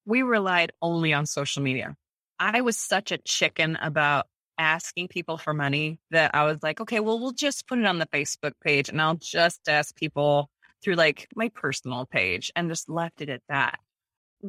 We 0.05 0.21
relied 0.21 0.71
only 0.81 1.13
on 1.13 1.25
social 1.25 1.63
media. 1.63 1.95
I 2.39 2.61
was 2.61 2.77
such 2.77 3.11
a 3.11 3.17
chicken 3.17 3.77
about 3.77 4.27
asking 4.57 5.09
people 5.09 5.37
for 5.37 5.53
money 5.53 5.99
that 6.11 6.35
I 6.35 6.43
was 6.43 6.61
like, 6.63 6.81
okay, 6.81 6.99
well, 6.99 7.19
we'll 7.19 7.31
just 7.31 7.67
put 7.67 7.79
it 7.79 7.85
on 7.85 7.99
the 7.99 8.07
Facebook 8.07 8.53
page 8.63 8.89
and 8.89 9.01
I'll 9.01 9.15
just 9.15 9.67
ask 9.67 9.95
people 9.95 10.49
through 10.83 10.95
like 10.95 11.27
my 11.35 11.49
personal 11.49 12.05
page 12.05 12.51
and 12.55 12.69
just 12.69 12.89
left 12.89 13.21
it 13.21 13.29
at 13.29 13.41
that 13.49 13.79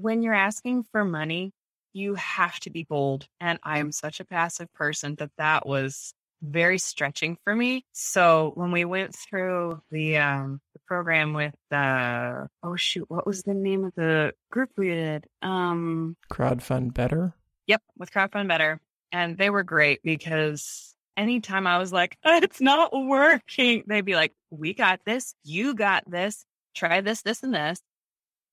when 0.01 0.23
you're 0.23 0.35
asking 0.35 0.85
for 0.93 1.05
money, 1.05 1.53
you 1.93 2.15
have 2.15 2.59
to 2.61 2.71
be 2.71 2.85
bold. 2.85 3.27
And 3.41 3.59
I 3.63 3.79
am 3.79 3.93
such 3.93 4.21
a 4.21 4.25
passive 4.25 4.73
person 4.75 5.15
that 5.17 5.31
that 5.39 5.67
was 5.67 6.13
very 6.43 6.79
stretching 6.79 7.37
for 7.45 7.55
me. 7.55 7.85
So 7.93 8.53
when 8.55 8.71
we 8.73 8.85
went 8.85 9.15
through 9.15 9.81
the 9.91 10.19
um 10.19 10.61
the 10.73 10.81
program 10.87 11.33
with 11.33 11.55
the 11.71 12.49
oh 12.63 12.77
shoot, 12.77 13.09
what 13.09 13.27
was 13.27 13.43
the 13.43 13.55
name 13.55 13.85
of 13.85 13.95
the 13.97 14.33
group 14.51 14.71
we 14.77 14.89
did? 14.89 15.27
Um 15.43 16.17
Crowdfund 16.31 16.95
Better. 16.95 17.35
Yep, 17.67 17.83
with 17.99 18.13
Crowdfund 18.13 18.49
Better. 18.49 18.81
And 19.13 19.39
they 19.39 19.51
were 19.51 19.63
great 19.63 20.03
because 20.03 20.95
anytime 21.17 21.67
I 21.67 21.79
was 21.79 21.93
like, 21.93 22.17
it's 22.25 22.61
not 22.61 22.91
working, 22.93 23.85
they'd 23.87 24.05
be 24.05 24.17
like, 24.17 24.33
We 24.51 24.75
got 24.75 25.01
this, 25.05 25.35
you 25.45 25.75
got 25.75 26.09
this, 26.11 26.45
try 26.75 27.01
this, 27.01 27.23
this, 27.23 27.43
and 27.43 27.55
this. 27.55 27.81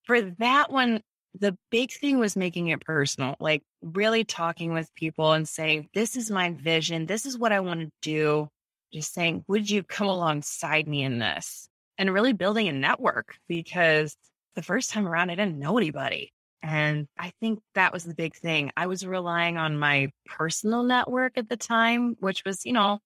For 0.04 0.22
that 0.22 0.72
one, 0.72 1.02
the 1.40 1.58
big 1.72 1.92
thing 1.92 2.20
was 2.20 2.36
making 2.36 2.68
it 2.68 2.82
personal, 2.82 3.36
like 3.40 3.64
really 3.82 4.24
talking 4.24 4.74
with 4.74 4.94
people 4.96 5.34
and 5.34 5.48
saying, 5.48 5.90
This 5.94 6.16
is 6.16 6.30
my 6.30 6.52
vision. 6.52 7.06
This 7.06 7.26
is 7.26 7.38
what 7.38 7.52
I 7.52 7.60
want 7.60 7.82
to 7.82 7.92
do. 8.02 8.50
Just 8.94 9.14
saying, 9.14 9.44
Would 9.48 9.70
you 9.70 9.84
come 9.84 10.08
alongside 10.08 10.88
me 10.88 11.04
in 11.04 11.20
this? 11.20 11.68
And 11.98 12.14
really 12.14 12.34
building 12.34 12.68
a 12.68 12.74
network 12.74 13.36
because 13.48 14.16
the 14.56 14.62
first 14.64 14.92
time 14.92 15.08
around, 15.08 15.30
I 15.30 15.36
didn't 15.36 15.60
know 15.60 15.78
anybody. 15.78 16.32
And 16.62 17.08
I 17.18 17.34
think 17.40 17.60
that 17.76 17.92
was 17.92 18.04
the 18.04 18.16
big 18.16 18.36
thing. 18.36 18.72
I 18.78 18.88
was 18.88 19.06
relying 19.06 19.58
on 19.58 19.78
my 19.78 20.10
personal 20.26 20.84
network 20.84 21.38
at 21.38 21.50
the 21.50 21.58
time, 21.58 22.16
which 22.20 22.44
was, 22.46 22.66
you 22.66 22.72
know, 22.72 23.00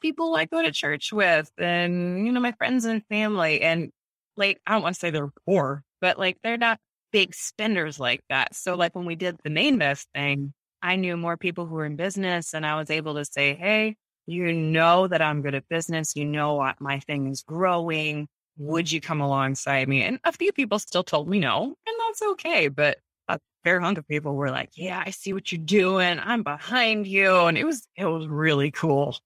people 0.00 0.34
I 0.34 0.46
go 0.46 0.62
to 0.62 0.72
church 0.72 1.12
with 1.12 1.50
and, 1.56 2.26
you 2.26 2.32
know, 2.32 2.40
my 2.40 2.52
friends 2.52 2.84
and 2.84 3.06
family. 3.06 3.60
And 3.60 3.90
like, 4.36 4.60
I 4.66 4.72
don't 4.72 4.82
want 4.82 4.96
to 4.96 4.98
say 4.98 5.10
they're 5.10 5.30
poor, 5.46 5.84
but 6.00 6.18
like 6.18 6.38
they're 6.42 6.56
not 6.56 6.78
big 7.14 7.32
spenders 7.32 8.00
like 8.00 8.22
that. 8.28 8.56
So 8.56 8.74
like 8.74 8.96
when 8.96 9.06
we 9.06 9.14
did 9.14 9.36
the 9.44 9.48
Mainvest 9.50 10.06
thing, 10.12 10.52
I 10.82 10.96
knew 10.96 11.16
more 11.16 11.36
people 11.36 11.64
who 11.64 11.76
were 11.76 11.86
in 11.86 11.94
business 11.94 12.54
and 12.54 12.66
I 12.66 12.74
was 12.74 12.90
able 12.90 13.14
to 13.14 13.24
say, 13.24 13.54
Hey, 13.54 13.94
you 14.26 14.52
know 14.52 15.06
that 15.06 15.22
I'm 15.22 15.40
good 15.40 15.54
at 15.54 15.68
business. 15.68 16.16
You 16.16 16.24
know 16.24 16.54
what 16.54 16.80
my 16.80 16.98
thing 16.98 17.28
is 17.28 17.44
growing. 17.44 18.26
Would 18.58 18.90
you 18.90 19.00
come 19.00 19.20
alongside 19.20 19.88
me? 19.88 20.02
And 20.02 20.18
a 20.24 20.32
few 20.32 20.50
people 20.50 20.80
still 20.80 21.04
told 21.04 21.28
me 21.28 21.38
no, 21.38 21.62
and 21.86 21.96
that's 22.00 22.22
okay. 22.32 22.66
But 22.66 22.98
a 23.28 23.38
fair 23.62 23.78
hunk 23.78 23.98
of 23.98 24.08
people 24.08 24.34
were 24.34 24.50
like, 24.50 24.70
"Yeah, 24.74 25.02
I 25.04 25.10
see 25.10 25.32
what 25.32 25.52
you're 25.52 25.60
doing. 25.60 26.18
I'm 26.20 26.42
behind 26.42 27.06
you," 27.06 27.46
and 27.46 27.58
it 27.58 27.64
was 27.64 27.86
it 27.96 28.06
was 28.06 28.26
really 28.28 28.70
cool. 28.70 29.16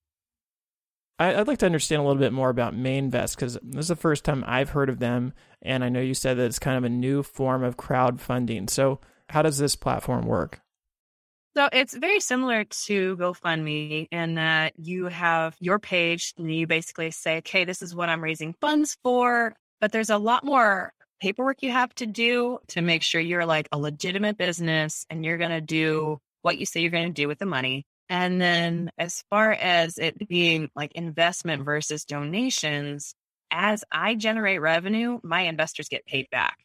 I'd 1.19 1.49
like 1.49 1.59
to 1.59 1.67
understand 1.67 2.01
a 2.01 2.05
little 2.05 2.21
bit 2.21 2.33
more 2.33 2.49
about 2.49 2.75
Mainvest 2.75 3.35
because 3.35 3.59
this 3.63 3.85
is 3.85 3.89
the 3.89 3.97
first 3.97 4.25
time 4.25 4.45
I've 4.47 4.71
heard 4.71 4.89
of 4.89 5.01
them, 5.01 5.33
and 5.63 5.83
I 5.83 5.89
know 5.89 6.01
you 6.01 6.15
said 6.15 6.37
that 6.39 6.45
it's 6.45 6.61
kind 6.61 6.79
of 6.79 6.85
a 6.85 6.89
new 6.89 7.25
form 7.25 7.65
of 7.65 7.77
crowdfunding. 7.77 8.71
So, 8.71 9.01
how 9.29 9.43
does 9.43 9.59
this 9.59 9.75
platform 9.75 10.27
work? 10.27 10.61
So 11.57 11.69
it's 11.73 11.93
very 11.93 12.21
similar 12.21 12.63
to 12.63 13.17
GoFundMe 13.17 14.07
in 14.13 14.37
that 14.37 14.75
you 14.79 15.07
have 15.07 15.57
your 15.59 15.81
page 15.81 16.33
and 16.39 16.55
you 16.55 16.69
basically 16.69 17.11
say, 17.11 17.39
okay, 17.39 17.65
this 17.65 17.83
is 17.83 17.97
what 17.97 18.09
I'm 18.09 18.23
raising 18.23 18.55
funds 18.61 18.97
for. 19.03 19.57
But 19.81 19.91
there's 19.91 20.11
a 20.11 20.19
lot 20.19 20.45
more 20.45 20.93
paperwork 21.21 21.63
you 21.63 21.73
have 21.73 21.93
to 21.97 22.07
do 22.07 22.59
to 22.69 22.81
make 22.81 23.03
sure 23.03 23.21
you're 23.21 23.45
like 23.45 23.69
a 23.73 23.79
legitimate 23.79 24.39
business 24.39 25.05
and 25.11 25.25
you're 25.25 25.37
going 25.37 25.51
to 25.51 25.61
do 25.61 26.21
what 26.43 26.59
you 26.59 26.65
say 26.67 26.81
you're 26.81 26.93
going 26.93 27.09
to 27.09 27.23
do 27.23 27.27
with 27.27 27.41
the 27.41 27.47
money. 27.47 27.85
And 28.09 28.41
then 28.41 28.91
as 28.99 29.23
far 29.31 29.53
as 29.53 29.99
it 29.99 30.29
being 30.29 30.71
like 30.75 30.93
investment 30.93 31.65
versus 31.65 32.05
donations, 32.05 33.15
as 33.51 33.85
I 33.91 34.15
generate 34.15 34.61
revenue, 34.61 35.21
my 35.23 35.43
investors 35.43 35.89
get 35.89 36.07
paid 36.07 36.29
back. 36.31 36.59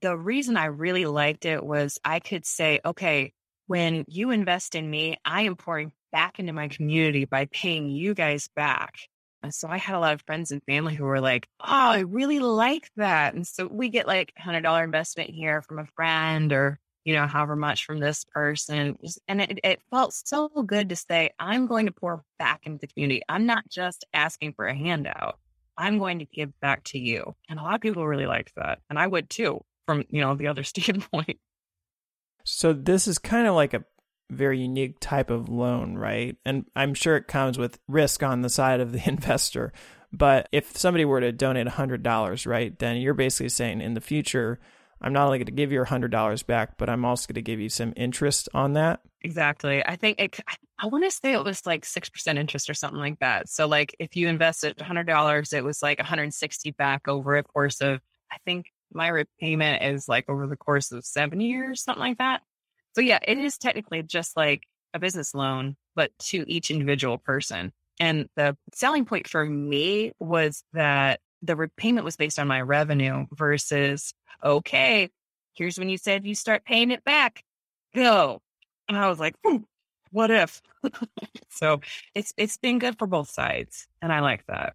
The 0.00 0.16
reason 0.16 0.56
I 0.56 0.66
really 0.66 1.06
liked 1.06 1.44
it 1.44 1.64
was 1.64 1.98
I 2.04 2.20
could 2.20 2.46
say, 2.46 2.80
okay, 2.84 3.32
when 3.66 4.04
you 4.08 4.30
invest 4.30 4.74
in 4.74 4.88
me, 4.88 5.18
I 5.24 5.42
am 5.42 5.56
pouring 5.56 5.92
back 6.12 6.38
into 6.38 6.52
my 6.52 6.68
community 6.68 7.24
by 7.24 7.46
paying 7.46 7.88
you 7.90 8.14
guys 8.14 8.48
back. 8.56 8.94
And 9.42 9.54
so 9.54 9.68
I 9.68 9.76
had 9.76 9.94
a 9.94 10.00
lot 10.00 10.14
of 10.14 10.22
friends 10.22 10.50
and 10.50 10.62
family 10.64 10.94
who 10.94 11.04
were 11.04 11.20
like, 11.20 11.46
Oh, 11.60 11.66
I 11.66 12.00
really 12.00 12.40
like 12.40 12.90
that. 12.96 13.34
And 13.34 13.46
so 13.46 13.68
we 13.70 13.88
get 13.88 14.06
like 14.06 14.32
a 14.36 14.42
hundred 14.42 14.62
dollar 14.62 14.82
investment 14.82 15.30
here 15.30 15.62
from 15.62 15.78
a 15.78 15.86
friend 15.94 16.52
or, 16.52 16.80
you 17.08 17.14
know, 17.14 17.26
however 17.26 17.56
much 17.56 17.86
from 17.86 18.00
this 18.00 18.22
person. 18.22 18.98
And 19.28 19.40
it, 19.40 19.60
it 19.64 19.80
felt 19.90 20.12
so 20.12 20.50
good 20.50 20.90
to 20.90 20.96
say, 20.96 21.30
I'm 21.40 21.66
going 21.66 21.86
to 21.86 21.92
pour 21.92 22.22
back 22.38 22.66
into 22.66 22.80
the 22.80 22.86
community. 22.86 23.22
I'm 23.30 23.46
not 23.46 23.66
just 23.70 24.04
asking 24.12 24.52
for 24.52 24.66
a 24.66 24.76
handout. 24.76 25.38
I'm 25.78 25.98
going 25.98 26.18
to 26.18 26.26
give 26.26 26.52
back 26.60 26.84
to 26.84 26.98
you. 26.98 27.34
And 27.48 27.58
a 27.58 27.62
lot 27.62 27.76
of 27.76 27.80
people 27.80 28.06
really 28.06 28.26
liked 28.26 28.52
that. 28.56 28.80
And 28.90 28.98
I 28.98 29.06
would 29.06 29.30
too, 29.30 29.64
from, 29.86 30.04
you 30.10 30.20
know, 30.20 30.34
the 30.34 30.48
other 30.48 30.62
standpoint. 30.64 31.38
So 32.44 32.74
this 32.74 33.08
is 33.08 33.16
kind 33.16 33.46
of 33.46 33.54
like 33.54 33.72
a 33.72 33.86
very 34.28 34.60
unique 34.60 35.00
type 35.00 35.30
of 35.30 35.48
loan, 35.48 35.94
right? 35.94 36.36
And 36.44 36.66
I'm 36.76 36.92
sure 36.92 37.16
it 37.16 37.26
comes 37.26 37.56
with 37.56 37.78
risk 37.88 38.22
on 38.22 38.42
the 38.42 38.50
side 38.50 38.80
of 38.80 38.92
the 38.92 39.00
investor. 39.08 39.72
But 40.12 40.46
if 40.52 40.76
somebody 40.76 41.06
were 41.06 41.20
to 41.20 41.32
donate 41.32 41.68
$100, 41.68 42.46
right, 42.46 42.78
then 42.78 42.98
you're 42.98 43.14
basically 43.14 43.48
saying 43.48 43.80
in 43.80 43.94
the 43.94 44.02
future, 44.02 44.60
I'm 45.00 45.12
not 45.12 45.26
only 45.26 45.38
going 45.38 45.46
to 45.46 45.52
give 45.52 45.72
you 45.72 45.82
$100 45.82 46.46
back, 46.46 46.76
but 46.76 46.88
I'm 46.88 47.04
also 47.04 47.26
going 47.28 47.34
to 47.34 47.42
give 47.42 47.60
you 47.60 47.68
some 47.68 47.92
interest 47.96 48.48
on 48.54 48.72
that. 48.74 49.00
Exactly. 49.22 49.84
I 49.84 49.96
think 49.96 50.20
it, 50.20 50.40
I 50.78 50.86
want 50.86 51.04
to 51.04 51.10
say 51.10 51.32
it 51.32 51.44
was 51.44 51.66
like 51.66 51.84
6% 51.84 52.38
interest 52.38 52.68
or 52.68 52.74
something 52.74 53.00
like 53.00 53.18
that. 53.20 53.48
So, 53.48 53.66
like, 53.66 53.94
if 53.98 54.16
you 54.16 54.28
invested 54.28 54.76
$100, 54.76 55.52
it 55.52 55.64
was 55.64 55.82
like 55.82 55.98
160 55.98 56.70
back 56.72 57.08
over 57.08 57.36
a 57.36 57.42
course 57.42 57.80
of, 57.80 58.00
I 58.30 58.36
think 58.44 58.66
my 58.92 59.08
repayment 59.08 59.82
is 59.82 60.08
like 60.08 60.28
over 60.28 60.46
the 60.46 60.56
course 60.56 60.92
of 60.92 61.04
seven 61.04 61.40
years, 61.40 61.82
something 61.82 62.00
like 62.00 62.18
that. 62.18 62.42
So 62.94 63.00
yeah, 63.00 63.18
it 63.26 63.38
is 63.38 63.58
technically 63.58 64.02
just 64.02 64.36
like 64.36 64.62
a 64.94 64.98
business 64.98 65.34
loan, 65.34 65.76
but 65.94 66.10
to 66.18 66.44
each 66.48 66.70
individual 66.70 67.18
person. 67.18 67.72
And 68.00 68.28
the 68.36 68.56
selling 68.74 69.04
point 69.04 69.28
for 69.28 69.44
me 69.44 70.12
was 70.18 70.62
that 70.72 71.20
the 71.42 71.56
repayment 71.56 72.04
was 72.04 72.16
based 72.16 72.38
on 72.38 72.48
my 72.48 72.60
revenue 72.60 73.26
versus, 73.32 74.14
okay, 74.42 75.10
here's 75.54 75.78
when 75.78 75.88
you 75.88 75.98
said 75.98 76.26
you 76.26 76.34
start 76.34 76.64
paying 76.64 76.90
it 76.90 77.04
back. 77.04 77.44
Go. 77.94 78.40
And 78.88 78.96
I 78.96 79.08
was 79.08 79.18
like, 79.20 79.34
what 80.10 80.30
if? 80.30 80.62
so 81.50 81.80
it's 82.14 82.32
it's 82.36 82.56
been 82.56 82.78
good 82.78 82.98
for 82.98 83.06
both 83.06 83.30
sides. 83.30 83.86
And 84.00 84.12
I 84.12 84.20
like 84.20 84.46
that. 84.46 84.74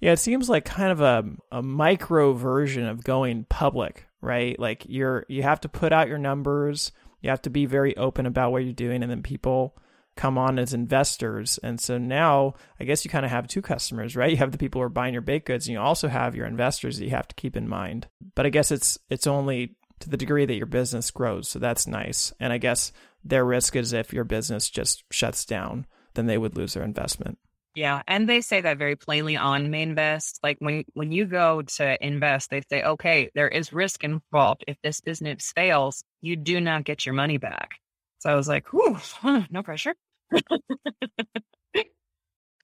Yeah, 0.00 0.12
it 0.12 0.18
seems 0.18 0.48
like 0.48 0.64
kind 0.64 0.92
of 0.92 1.00
a, 1.00 1.24
a 1.50 1.62
micro 1.62 2.32
version 2.32 2.86
of 2.86 3.02
going 3.02 3.44
public, 3.48 4.06
right? 4.20 4.58
Like 4.58 4.86
you're 4.88 5.26
you 5.28 5.42
have 5.42 5.60
to 5.62 5.68
put 5.68 5.92
out 5.92 6.08
your 6.08 6.18
numbers, 6.18 6.92
you 7.20 7.30
have 7.30 7.42
to 7.42 7.50
be 7.50 7.66
very 7.66 7.96
open 7.96 8.26
about 8.26 8.52
what 8.52 8.64
you're 8.64 8.72
doing, 8.72 9.02
and 9.02 9.10
then 9.10 9.22
people 9.22 9.76
come 10.18 10.36
on 10.36 10.58
as 10.58 10.74
investors. 10.74 11.58
And 11.62 11.80
so 11.80 11.96
now 11.96 12.54
I 12.80 12.84
guess 12.84 13.04
you 13.04 13.10
kind 13.10 13.24
of 13.24 13.30
have 13.30 13.46
two 13.46 13.62
customers, 13.62 14.16
right? 14.16 14.32
You 14.32 14.36
have 14.38 14.50
the 14.50 14.58
people 14.58 14.80
who 14.80 14.84
are 14.86 14.90
buying 14.90 15.12
your 15.12 15.22
baked 15.22 15.46
goods, 15.46 15.66
and 15.66 15.72
you 15.72 15.80
also 15.80 16.08
have 16.08 16.34
your 16.34 16.44
investors 16.44 16.98
that 16.98 17.04
you 17.04 17.12
have 17.12 17.28
to 17.28 17.36
keep 17.36 17.56
in 17.56 17.68
mind. 17.68 18.08
But 18.34 18.44
I 18.44 18.50
guess 18.50 18.70
it's 18.72 18.98
it's 19.08 19.28
only 19.28 19.76
to 20.00 20.10
the 20.10 20.16
degree 20.16 20.44
that 20.44 20.56
your 20.56 20.66
business 20.66 21.10
grows, 21.10 21.48
so 21.48 21.58
that's 21.58 21.86
nice. 21.86 22.32
And 22.40 22.52
I 22.52 22.58
guess 22.58 22.92
their 23.24 23.44
risk 23.44 23.76
is 23.76 23.92
if 23.92 24.12
your 24.12 24.24
business 24.24 24.68
just 24.68 25.04
shuts 25.10 25.44
down, 25.44 25.86
then 26.14 26.26
they 26.26 26.38
would 26.38 26.56
lose 26.56 26.74
their 26.74 26.84
investment. 26.84 27.38
Yeah, 27.76 28.02
and 28.08 28.28
they 28.28 28.40
say 28.40 28.60
that 28.60 28.78
very 28.78 28.96
plainly 28.96 29.36
on 29.36 29.68
Mainvest. 29.68 30.40
Like 30.42 30.56
when 30.58 30.84
when 30.94 31.12
you 31.12 31.26
go 31.26 31.62
to 31.62 32.04
invest, 32.04 32.50
they 32.50 32.62
say, 32.68 32.82
okay, 32.82 33.30
there 33.36 33.48
is 33.48 33.72
risk 33.72 34.02
involved. 34.02 34.64
If 34.66 34.78
this 34.82 35.00
business 35.00 35.52
fails, 35.54 36.02
you 36.20 36.34
do 36.34 36.60
not 36.60 36.82
get 36.82 37.06
your 37.06 37.14
money 37.14 37.38
back. 37.38 37.70
So 38.18 38.30
I 38.30 38.34
was 38.34 38.48
like, 38.48 38.72
whew, 38.72 38.98
no 39.50 39.62
pressure. 39.62 39.94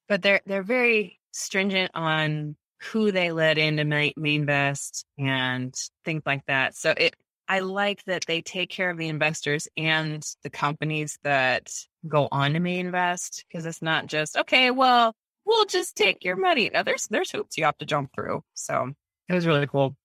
But 0.08 0.22
they're 0.22 0.40
they're 0.46 0.62
very 0.62 1.20
stringent 1.32 1.90
on 1.94 2.56
who 2.80 3.10
they 3.10 3.32
let 3.32 3.58
into 3.58 3.84
Mainvest 3.84 5.04
and 5.18 5.74
things 6.04 6.22
like 6.26 6.44
that. 6.46 6.76
So 6.76 6.94
it 6.96 7.16
I 7.48 7.60
like 7.60 8.04
that 8.04 8.24
they 8.26 8.40
take 8.40 8.70
care 8.70 8.90
of 8.90 8.96
the 8.96 9.08
investors 9.08 9.68
and 9.76 10.24
the 10.42 10.50
companies 10.50 11.18
that 11.24 11.70
go 12.08 12.28
on 12.32 12.54
to 12.54 12.60
Mainvest 12.60 13.44
because 13.48 13.66
it's 13.66 13.82
not 13.82 14.06
just 14.06 14.36
okay. 14.36 14.70
Well, 14.70 15.14
we'll 15.44 15.66
just 15.66 15.96
take 15.96 16.24
your 16.24 16.36
money. 16.36 16.70
Now 16.72 16.82
there's 16.82 17.06
there's 17.08 17.30
hoops 17.30 17.58
you 17.58 17.64
have 17.64 17.78
to 17.78 17.86
jump 17.86 18.10
through. 18.14 18.42
So 18.54 18.92
it 19.28 19.34
was 19.34 19.46
really 19.46 19.66
cool. 19.66 19.96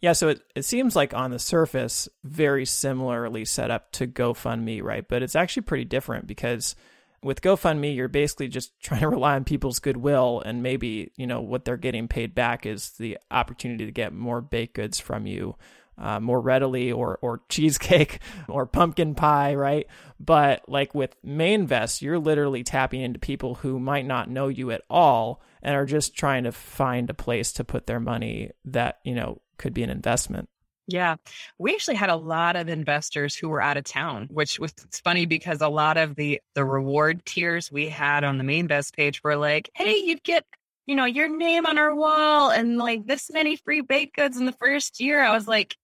Yeah, 0.00 0.12
so 0.12 0.28
it, 0.28 0.42
it 0.54 0.64
seems 0.64 0.94
like 0.94 1.14
on 1.14 1.30
the 1.30 1.38
surface, 1.38 2.08
very 2.22 2.66
similarly 2.66 3.44
set 3.44 3.70
up 3.70 3.90
to 3.92 4.06
GoFundMe, 4.06 4.82
right? 4.82 5.06
But 5.08 5.22
it's 5.22 5.36
actually 5.36 5.62
pretty 5.62 5.84
different 5.84 6.26
because 6.26 6.76
with 7.22 7.40
GoFundMe, 7.40 7.96
you're 7.96 8.08
basically 8.08 8.48
just 8.48 8.78
trying 8.82 9.00
to 9.00 9.08
rely 9.08 9.34
on 9.34 9.44
people's 9.44 9.78
goodwill, 9.78 10.42
and 10.44 10.62
maybe 10.62 11.12
you 11.16 11.26
know 11.26 11.40
what 11.40 11.64
they're 11.64 11.76
getting 11.76 12.08
paid 12.08 12.34
back 12.34 12.66
is 12.66 12.90
the 12.92 13.18
opportunity 13.30 13.86
to 13.86 13.92
get 13.92 14.12
more 14.12 14.40
baked 14.40 14.74
goods 14.74 15.00
from 15.00 15.26
you 15.26 15.56
uh, 15.98 16.20
more 16.20 16.40
readily 16.40 16.92
or 16.92 17.18
or 17.22 17.42
cheesecake 17.48 18.20
or 18.48 18.66
pumpkin 18.66 19.14
pie, 19.14 19.54
right? 19.54 19.86
But 20.20 20.68
like 20.68 20.94
with 20.94 21.16
Mainvest, 21.24 22.02
you're 22.02 22.18
literally 22.18 22.62
tapping 22.62 23.00
into 23.00 23.18
people 23.18 23.56
who 23.56 23.78
might 23.78 24.06
not 24.06 24.30
know 24.30 24.48
you 24.48 24.70
at 24.70 24.82
all 24.90 25.40
and 25.64 25.74
are 25.74 25.86
just 25.86 26.14
trying 26.14 26.44
to 26.44 26.52
find 26.52 27.10
a 27.10 27.14
place 27.14 27.52
to 27.54 27.64
put 27.64 27.86
their 27.86 28.00
money 28.00 28.50
that, 28.66 28.98
you 29.04 29.14
know, 29.14 29.40
could 29.58 29.74
be 29.74 29.82
an 29.82 29.90
investment. 29.90 30.48
Yeah. 30.86 31.16
We 31.58 31.72
actually 31.72 31.94
had 31.94 32.10
a 32.10 32.16
lot 32.16 32.56
of 32.56 32.68
investors 32.68 33.34
who 33.34 33.48
were 33.48 33.62
out 33.62 33.78
of 33.78 33.84
town, 33.84 34.28
which 34.30 34.60
was 34.60 34.74
funny 35.02 35.24
because 35.24 35.62
a 35.62 35.68
lot 35.68 35.96
of 35.96 36.14
the 36.14 36.40
the 36.54 36.64
reward 36.64 37.24
tiers 37.24 37.72
we 37.72 37.88
had 37.88 38.22
on 38.22 38.36
the 38.36 38.44
Mainvest 38.44 38.94
page 38.94 39.24
were 39.24 39.36
like, 39.36 39.70
hey, 39.74 39.96
you'd 39.96 40.22
get 40.22 40.44
you 40.86 40.94
know, 40.94 41.06
your 41.06 41.28
name 41.34 41.64
on 41.66 41.78
our 41.78 41.94
wall 41.94 42.50
and 42.50 42.76
like 42.76 43.06
this 43.06 43.30
many 43.32 43.56
free 43.56 43.80
baked 43.80 44.16
goods 44.16 44.36
in 44.36 44.44
the 44.44 44.52
first 44.52 45.00
year. 45.00 45.22
I 45.22 45.32
was 45.32 45.48
like, 45.48 45.76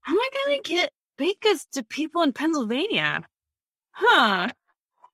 how 0.00 0.14
am 0.14 0.18
I 0.18 0.28
going 0.46 0.62
to 0.62 0.68
get 0.70 0.92
baked 1.18 1.42
goods 1.42 1.66
to 1.72 1.82
people 1.82 2.22
in 2.22 2.32
Pennsylvania? 2.32 3.24
Huh. 3.90 4.48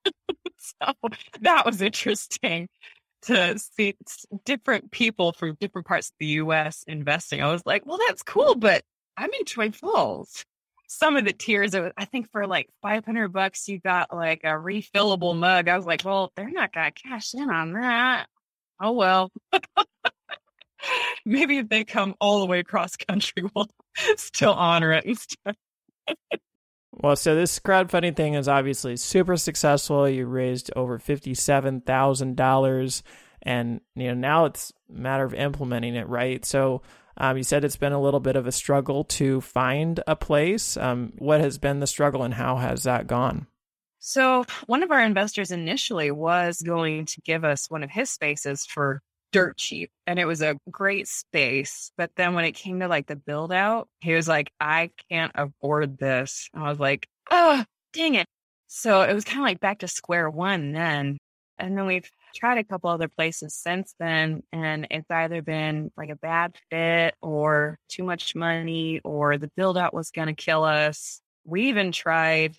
so 0.59 0.93
that 1.41 1.67
was 1.67 1.83
interesting 1.83 2.69
to 3.27 3.59
see 3.59 3.97
different 4.45 4.91
people 4.91 5.33
from 5.33 5.57
different 5.61 5.87
parts 5.87 6.09
of 6.09 6.15
the 6.19 6.27
US 6.27 6.85
investing. 6.87 7.43
I 7.43 7.51
was 7.51 7.63
like, 7.65 7.87
well, 7.87 7.99
that's 8.07 8.23
cool, 8.23 8.55
but 8.55 8.83
I'm 9.17 9.31
in 9.39 9.45
Twin 9.45 9.73
Falls. 9.73 10.45
Some 10.89 11.17
of 11.17 11.25
the 11.25 11.33
tiers, 11.33 11.75
I 11.75 12.05
think 12.05 12.31
for 12.31 12.47
like 12.47 12.69
500 12.83 13.29
bucks, 13.29 13.69
you 13.69 13.81
got 13.81 14.15
like 14.15 14.43
a 14.45 14.49
refillable 14.49 15.37
mug. 15.37 15.69
I 15.69 15.77
was 15.77 15.87
like, 15.87 16.05
well, 16.05 16.33
they're 16.37 16.51
not 16.51 16.73
going 16.73 16.93
to 16.93 17.03
cash 17.03 17.35
in 17.35 17.51
on 17.51 17.73
that. 17.73 18.27
Oh, 18.81 18.93
well. 18.93 19.33
maybe 21.25 21.59
if 21.59 21.69
they 21.69 21.85
come 21.85 22.15
all 22.21 22.41
the 22.41 22.47
way 22.47 22.61
across 22.61 22.97
country, 22.97 23.45
we'll 23.55 23.69
still 24.17 24.53
honor 24.53 24.93
it 24.93 25.05
and 25.05 25.19
stuff. 25.19 25.57
Well, 27.05 27.17
so 27.17 27.35
this 27.35 27.59
crowdfunding 27.59 28.17
thing 28.17 28.33
is 28.33 28.49
obviously 28.49 28.97
super 28.97 29.37
successful. 29.37 30.09
You 30.09 30.25
raised 30.25 30.71
over 30.75 30.99
fifty-seven 30.99 31.83
thousand 31.83 32.35
dollars, 32.35 33.03
and 33.43 33.83
you 33.95 34.07
know 34.09 34.15
now 34.15 34.47
it's 34.47 34.73
a 34.89 34.99
matter 34.99 35.25
of 35.25 35.35
implementing 35.35 35.97
it, 35.97 36.09
right? 36.09 36.43
So, 36.47 36.81
um, 37.19 37.37
you 37.37 37.43
said 37.43 37.63
it's 37.63 37.77
been 37.77 37.93
a 37.93 38.01
little 38.01 38.21
bit 38.21 38.37
of 38.37 38.47
a 38.47 38.53
struggle 38.53 39.05
to 39.05 39.43
find 39.43 40.01
a 40.07 40.17
place. 40.17 40.79
Um, 40.79 41.13
what 41.19 41.43
has 41.43 41.59
been 41.59 41.81
the 41.81 41.87
struggle, 41.87 42.23
and 42.23 42.33
how 42.33 42.57
has 42.57 42.85
that 42.85 43.07
gone? 43.07 43.49
So, 43.99 44.47
one 44.65 44.83
of 44.83 44.91
our 44.91 45.03
investors 45.03 45.51
initially 45.51 46.11
was 46.11 46.63
going 46.63 47.05
to 47.05 47.21
give 47.21 47.45
us 47.45 47.71
one 47.71 47.83
of 47.83 47.91
his 47.91 48.09
spaces 48.09 48.65
for 48.65 49.03
dirt 49.35 49.57
cheap 49.57 49.91
and 50.07 50.21
it 50.21 50.27
was 50.27 50.43
a 50.43 50.57
great 50.71 51.09
space. 51.09 51.91
But 51.99 52.13
then 52.15 52.35
when 52.35 52.45
it 52.45 52.53
came 52.53 52.79
to 52.79 52.87
like 52.87 53.09
the 53.09 53.17
build 53.17 53.51
out, 53.53 53.89
he 54.01 54.15
was 54.15 54.29
like, 54.29 54.53
I 54.61 54.91
can't 55.11 55.33
afford 55.35 55.99
this. 55.99 56.49
I 56.55 56.71
was 56.71 56.79
like, 56.79 57.09
oh, 57.33 57.65
dang 57.93 58.15
it. 58.15 58.29
So 58.69 59.03
it 59.03 59.13
was 59.13 59.25
kind 59.25 59.41
of 59.41 59.45
like 59.45 59.59
back 59.59 59.81
to 59.81 59.89
square 59.89 60.31
one 60.31 60.71
then. 60.71 61.19
And 61.59 61.77
then 61.77 61.87
we've 61.87 62.09
tried 62.37 62.59
a 62.59 62.65
couple 62.65 62.91
other 62.91 63.09
places 63.09 63.55
since 63.55 63.95
then, 64.01 64.43
and 64.53 64.89
it's 64.91 65.11
either 65.11 65.41
been 65.41 65.93
like 65.97 66.11
a 66.11 66.17
bad 66.17 66.57
fit 66.71 67.15
or 67.21 67.79
too 67.89 68.05
much 68.05 68.37
money 68.37 69.01
or 69.05 69.37
the 69.37 69.51
build 69.57 69.77
out 69.77 69.95
was 69.95 70.11
going 70.11 70.29
to 70.29 70.35
kill 70.35 70.63
us. 70.63 71.21
We 71.45 71.69
even 71.69 71.91
tried 71.91 72.57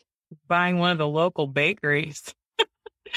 buying 0.48 0.80
one 0.80 0.92
of 0.92 0.98
the 0.98 1.08
local 1.08 1.48
bakeries 1.48 2.34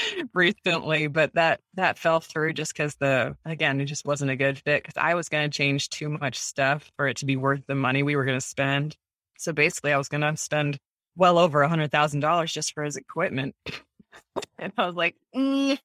recently, 0.33 1.07
but 1.07 1.33
that 1.35 1.61
that 1.75 1.97
fell 1.97 2.19
through 2.19 2.53
just 2.53 2.73
because 2.73 2.95
the 2.95 3.35
again 3.45 3.79
it 3.81 3.85
just 3.85 4.05
wasn't 4.05 4.31
a 4.31 4.35
good 4.35 4.59
fit 4.59 4.83
because 4.83 4.97
I 4.97 5.15
was 5.15 5.29
going 5.29 5.49
to 5.49 5.57
change 5.57 5.89
too 5.89 6.09
much 6.09 6.37
stuff 6.37 6.91
for 6.97 7.07
it 7.07 7.17
to 7.17 7.25
be 7.25 7.35
worth 7.35 7.61
the 7.67 7.75
money 7.75 8.03
we 8.03 8.15
were 8.15 8.25
going 8.25 8.39
to 8.39 8.45
spend. 8.45 8.95
So 9.37 9.53
basically, 9.53 9.93
I 9.93 9.97
was 9.97 10.09
going 10.09 10.21
to 10.21 10.35
spend 10.37 10.79
well 11.15 11.37
over 11.37 11.61
a 11.61 11.69
hundred 11.69 11.91
thousand 11.91 12.21
dollars 12.21 12.51
just 12.51 12.73
for 12.73 12.83
his 12.83 12.95
equipment, 12.95 13.55
and 14.59 14.73
I 14.77 14.85
was 14.85 14.95
like, 14.95 15.15
mm, 15.35 15.77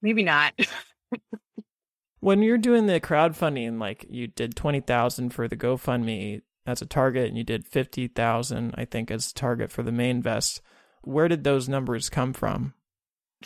maybe 0.00 0.22
not. 0.22 0.54
when 2.20 2.42
you're 2.42 2.58
doing 2.58 2.86
the 2.86 3.00
crowdfunding, 3.00 3.80
like 3.80 4.06
you 4.08 4.26
did 4.26 4.56
twenty 4.56 4.80
thousand 4.80 5.30
for 5.30 5.48
the 5.48 5.56
GoFundMe 5.56 6.42
as 6.66 6.80
a 6.82 6.86
target, 6.86 7.28
and 7.28 7.36
you 7.36 7.44
did 7.44 7.66
fifty 7.66 8.08
thousand, 8.08 8.74
I 8.76 8.84
think, 8.84 9.10
as 9.10 9.30
a 9.30 9.34
target 9.34 9.70
for 9.70 9.82
the 9.82 9.90
Mainvest. 9.90 10.60
Where 11.04 11.26
did 11.26 11.42
those 11.42 11.68
numbers 11.68 12.08
come 12.08 12.32
from? 12.32 12.74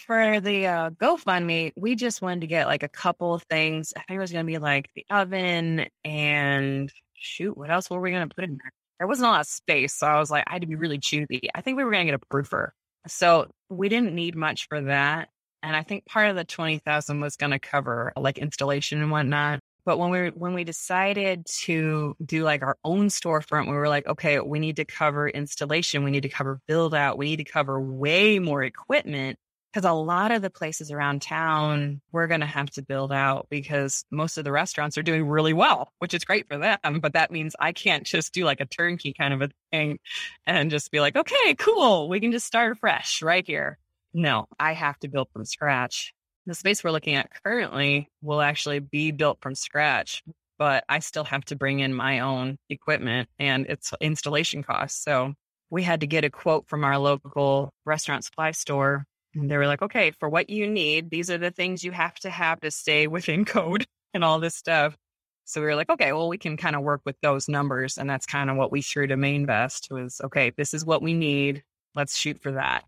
For 0.00 0.40
the 0.40 0.66
uh, 0.66 0.90
GoFundMe, 0.90 1.72
we 1.76 1.94
just 1.94 2.22
wanted 2.22 2.42
to 2.42 2.46
get 2.46 2.66
like 2.66 2.82
a 2.82 2.88
couple 2.88 3.34
of 3.34 3.42
things. 3.44 3.92
I 3.96 4.00
think 4.00 4.16
it 4.16 4.20
was 4.20 4.32
going 4.32 4.46
to 4.46 4.52
be 4.52 4.58
like 4.58 4.90
the 4.94 5.04
oven 5.10 5.86
and 6.04 6.92
shoot, 7.14 7.56
what 7.56 7.70
else 7.70 7.90
were 7.90 8.00
we 8.00 8.10
going 8.10 8.28
to 8.28 8.34
put 8.34 8.44
in 8.44 8.50
there? 8.50 8.72
There 8.98 9.06
wasn't 9.06 9.28
a 9.28 9.30
lot 9.30 9.40
of 9.40 9.46
space. 9.46 9.94
So 9.94 10.06
I 10.06 10.18
was 10.18 10.30
like, 10.30 10.44
I 10.46 10.52
had 10.52 10.62
to 10.62 10.68
be 10.68 10.76
really 10.76 10.98
choosy. 10.98 11.48
I 11.54 11.60
think 11.60 11.76
we 11.76 11.84
were 11.84 11.90
going 11.90 12.06
to 12.06 12.12
get 12.12 12.20
a 12.20 12.34
proofer. 12.34 12.70
So 13.06 13.50
we 13.68 13.88
didn't 13.88 14.14
need 14.14 14.36
much 14.36 14.68
for 14.68 14.80
that. 14.82 15.28
And 15.62 15.76
I 15.76 15.82
think 15.82 16.06
part 16.06 16.30
of 16.30 16.36
the 16.36 16.44
20,000 16.44 17.20
was 17.20 17.36
going 17.36 17.50
to 17.50 17.58
cover 17.58 18.12
like 18.16 18.38
installation 18.38 19.02
and 19.02 19.10
whatnot. 19.10 19.60
But 19.84 19.98
when 19.98 20.10
we 20.10 20.28
when 20.30 20.52
we 20.52 20.64
decided 20.64 21.46
to 21.60 22.16
do 22.24 22.42
like 22.42 22.62
our 22.62 22.76
own 22.82 23.06
storefront, 23.06 23.68
we 23.68 23.76
were 23.76 23.88
like, 23.88 24.06
okay, 24.08 24.40
we 24.40 24.58
need 24.58 24.76
to 24.76 24.84
cover 24.84 25.28
installation, 25.28 26.02
we 26.02 26.10
need 26.10 26.24
to 26.24 26.28
cover 26.28 26.60
build 26.66 26.92
out, 26.92 27.18
we 27.18 27.26
need 27.26 27.36
to 27.36 27.44
cover 27.44 27.80
way 27.80 28.40
more 28.40 28.64
equipment 28.64 29.38
because 29.76 29.90
a 29.90 29.92
lot 29.92 30.30
of 30.30 30.40
the 30.40 30.48
places 30.48 30.90
around 30.90 31.20
town 31.20 32.00
we're 32.10 32.26
going 32.26 32.40
to 32.40 32.46
have 32.46 32.70
to 32.70 32.80
build 32.80 33.12
out 33.12 33.46
because 33.50 34.06
most 34.10 34.38
of 34.38 34.44
the 34.44 34.50
restaurants 34.50 34.96
are 34.96 35.02
doing 35.02 35.28
really 35.28 35.52
well, 35.52 35.92
which 35.98 36.14
is 36.14 36.24
great 36.24 36.48
for 36.48 36.56
them. 36.56 36.78
But 37.02 37.12
that 37.12 37.30
means 37.30 37.54
I 37.60 37.72
can't 37.72 38.04
just 38.04 38.32
do 38.32 38.46
like 38.46 38.62
a 38.62 38.64
turnkey 38.64 39.12
kind 39.12 39.34
of 39.34 39.42
a 39.42 39.50
thing 39.70 39.98
and 40.46 40.70
just 40.70 40.90
be 40.90 41.00
like, 41.00 41.14
okay, 41.14 41.54
cool, 41.58 42.08
we 42.08 42.20
can 42.20 42.32
just 42.32 42.46
start 42.46 42.78
fresh 42.78 43.20
right 43.20 43.46
here. 43.46 43.76
No, 44.14 44.46
I 44.58 44.72
have 44.72 44.98
to 45.00 45.08
build 45.08 45.28
from 45.34 45.44
scratch. 45.44 46.14
The 46.46 46.54
space 46.54 46.82
we're 46.82 46.90
looking 46.90 47.14
at 47.14 47.28
currently 47.44 48.08
will 48.22 48.40
actually 48.40 48.78
be 48.78 49.10
built 49.10 49.42
from 49.42 49.54
scratch, 49.54 50.22
but 50.56 50.84
I 50.88 51.00
still 51.00 51.24
have 51.24 51.44
to 51.46 51.54
bring 51.54 51.80
in 51.80 51.92
my 51.92 52.20
own 52.20 52.56
equipment 52.70 53.28
and 53.38 53.66
it's 53.66 53.92
installation 54.00 54.62
costs. 54.62 55.04
So 55.04 55.34
we 55.68 55.82
had 55.82 56.00
to 56.00 56.06
get 56.06 56.24
a 56.24 56.30
quote 56.30 56.66
from 56.66 56.82
our 56.82 56.96
local 56.96 57.74
restaurant 57.84 58.24
supply 58.24 58.52
store 58.52 59.04
and 59.36 59.50
they 59.50 59.56
were 59.56 59.66
like, 59.66 59.82
okay, 59.82 60.12
for 60.12 60.28
what 60.28 60.48
you 60.48 60.66
need, 60.66 61.10
these 61.10 61.30
are 61.30 61.38
the 61.38 61.50
things 61.50 61.84
you 61.84 61.92
have 61.92 62.14
to 62.20 62.30
have 62.30 62.60
to 62.60 62.70
stay 62.70 63.06
within 63.06 63.44
code 63.44 63.86
and 64.14 64.24
all 64.24 64.40
this 64.40 64.56
stuff. 64.56 64.96
So 65.44 65.60
we 65.60 65.66
were 65.66 65.76
like, 65.76 65.90
okay, 65.90 66.12
well, 66.12 66.28
we 66.28 66.38
can 66.38 66.56
kind 66.56 66.74
of 66.74 66.82
work 66.82 67.02
with 67.04 67.16
those 67.22 67.48
numbers. 67.48 67.98
And 67.98 68.10
that's 68.10 68.26
kind 68.26 68.50
of 68.50 68.56
what 68.56 68.72
we 68.72 68.82
threw 68.82 69.06
to 69.06 69.14
Mainvest 69.14 69.92
was, 69.92 70.20
okay, 70.24 70.50
this 70.56 70.74
is 70.74 70.84
what 70.84 71.02
we 71.02 71.14
need. 71.14 71.62
Let's 71.94 72.16
shoot 72.16 72.40
for 72.40 72.52
that. 72.52 72.84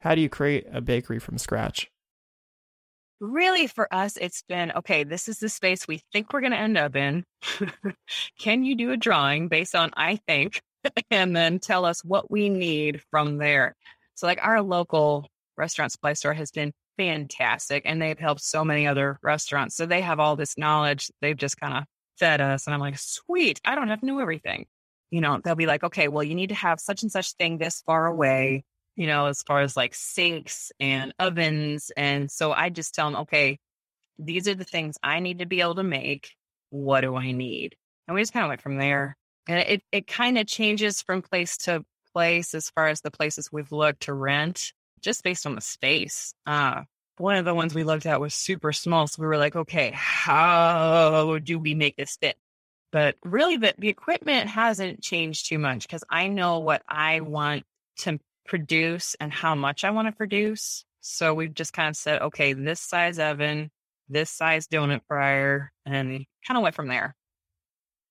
How 0.00 0.14
do 0.14 0.20
you 0.20 0.28
create 0.28 0.66
a 0.72 0.80
bakery 0.80 1.18
from 1.18 1.36
scratch? 1.36 1.90
Really, 3.20 3.66
for 3.66 3.92
us, 3.92 4.16
it's 4.16 4.42
been 4.42 4.72
okay, 4.72 5.04
this 5.04 5.28
is 5.28 5.38
the 5.38 5.48
space 5.48 5.86
we 5.86 6.02
think 6.12 6.32
we're 6.32 6.40
going 6.40 6.52
to 6.52 6.58
end 6.58 6.76
up 6.76 6.96
in. 6.96 7.24
can 8.38 8.64
you 8.64 8.74
do 8.74 8.90
a 8.90 8.96
drawing 8.96 9.48
based 9.48 9.74
on 9.74 9.90
I 9.96 10.16
think, 10.26 10.60
and 11.10 11.34
then 11.34 11.58
tell 11.58 11.84
us 11.84 12.04
what 12.04 12.30
we 12.30 12.48
need 12.48 13.02
from 13.10 13.38
there? 13.38 13.76
So 14.14 14.26
like 14.26 14.40
our 14.42 14.62
local 14.62 15.28
restaurant 15.56 15.92
supply 15.92 16.14
store 16.14 16.34
has 16.34 16.50
been 16.50 16.72
fantastic 16.96 17.82
and 17.84 18.00
they've 18.00 18.18
helped 18.18 18.42
so 18.42 18.64
many 18.64 18.86
other 18.86 19.18
restaurants. 19.22 19.76
So 19.76 19.86
they 19.86 20.00
have 20.00 20.20
all 20.20 20.36
this 20.36 20.56
knowledge. 20.56 21.10
They've 21.20 21.36
just 21.36 21.58
kind 21.58 21.76
of 21.76 21.84
fed 22.18 22.40
us. 22.40 22.66
And 22.66 22.74
I'm 22.74 22.80
like, 22.80 22.98
sweet, 22.98 23.60
I 23.64 23.74
don't 23.74 23.88
have 23.88 24.00
to 24.00 24.06
know 24.06 24.20
everything. 24.20 24.66
You 25.10 25.20
know, 25.20 25.40
they'll 25.42 25.54
be 25.54 25.66
like, 25.66 25.84
okay, 25.84 26.08
well, 26.08 26.24
you 26.24 26.34
need 26.34 26.48
to 26.48 26.54
have 26.54 26.80
such 26.80 27.02
and 27.02 27.10
such 27.10 27.32
thing 27.32 27.58
this 27.58 27.82
far 27.86 28.06
away, 28.06 28.64
you 28.96 29.06
know, 29.06 29.26
as 29.26 29.42
far 29.42 29.60
as 29.60 29.76
like 29.76 29.94
sinks 29.94 30.72
and 30.80 31.12
ovens. 31.18 31.90
And 31.96 32.30
so 32.30 32.52
I 32.52 32.70
just 32.70 32.94
tell 32.94 33.10
them, 33.10 33.20
okay, 33.22 33.58
these 34.18 34.48
are 34.48 34.54
the 34.54 34.64
things 34.64 34.96
I 35.02 35.20
need 35.20 35.40
to 35.40 35.46
be 35.46 35.60
able 35.60 35.76
to 35.76 35.82
make. 35.82 36.30
What 36.70 37.02
do 37.02 37.16
I 37.16 37.32
need? 37.32 37.76
And 38.06 38.14
we 38.14 38.22
just 38.22 38.32
kind 38.32 38.44
of 38.44 38.48
went 38.48 38.62
from 38.62 38.78
there. 38.78 39.16
And 39.46 39.58
it, 39.58 39.82
it 39.92 40.06
kind 40.06 40.38
of 40.38 40.46
changes 40.46 41.02
from 41.02 41.22
place 41.22 41.58
to 41.58 41.84
place 42.14 42.54
as 42.54 42.70
far 42.70 42.88
as 42.88 43.00
the 43.00 43.10
places 43.10 43.50
we've 43.52 43.72
looked 43.72 44.04
to 44.04 44.14
rent, 44.14 44.72
just 45.02 45.22
based 45.22 45.44
on 45.44 45.54
the 45.54 45.60
space. 45.60 46.32
Uh, 46.46 46.82
one 47.18 47.36
of 47.36 47.44
the 47.44 47.54
ones 47.54 47.74
we 47.74 47.84
looked 47.84 48.06
at 48.06 48.20
was 48.20 48.34
super 48.34 48.72
small. 48.72 49.06
So 49.06 49.20
we 49.20 49.26
were 49.26 49.36
like, 49.36 49.54
okay, 49.54 49.92
how 49.94 51.38
do 51.42 51.58
we 51.58 51.74
make 51.74 51.96
this 51.96 52.16
fit? 52.20 52.36
But 52.90 53.16
really, 53.24 53.56
the, 53.56 53.74
the 53.76 53.88
equipment 53.88 54.48
hasn't 54.48 55.02
changed 55.02 55.48
too 55.48 55.58
much 55.58 55.86
because 55.86 56.04
I 56.08 56.28
know 56.28 56.60
what 56.60 56.82
I 56.88 57.20
want 57.20 57.64
to 57.98 58.18
produce 58.46 59.16
and 59.20 59.32
how 59.32 59.54
much 59.54 59.84
I 59.84 59.90
want 59.90 60.08
to 60.08 60.12
produce. 60.12 60.84
So 61.00 61.34
we've 61.34 61.54
just 61.54 61.72
kind 61.72 61.88
of 61.88 61.96
said, 61.96 62.22
okay, 62.22 62.52
this 62.52 62.80
size 62.80 63.18
oven, 63.18 63.70
this 64.08 64.30
size 64.30 64.68
donut 64.68 65.00
fryer, 65.08 65.72
and 65.84 66.24
kind 66.46 66.56
of 66.56 66.62
went 66.62 66.74
from 66.74 66.88
there. 66.88 67.14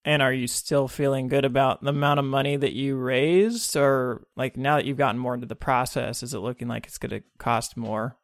And 0.06 0.22
are 0.22 0.34
you 0.34 0.48
still 0.48 0.88
feeling 0.88 1.30
good 1.30 1.46
about 1.46 1.82
the 1.82 1.90
amount 1.90 2.20
of 2.20 2.26
money 2.26 2.58
that 2.58 2.74
you 2.74 2.98
raised? 2.98 3.76
Or 3.78 4.28
like 4.36 4.58
now 4.58 4.76
that 4.76 4.86
you've 4.86 4.98
gotten 4.98 5.20
more 5.20 5.34
into 5.34 5.48
the 5.48 5.56
process, 5.56 6.24
is 6.24 6.34
it 6.34 6.40
looking 6.40 6.68
like 6.68 6.88
it's 6.88 6.98
going 6.98 7.12
to 7.12 7.24
cost 7.38 7.78
more? 7.78 8.18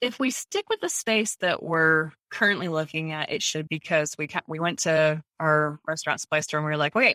If 0.00 0.18
we 0.18 0.30
stick 0.30 0.68
with 0.68 0.80
the 0.80 0.88
space 0.88 1.36
that 1.36 1.62
we're 1.62 2.10
currently 2.30 2.68
looking 2.68 3.12
at, 3.12 3.30
it 3.30 3.42
should 3.42 3.68
because 3.68 4.16
we 4.18 4.28
we 4.48 4.58
went 4.58 4.80
to 4.80 5.22
our 5.38 5.78
restaurant 5.86 6.20
supply 6.20 6.40
store 6.40 6.58
and 6.58 6.66
we 6.66 6.72
were 6.72 6.78
like, 6.78 6.96
okay, 6.96 7.14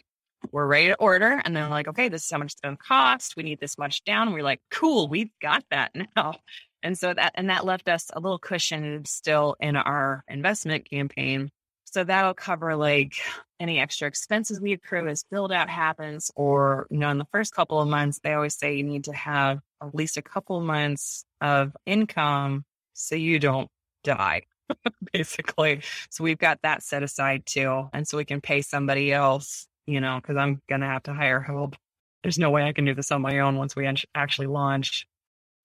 we're 0.52 0.68
ready 0.68 0.88
to 0.88 0.95
order. 0.95 1.41
And 1.43 1.56
they're 1.56 1.68
like, 1.68 1.88
okay, 1.88 2.08
this 2.08 2.24
is 2.24 2.32
how 2.32 2.38
much 2.38 2.54
it's 2.54 2.62
going 2.62 2.78
to 2.78 2.84
cost. 2.84 3.36
We 3.36 3.43
need 3.43 3.60
this 3.60 3.78
much 3.78 4.04
down. 4.04 4.28
And 4.28 4.34
we're 4.34 4.43
like, 4.43 4.62
cool, 4.72 5.08
we've 5.08 5.32
got 5.41 5.64
that 5.72 5.91
now. 6.16 6.36
And 6.84 6.98
so 6.98 7.14
that, 7.14 7.32
and 7.36 7.50
that 7.50 7.66
left 7.66 7.89
us 7.89 8.12
a 8.14 8.20
little 8.20 8.38
cushion 8.38 9.04
still 9.06 9.56
in 9.60 9.76
our 9.76 10.24
investment 10.28 10.89
campaign 10.89 11.50
so 11.90 12.04
that'll 12.04 12.34
cover 12.34 12.76
like 12.76 13.14
any 13.62 13.80
extra 13.80 14.10
expenses 14.10 14.60
we 14.60 14.74
accrue 14.74 15.08
as 15.08 15.24
build 15.32 15.54
out 15.54 15.70
happens, 15.70 16.30
or, 16.36 16.86
you 16.90 16.98
know, 16.98 17.10
in 17.10 17.18
the 17.18 17.28
first 17.32 17.54
couple 17.54 17.80
of 17.80 17.88
months, 17.88 18.20
they 18.20 18.34
always 18.34 18.56
say 18.58 18.76
you 18.76 18.84
need 18.84 19.06
to 19.06 19.14
have 19.14 19.62
at 19.82 19.96
least 19.96 20.18
a 20.18 20.22
couple 20.22 20.60
months 20.60 21.24
of 21.40 21.76
income 21.86 22.66
so 22.92 23.16
you 23.16 23.40
don't 23.40 23.70
die, 24.04 24.42
basically. 25.14 25.82
So 26.10 26.26
we've 26.26 26.38
got 26.38 26.60
that 26.64 26.84
set 26.84 27.04
aside 27.04 27.46
too. 27.46 27.90
And 27.94 28.06
so 28.06 28.18
we 28.18 28.26
can 28.26 28.42
pay 28.42 28.62
somebody 28.62 29.14
else, 29.14 29.66
you 29.86 30.02
know, 30.02 30.20
because 30.22 30.36
I'm 30.36 30.62
going 30.68 30.82
to 30.82 30.88
have 30.88 31.04
to 31.04 31.14
hire 31.14 31.40
help. 31.40 31.78
There's 32.22 32.38
no 32.38 32.50
way 32.50 32.64
I 32.64 32.74
can 32.74 32.84
do 32.84 32.96
this 32.96 33.14
on 33.14 33.22
my 33.22 33.40
own 33.40 33.56
once 33.56 33.78
we 33.78 33.90
actually 34.14 34.48
launch. 34.48 35.08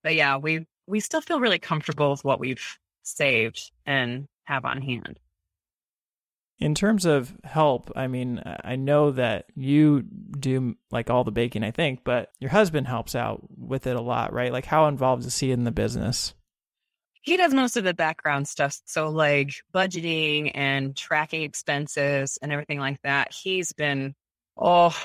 But 0.05 0.15
yeah, 0.15 0.37
we 0.37 0.67
we 0.87 1.01
still 1.01 1.21
feel 1.21 1.41
really 1.41 1.59
comfortable 1.59 2.13
with 2.13 2.25
what 2.25 2.39
we've 2.39 2.79
saved 3.03 3.73
and 3.87 4.27
have 4.45 4.65
on 4.65 4.83
hand. 4.83 5.19
In 6.63 6.77
terms 6.77 7.05
of 7.05 7.37
help, 7.43 7.91
I 7.97 8.07
mean, 8.07 8.41
I 8.45 8.77
know 8.77 9.11
that 9.11 9.47
you 9.57 10.03
do 10.03 10.77
like 10.93 11.11
all 11.11 11.25
the 11.25 11.33
baking, 11.33 11.65
I 11.65 11.73
think, 11.73 12.05
but 12.05 12.31
your 12.39 12.51
husband 12.51 12.87
helps 12.87 13.17
out 13.17 13.43
with 13.59 13.89
it 13.89 13.97
a 13.97 14.01
lot, 14.01 14.33
right? 14.33 14.53
Like, 14.53 14.65
how 14.65 14.87
involved 14.87 15.27
is 15.27 15.37
he 15.37 15.51
in 15.51 15.65
the 15.65 15.73
business? 15.73 16.35
He 17.23 17.37
does 17.37 17.53
most 17.53 17.77
of 17.77 17.83
the 17.83 17.95
background 17.95 18.47
stuff. 18.47 18.81
So, 18.85 19.09
like 19.09 19.55
budgeting 19.75 20.53
and 20.55 20.97
tracking 20.97 21.43
expenses 21.43 22.39
and 22.41 22.53
everything 22.53 22.79
like 22.79 23.03
that. 23.03 23.33
He's 23.33 23.73
been, 23.73 24.15
oh, 24.57 24.97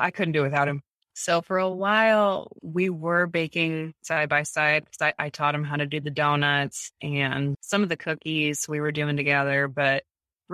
I 0.00 0.10
couldn't 0.10 0.32
do 0.32 0.42
without 0.42 0.66
him. 0.66 0.82
So, 1.14 1.42
for 1.42 1.58
a 1.58 1.70
while, 1.70 2.50
we 2.60 2.90
were 2.90 3.28
baking 3.28 3.94
side 4.02 4.28
by 4.28 4.42
side 4.42 4.86
I, 5.00 5.14
I 5.16 5.28
taught 5.30 5.54
him 5.54 5.62
how 5.62 5.76
to 5.76 5.86
do 5.86 6.00
the 6.00 6.10
donuts 6.10 6.90
and 7.00 7.54
some 7.60 7.84
of 7.84 7.88
the 7.88 7.96
cookies 7.96 8.66
we 8.68 8.80
were 8.80 8.90
doing 8.90 9.16
together. 9.16 9.68
But 9.68 10.02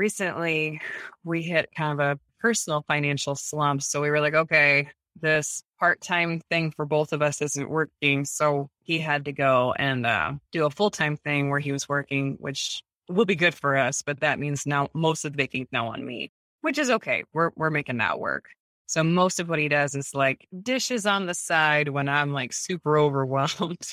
recently 0.00 0.80
we 1.24 1.42
hit 1.42 1.68
kind 1.76 1.92
of 1.92 2.00
a 2.00 2.18
personal 2.40 2.82
financial 2.88 3.36
slump. 3.36 3.82
So 3.82 4.00
we 4.00 4.10
were 4.10 4.20
like, 4.20 4.34
okay, 4.34 4.88
this 5.20 5.62
part 5.78 6.00
time 6.00 6.40
thing 6.48 6.70
for 6.70 6.86
both 6.86 7.12
of 7.12 7.20
us 7.20 7.42
isn't 7.42 7.68
working. 7.68 8.24
So 8.24 8.70
he 8.82 8.98
had 8.98 9.26
to 9.26 9.32
go 9.32 9.74
and 9.78 10.06
uh, 10.06 10.32
do 10.52 10.64
a 10.64 10.70
full 10.70 10.90
time 10.90 11.18
thing 11.18 11.50
where 11.50 11.60
he 11.60 11.70
was 11.70 11.86
working, 11.86 12.36
which 12.40 12.82
will 13.10 13.26
be 13.26 13.36
good 13.36 13.54
for 13.54 13.76
us, 13.76 14.00
but 14.00 14.20
that 14.20 14.38
means 14.38 14.64
now 14.64 14.88
most 14.94 15.26
of 15.26 15.32
the 15.32 15.36
baking's 15.36 15.68
now 15.70 15.88
on 15.88 16.06
me, 16.06 16.32
which 16.62 16.78
is 16.78 16.88
okay. 16.90 17.24
We're 17.34 17.50
we're 17.54 17.70
making 17.70 17.98
that 17.98 18.18
work. 18.18 18.46
So 18.86 19.04
most 19.04 19.38
of 19.38 19.50
what 19.50 19.58
he 19.58 19.68
does 19.68 19.94
is 19.94 20.14
like 20.14 20.48
dishes 20.62 21.04
on 21.04 21.26
the 21.26 21.34
side 21.34 21.90
when 21.90 22.08
I'm 22.08 22.32
like 22.32 22.54
super 22.54 22.96
overwhelmed 22.98 23.86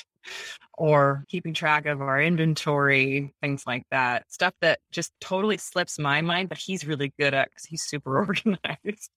or 0.76 1.24
keeping 1.28 1.54
track 1.54 1.86
of 1.86 2.00
our 2.00 2.22
inventory, 2.22 3.34
things 3.40 3.64
like 3.66 3.84
that. 3.90 4.30
Stuff 4.30 4.54
that 4.60 4.80
just 4.92 5.12
totally 5.20 5.58
slips 5.58 5.98
my 5.98 6.20
mind, 6.20 6.48
but 6.48 6.58
he's 6.58 6.86
really 6.86 7.12
good 7.18 7.34
at 7.34 7.48
because 7.48 7.64
he's 7.64 7.82
super 7.82 8.18
organized. 8.26 9.10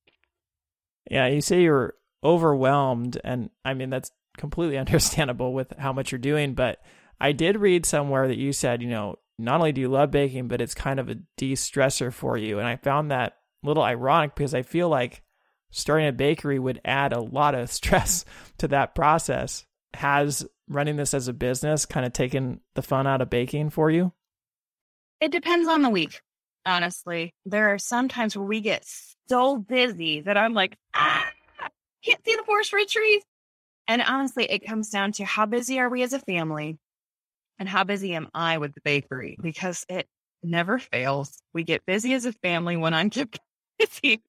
Yeah, 1.09 1.27
you 1.27 1.41
say 1.41 1.63
you're 1.63 1.95
overwhelmed, 2.23 3.19
and 3.23 3.49
I 3.65 3.73
mean, 3.73 3.89
that's 3.89 4.11
completely 4.37 4.77
understandable 4.77 5.53
with 5.53 5.73
how 5.77 5.93
much 5.93 6.11
you're 6.11 6.19
doing. 6.19 6.53
But 6.53 6.79
I 7.19 7.31
did 7.31 7.57
read 7.57 7.85
somewhere 7.85 8.27
that 8.27 8.37
you 8.37 8.53
said, 8.53 8.81
you 8.81 8.89
know, 8.89 9.17
not 9.37 9.59
only 9.59 9.71
do 9.71 9.81
you 9.81 9.89
love 9.89 10.11
baking, 10.11 10.47
but 10.47 10.61
it's 10.61 10.75
kind 10.75 10.99
of 10.99 11.09
a 11.09 11.15
de 11.37 11.53
stressor 11.53 12.13
for 12.13 12.37
you. 12.37 12.59
And 12.59 12.67
I 12.67 12.75
found 12.75 13.11
that 13.11 13.37
a 13.63 13.67
little 13.67 13.83
ironic 13.83 14.35
because 14.35 14.53
I 14.53 14.61
feel 14.61 14.89
like 14.89 15.23
starting 15.71 16.07
a 16.07 16.11
bakery 16.11 16.59
would 16.59 16.81
add 16.85 17.13
a 17.13 17.21
lot 17.21 17.55
of 17.55 17.71
stress 17.71 18.25
to 18.59 18.67
that 18.69 18.95
process. 18.95 19.65
Has 19.93 20.45
running 20.71 20.95
this 20.95 21.13
as 21.13 21.27
a 21.27 21.33
business 21.33 21.85
kind 21.85 22.05
of 22.05 22.13
taken 22.13 22.61
the 22.75 22.81
fun 22.81 23.07
out 23.07 23.21
of 23.21 23.29
baking 23.29 23.69
for 23.69 23.91
you? 23.91 24.13
It 25.19 25.31
depends 25.31 25.67
on 25.67 25.81
the 25.81 25.89
week, 25.89 26.21
honestly. 26.65 27.33
There 27.45 27.73
are 27.73 27.77
some 27.77 28.07
times 28.07 28.35
where 28.35 28.45
we 28.45 28.61
get 28.61 28.85
so 29.27 29.57
busy 29.57 30.21
that 30.21 30.37
I'm 30.37 30.53
like, 30.53 30.77
ah, 30.95 31.29
can't 32.03 32.23
see 32.25 32.35
the 32.35 32.43
forest 32.43 32.71
for 32.71 32.79
the 32.79 32.85
trees. 32.85 33.23
And 33.87 34.01
honestly, 34.01 34.45
it 34.45 34.65
comes 34.65 34.89
down 34.89 35.11
to 35.13 35.25
how 35.25 35.45
busy 35.45 35.79
are 35.79 35.89
we 35.89 36.03
as 36.03 36.13
a 36.13 36.19
family 36.19 36.77
and 37.59 37.67
how 37.67 37.83
busy 37.83 38.15
am 38.15 38.29
I 38.33 38.57
with 38.57 38.73
the 38.73 38.81
bakery 38.81 39.37
because 39.41 39.85
it 39.89 40.07
never 40.43 40.79
fails. 40.79 41.37
We 41.53 41.63
get 41.63 41.85
busy 41.85 42.13
as 42.13 42.25
a 42.25 42.33
family 42.33 42.77
when 42.77 42.93
I'm 42.93 43.09
busy 43.79 44.21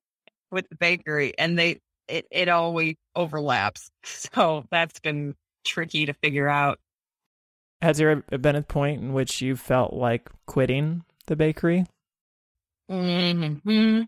with 0.50 0.68
the 0.68 0.76
bakery 0.76 1.32
and 1.38 1.58
they 1.58 1.80
it, 2.08 2.26
it 2.30 2.48
always 2.48 2.96
overlaps. 3.16 3.90
So 4.04 4.64
that's 4.70 4.98
been 5.00 5.34
tricky 5.64 6.06
to 6.06 6.12
figure 6.14 6.48
out. 6.48 6.78
Has 7.80 7.98
there 7.98 8.16
been 8.16 8.56
a 8.56 8.62
point 8.62 9.02
in 9.02 9.12
which 9.12 9.40
you 9.40 9.56
felt 9.56 9.92
like 9.92 10.30
quitting 10.46 11.04
the 11.26 11.36
bakery? 11.36 11.86
Mm-hmm. 12.90 14.02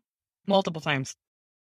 Multiple 0.47 0.81
times. 0.81 1.17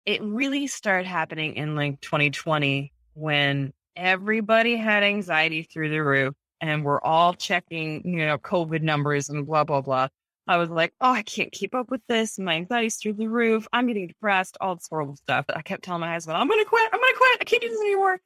It 0.07 0.23
really 0.23 0.67
started 0.67 1.07
happening 1.07 1.57
in 1.57 1.77
like 1.77 2.01
2020 2.01 2.93
when 3.15 3.73
everybody 3.95 4.77
had 4.77 5.03
anxiety 5.03 5.65
through 5.65 5.91
the 5.91 5.99
roof 5.99 6.35
and 6.61 6.85
we're 6.85 7.01
all 7.03 7.35
checking, 7.35 8.03
you 8.07 8.25
know, 8.25 8.39
COVID 8.39 8.83
numbers 8.83 9.29
and 9.29 9.47
blah, 9.47 9.65
blah, 9.65 9.81
blah. 9.81 10.09
I 10.47 10.57
was 10.57 10.71
like, 10.71 10.95
oh, 11.03 11.13
I 11.13 11.23
can't 11.23 11.53
keep 11.53 11.75
up 11.75 11.91
with 11.91 12.01
this. 12.09 12.39
My 12.39 12.55
anxiety's 12.55 12.97
through 12.97 13.15
the 13.15 13.29
roof. 13.29 13.69
I'm 13.71 13.87
getting 13.87 14.07
depressed, 14.07 14.57
all 14.63 14.77
this 14.77 14.89
horrible 14.89 15.17
stuff. 15.17 15.45
But 15.47 15.59
I 15.59 15.63
kept 15.63 15.85
telling 15.85 16.01
my 16.01 16.13
husband, 16.13 16.39
I'm 16.39 16.49
going 16.49 16.65
to 16.65 16.69
quit. 16.69 16.89
I'm 16.91 16.99
going 16.99 17.13
to 17.13 17.19
quit. 17.19 17.39
I 17.43 17.45
can't 17.45 17.63
do 17.63 17.69
this 17.69 17.81
anymore. 17.81 18.19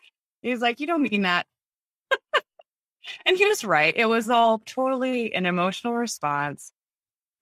He's 0.42 0.60
like, 0.60 0.80
you 0.80 0.86
don't 0.86 1.02
mean 1.02 1.22
that. 1.22 1.46
and 3.26 3.36
he 3.36 3.46
was 3.46 3.64
right. 3.64 3.94
It 3.96 4.06
was 4.06 4.28
all 4.28 4.58
totally 4.58 5.34
an 5.34 5.46
emotional 5.46 5.94
response. 5.94 6.72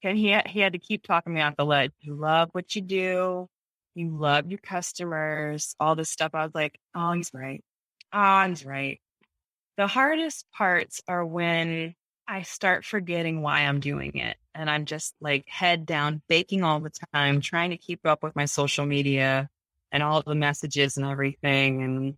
And 0.02 0.16
he 0.16 0.28
had, 0.28 0.46
he 0.46 0.60
had 0.60 0.72
to 0.72 0.78
keep 0.78 1.02
talking 1.02 1.34
me 1.34 1.40
off 1.40 1.56
the 1.56 1.64
ledge. 1.64 1.92
You 2.00 2.14
love 2.14 2.50
what 2.52 2.74
you 2.74 2.82
do. 2.82 3.48
You 3.94 4.16
love 4.16 4.48
your 4.48 4.60
customers, 4.60 5.74
all 5.80 5.96
this 5.96 6.10
stuff. 6.10 6.30
I 6.34 6.44
was 6.44 6.54
like, 6.54 6.78
oh, 6.94 7.12
he's 7.12 7.30
right. 7.34 7.62
Oh, 8.12 8.48
he's 8.48 8.64
right. 8.64 9.00
The 9.76 9.86
hardest 9.86 10.46
parts 10.52 11.00
are 11.08 11.24
when 11.24 11.94
I 12.28 12.42
start 12.42 12.84
forgetting 12.84 13.42
why 13.42 13.60
I'm 13.60 13.80
doing 13.80 14.16
it. 14.16 14.36
And 14.54 14.70
I'm 14.70 14.84
just 14.84 15.14
like 15.20 15.44
head 15.48 15.86
down, 15.86 16.22
baking 16.28 16.62
all 16.62 16.80
the 16.80 16.92
time, 17.12 17.40
trying 17.40 17.70
to 17.70 17.76
keep 17.76 18.06
up 18.06 18.22
with 18.22 18.36
my 18.36 18.44
social 18.44 18.86
media 18.86 19.48
and 19.90 20.02
all 20.02 20.22
the 20.22 20.34
messages 20.34 20.96
and 20.96 21.06
everything. 21.06 21.82
And 21.82 22.16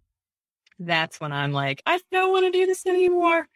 that's 0.79 1.21
when 1.21 1.33
I'm 1.33 1.53
like, 1.53 1.83
I 1.87 2.01
don't 2.11 2.33
want 2.33 2.47
to 2.47 2.59
do 2.59 2.67
this 2.67 2.87
anymore. 2.87 3.47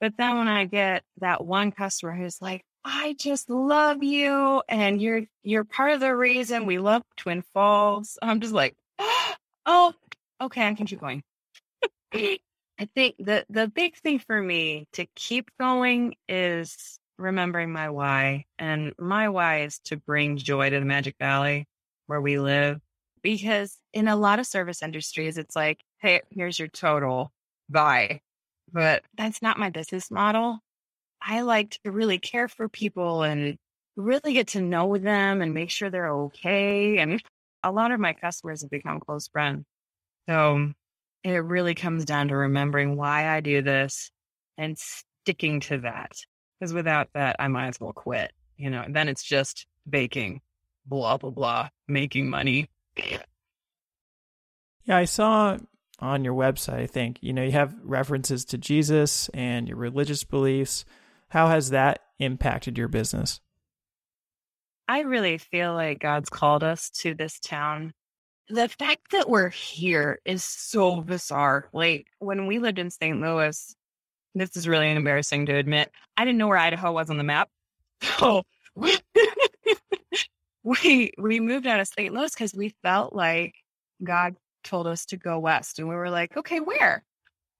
But 0.00 0.14
then 0.18 0.36
when 0.38 0.48
I 0.48 0.64
get 0.64 1.04
that 1.20 1.44
one 1.44 1.70
customer 1.72 2.14
who's 2.14 2.42
like, 2.42 2.64
I 2.84 3.14
just 3.18 3.48
love 3.48 4.02
you 4.02 4.62
and 4.68 5.00
you're 5.00 5.22
you're 5.44 5.64
part 5.64 5.92
of 5.92 6.00
the 6.00 6.14
reason 6.14 6.66
we 6.66 6.78
love 6.78 7.02
Twin 7.16 7.42
Falls. 7.54 8.18
I'm 8.20 8.40
just 8.40 8.52
like, 8.52 8.74
oh, 9.66 9.92
okay, 10.40 10.66
I 10.66 10.74
can 10.74 10.86
keep 10.86 11.00
going. 11.00 11.22
I 12.14 12.88
think 12.94 13.16
the 13.18 13.44
the 13.48 13.68
big 13.68 13.96
thing 13.96 14.18
for 14.18 14.40
me 14.42 14.88
to 14.94 15.06
keep 15.14 15.50
going 15.60 16.14
is 16.28 16.98
remembering 17.18 17.72
my 17.72 17.90
why. 17.90 18.44
And 18.58 18.92
my 18.98 19.28
why 19.28 19.62
is 19.62 19.78
to 19.84 19.96
bring 19.96 20.36
joy 20.36 20.70
to 20.70 20.78
the 20.78 20.84
Magic 20.84 21.14
Valley 21.18 21.66
where 22.06 22.20
we 22.20 22.38
live. 22.38 22.80
Because 23.22 23.78
in 23.92 24.08
a 24.08 24.16
lot 24.16 24.40
of 24.40 24.46
service 24.46 24.82
industries, 24.82 25.38
it's 25.38 25.54
like, 25.54 25.80
hey, 26.02 26.20
here's 26.30 26.58
your 26.58 26.68
total. 26.68 27.32
Bye. 27.70 28.20
But 28.72 29.02
that's 29.16 29.40
not 29.40 29.58
my 29.58 29.70
business 29.70 30.10
model. 30.10 30.58
I 31.20 31.42
like 31.42 31.78
to 31.84 31.92
really 31.92 32.18
care 32.18 32.48
for 32.48 32.68
people 32.68 33.22
and 33.22 33.56
really 33.96 34.32
get 34.32 34.48
to 34.48 34.60
know 34.60 34.98
them 34.98 35.40
and 35.40 35.54
make 35.54 35.70
sure 35.70 35.88
they're 35.88 36.10
okay. 36.10 36.98
And 36.98 37.22
a 37.62 37.70
lot 37.70 37.92
of 37.92 38.00
my 38.00 38.12
customers 38.12 38.62
have 38.62 38.70
become 38.70 38.98
close 38.98 39.28
friends. 39.28 39.64
So 40.28 40.72
it 41.22 41.30
really 41.30 41.74
comes 41.74 42.04
down 42.04 42.28
to 42.28 42.36
remembering 42.36 42.96
why 42.96 43.28
I 43.28 43.40
do 43.40 43.62
this 43.62 44.10
and 44.58 44.76
sticking 44.76 45.60
to 45.60 45.78
that. 45.78 46.12
Because 46.58 46.74
without 46.74 47.08
that, 47.14 47.36
I 47.38 47.48
might 47.48 47.68
as 47.68 47.80
well 47.80 47.92
quit. 47.92 48.32
You 48.56 48.70
know, 48.70 48.82
and 48.82 48.94
then 48.94 49.08
it's 49.08 49.22
just 49.22 49.66
baking, 49.88 50.40
blah, 50.86 51.16
blah, 51.16 51.30
blah, 51.30 51.68
making 51.86 52.28
money. 52.28 52.68
Yeah, 54.84 54.96
I 54.96 55.04
saw 55.04 55.58
on 56.02 56.24
your 56.24 56.34
website, 56.34 56.80
I 56.80 56.86
think, 56.86 57.18
you 57.20 57.32
know, 57.32 57.42
you 57.42 57.52
have 57.52 57.74
references 57.82 58.44
to 58.46 58.58
Jesus 58.58 59.28
and 59.30 59.68
your 59.68 59.78
religious 59.78 60.24
beliefs. 60.24 60.84
How 61.28 61.48
has 61.48 61.70
that 61.70 62.00
impacted 62.18 62.76
your 62.76 62.88
business? 62.88 63.40
I 64.88 65.00
really 65.00 65.38
feel 65.38 65.72
like 65.74 66.00
God's 66.00 66.28
called 66.28 66.62
us 66.62 66.90
to 66.90 67.14
this 67.14 67.38
town 67.40 67.94
the 68.48 68.68
fact 68.68 69.12
that 69.12 69.28
we're 69.28 69.48
here 69.48 70.20
is 70.24 70.44
so 70.44 71.00
bizarre. 71.00 71.68
Like 71.72 72.06
when 72.18 72.46
we 72.46 72.58
lived 72.58 72.78
in 72.78 72.90
St. 72.90 73.20
Louis, 73.20 73.74
this 74.34 74.56
is 74.56 74.68
really 74.68 74.90
embarrassing 74.90 75.46
to 75.46 75.54
admit. 75.54 75.90
I 76.16 76.24
didn't 76.24 76.38
know 76.38 76.48
where 76.48 76.58
Idaho 76.58 76.92
was 76.92 77.10
on 77.10 77.18
the 77.18 77.24
map. 77.24 77.48
So 78.18 78.42
we 78.74 78.98
we, 80.64 81.12
we 81.18 81.40
moved 81.40 81.66
out 81.66 81.78
of 81.78 81.86
St. 81.86 82.12
Louis 82.12 82.32
because 82.32 82.52
we 82.52 82.74
felt 82.82 83.14
like 83.14 83.54
God 84.02 84.36
told 84.62 84.86
us 84.86 85.06
to 85.06 85.16
go 85.16 85.38
west. 85.38 85.78
And 85.78 85.88
we 85.88 85.94
were 85.94 86.10
like, 86.10 86.36
okay, 86.36 86.60
where? 86.60 87.04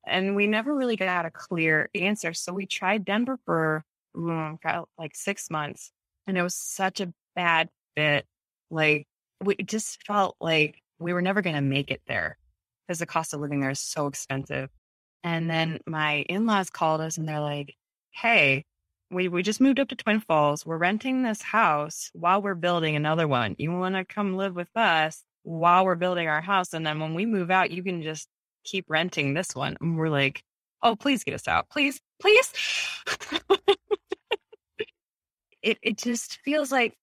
And 0.06 0.34
we 0.34 0.46
never 0.46 0.74
really 0.74 0.96
got 0.96 1.26
a 1.26 1.30
clear 1.30 1.88
answer. 1.94 2.32
So 2.32 2.52
we 2.52 2.66
tried 2.66 3.04
Denver 3.04 3.38
for 3.44 3.84
like 4.14 5.14
six 5.14 5.50
months. 5.50 5.92
And 6.26 6.36
it 6.36 6.42
was 6.42 6.54
such 6.54 7.00
a 7.00 7.12
bad 7.34 7.68
fit. 7.96 8.26
Like 8.70 9.06
we 9.44 9.56
just 9.56 10.04
felt 10.04 10.36
like 10.40 10.80
we 10.98 11.12
were 11.12 11.22
never 11.22 11.42
going 11.42 11.56
to 11.56 11.62
make 11.62 11.90
it 11.90 12.02
there 12.06 12.38
because 12.86 12.98
the 12.98 13.06
cost 13.06 13.34
of 13.34 13.40
living 13.40 13.60
there 13.60 13.70
is 13.70 13.80
so 13.80 14.06
expensive. 14.06 14.70
And 15.24 15.48
then 15.48 15.78
my 15.86 16.24
in 16.28 16.46
laws 16.46 16.70
called 16.70 17.00
us 17.00 17.16
and 17.16 17.28
they're 17.28 17.40
like, 17.40 17.76
hey, 18.10 18.64
we, 19.10 19.28
we 19.28 19.42
just 19.42 19.60
moved 19.60 19.78
up 19.78 19.88
to 19.88 19.96
Twin 19.96 20.20
Falls. 20.20 20.66
We're 20.66 20.78
renting 20.78 21.22
this 21.22 21.42
house 21.42 22.10
while 22.12 22.42
we're 22.42 22.54
building 22.54 22.96
another 22.96 23.28
one. 23.28 23.54
You 23.58 23.72
want 23.72 23.94
to 23.94 24.04
come 24.04 24.36
live 24.36 24.54
with 24.54 24.74
us 24.74 25.22
while 25.42 25.84
we're 25.84 25.94
building 25.94 26.28
our 26.28 26.40
house. 26.40 26.72
And 26.72 26.86
then 26.86 27.00
when 27.00 27.14
we 27.14 27.26
move 27.26 27.50
out, 27.50 27.70
you 27.70 27.82
can 27.82 28.02
just 28.02 28.28
keep 28.64 28.86
renting 28.88 29.34
this 29.34 29.54
one. 29.54 29.76
And 29.80 29.96
we're 29.96 30.08
like, 30.08 30.42
oh, 30.82 30.96
please 30.96 31.24
get 31.24 31.34
us 31.34 31.48
out. 31.48 31.68
Please, 31.70 32.00
please. 32.20 32.52
it, 35.62 35.78
it 35.82 35.98
just 35.98 36.38
feels 36.44 36.72
like 36.72 36.94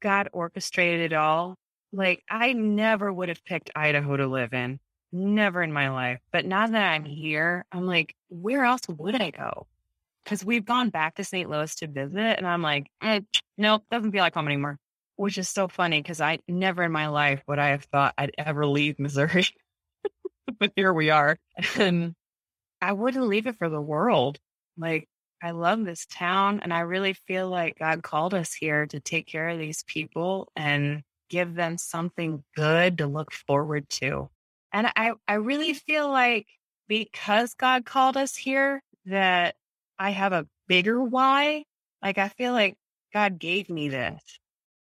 God 0.00 0.28
orchestrated 0.32 1.12
it 1.12 1.16
all 1.16 1.56
like 1.92 2.22
I 2.28 2.52
never 2.52 3.12
would 3.12 3.28
have 3.28 3.44
picked 3.44 3.70
Idaho 3.74 4.16
to 4.16 4.26
live 4.26 4.52
in. 4.52 4.78
Never 5.10 5.62
in 5.62 5.72
my 5.72 5.88
life. 5.88 6.20
But 6.32 6.44
now 6.44 6.66
that 6.66 6.92
I'm 6.92 7.04
here, 7.04 7.64
I'm 7.72 7.86
like, 7.86 8.14
where 8.28 8.64
else 8.64 8.82
would 8.88 9.20
I 9.20 9.30
go? 9.30 9.66
Because 10.24 10.44
we've 10.44 10.64
gone 10.64 10.90
back 10.90 11.14
to 11.14 11.24
St. 11.24 11.48
Louis 11.48 11.74
to 11.76 11.86
visit, 11.86 12.36
and 12.36 12.46
I'm 12.46 12.60
like, 12.60 12.88
eh, 13.02 13.20
nope, 13.56 13.84
doesn't 13.90 14.12
feel 14.12 14.20
like 14.20 14.34
home 14.34 14.46
anymore. 14.46 14.76
Which 15.18 15.36
is 15.36 15.48
so 15.48 15.68
funny 15.68 16.00
because 16.00 16.20
I 16.20 16.38
never 16.48 16.84
in 16.84 16.92
my 16.92 17.08
life 17.08 17.42
would 17.46 17.58
I 17.58 17.68
have 17.68 17.84
thought 17.84 18.14
I'd 18.16 18.34
ever 18.38 18.66
leave 18.66 18.98
Missouri. 18.98 19.46
but 20.60 20.72
here 20.76 20.92
we 20.92 21.10
are. 21.10 21.36
And 21.76 22.14
I 22.80 22.92
wouldn't 22.92 23.26
leave 23.26 23.46
it 23.46 23.58
for 23.58 23.68
the 23.68 23.80
world. 23.80 24.38
Like, 24.76 25.08
I 25.42 25.50
love 25.50 25.84
this 25.84 26.06
town, 26.06 26.60
and 26.62 26.72
I 26.72 26.80
really 26.80 27.12
feel 27.12 27.48
like 27.48 27.78
God 27.78 28.02
called 28.02 28.34
us 28.34 28.54
here 28.54 28.86
to 28.86 29.00
take 29.00 29.26
care 29.26 29.48
of 29.48 29.58
these 29.58 29.84
people 29.84 30.50
and 30.56 31.02
give 31.30 31.54
them 31.54 31.78
something 31.78 32.44
good 32.56 32.98
to 32.98 33.06
look 33.06 33.32
forward 33.32 33.88
to. 33.90 34.30
And 34.72 34.88
I, 34.96 35.12
I 35.26 35.34
really 35.34 35.74
feel 35.74 36.10
like 36.10 36.46
because 36.88 37.54
God 37.54 37.84
called 37.84 38.16
us 38.16 38.36
here, 38.36 38.82
that 39.06 39.56
I 39.98 40.10
have 40.10 40.32
a 40.32 40.46
bigger 40.68 41.02
why 41.02 41.64
Like, 42.02 42.18
I 42.18 42.28
feel 42.28 42.52
like 42.52 42.76
God 43.12 43.38
gave 43.38 43.68
me 43.68 43.88
this. 43.88 44.22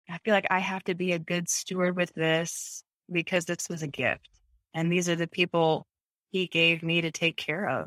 I 0.09 0.19
feel 0.19 0.35
like 0.35 0.47
I 0.51 0.61
have 0.61 0.85
to 0.85 0.95
be 0.95 1.13
a 1.13 1.19
good 1.19 1.49
steward 1.49 1.97
with 1.97 2.13
this 2.15 2.83
because 3.11 3.45
this 3.45 3.69
was 3.69 3.83
a 3.83 3.89
gift. 3.89 4.29
And 4.75 4.91
these 4.91 5.09
are 5.09 5.17
the 5.17 5.27
people 5.27 5.87
he 6.31 6.47
gave 6.47 6.83
me 6.83 7.01
to 7.01 7.11
take 7.11 7.37
care 7.37 7.69
of. 7.69 7.87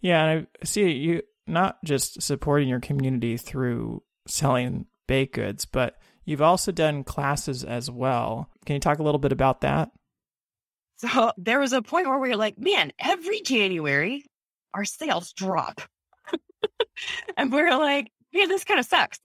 Yeah, 0.00 0.24
and 0.24 0.46
I 0.62 0.64
see 0.66 0.90
you 0.90 1.22
not 1.46 1.82
just 1.84 2.22
supporting 2.22 2.68
your 2.68 2.80
community 2.80 3.36
through 3.36 4.02
selling 4.26 4.86
baked 5.06 5.34
goods, 5.34 5.64
but 5.64 5.96
you've 6.24 6.42
also 6.42 6.70
done 6.70 7.02
classes 7.02 7.64
as 7.64 7.90
well. 7.90 8.50
Can 8.66 8.74
you 8.74 8.80
talk 8.80 8.98
a 8.98 9.02
little 9.02 9.18
bit 9.18 9.32
about 9.32 9.62
that? 9.62 9.90
So 10.98 11.32
there 11.38 11.60
was 11.60 11.72
a 11.72 11.82
point 11.82 12.08
where 12.08 12.18
we 12.18 12.28
were 12.28 12.36
like, 12.36 12.58
man, 12.58 12.92
every 12.98 13.40
January 13.40 14.24
our 14.74 14.84
sales 14.84 15.32
drop. 15.32 15.80
and 17.36 17.50
we 17.50 17.60
are 17.60 17.78
like, 17.78 18.10
man, 18.34 18.48
this 18.48 18.64
kind 18.64 18.78
of 18.78 18.86
sucks 18.86 19.18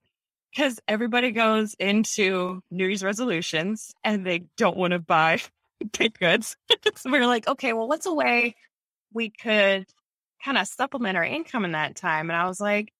because 0.54 0.80
everybody 0.88 1.32
goes 1.32 1.76
into 1.80 2.62
New 2.70 2.86
Year's 2.86 3.04
resolutions 3.04 3.93
and 4.04 4.26
they 4.26 4.45
don't 4.58 4.78
want 4.78 4.91
to 4.91 4.99
buy 4.99 5.39
baked 5.97 6.20
goods. 6.20 6.56
so 6.95 7.10
we 7.10 7.18
are 7.18 7.28
like, 7.28 7.47
okay, 7.47 7.74
well, 7.74 7.88
what's 7.88 8.06
a 8.06 8.14
way 8.14 8.56
we 9.14 9.30
could 9.30 9.86
kind 10.43 10.58
of 10.58 10.68
supplement 10.68 11.18
our 11.18 11.24
income 11.24 11.66
in 11.66 11.72
that 11.72 11.95
time? 11.95 12.30
And 12.30 12.38
I 12.38 12.47
was 12.47 12.60
like, 12.60 12.91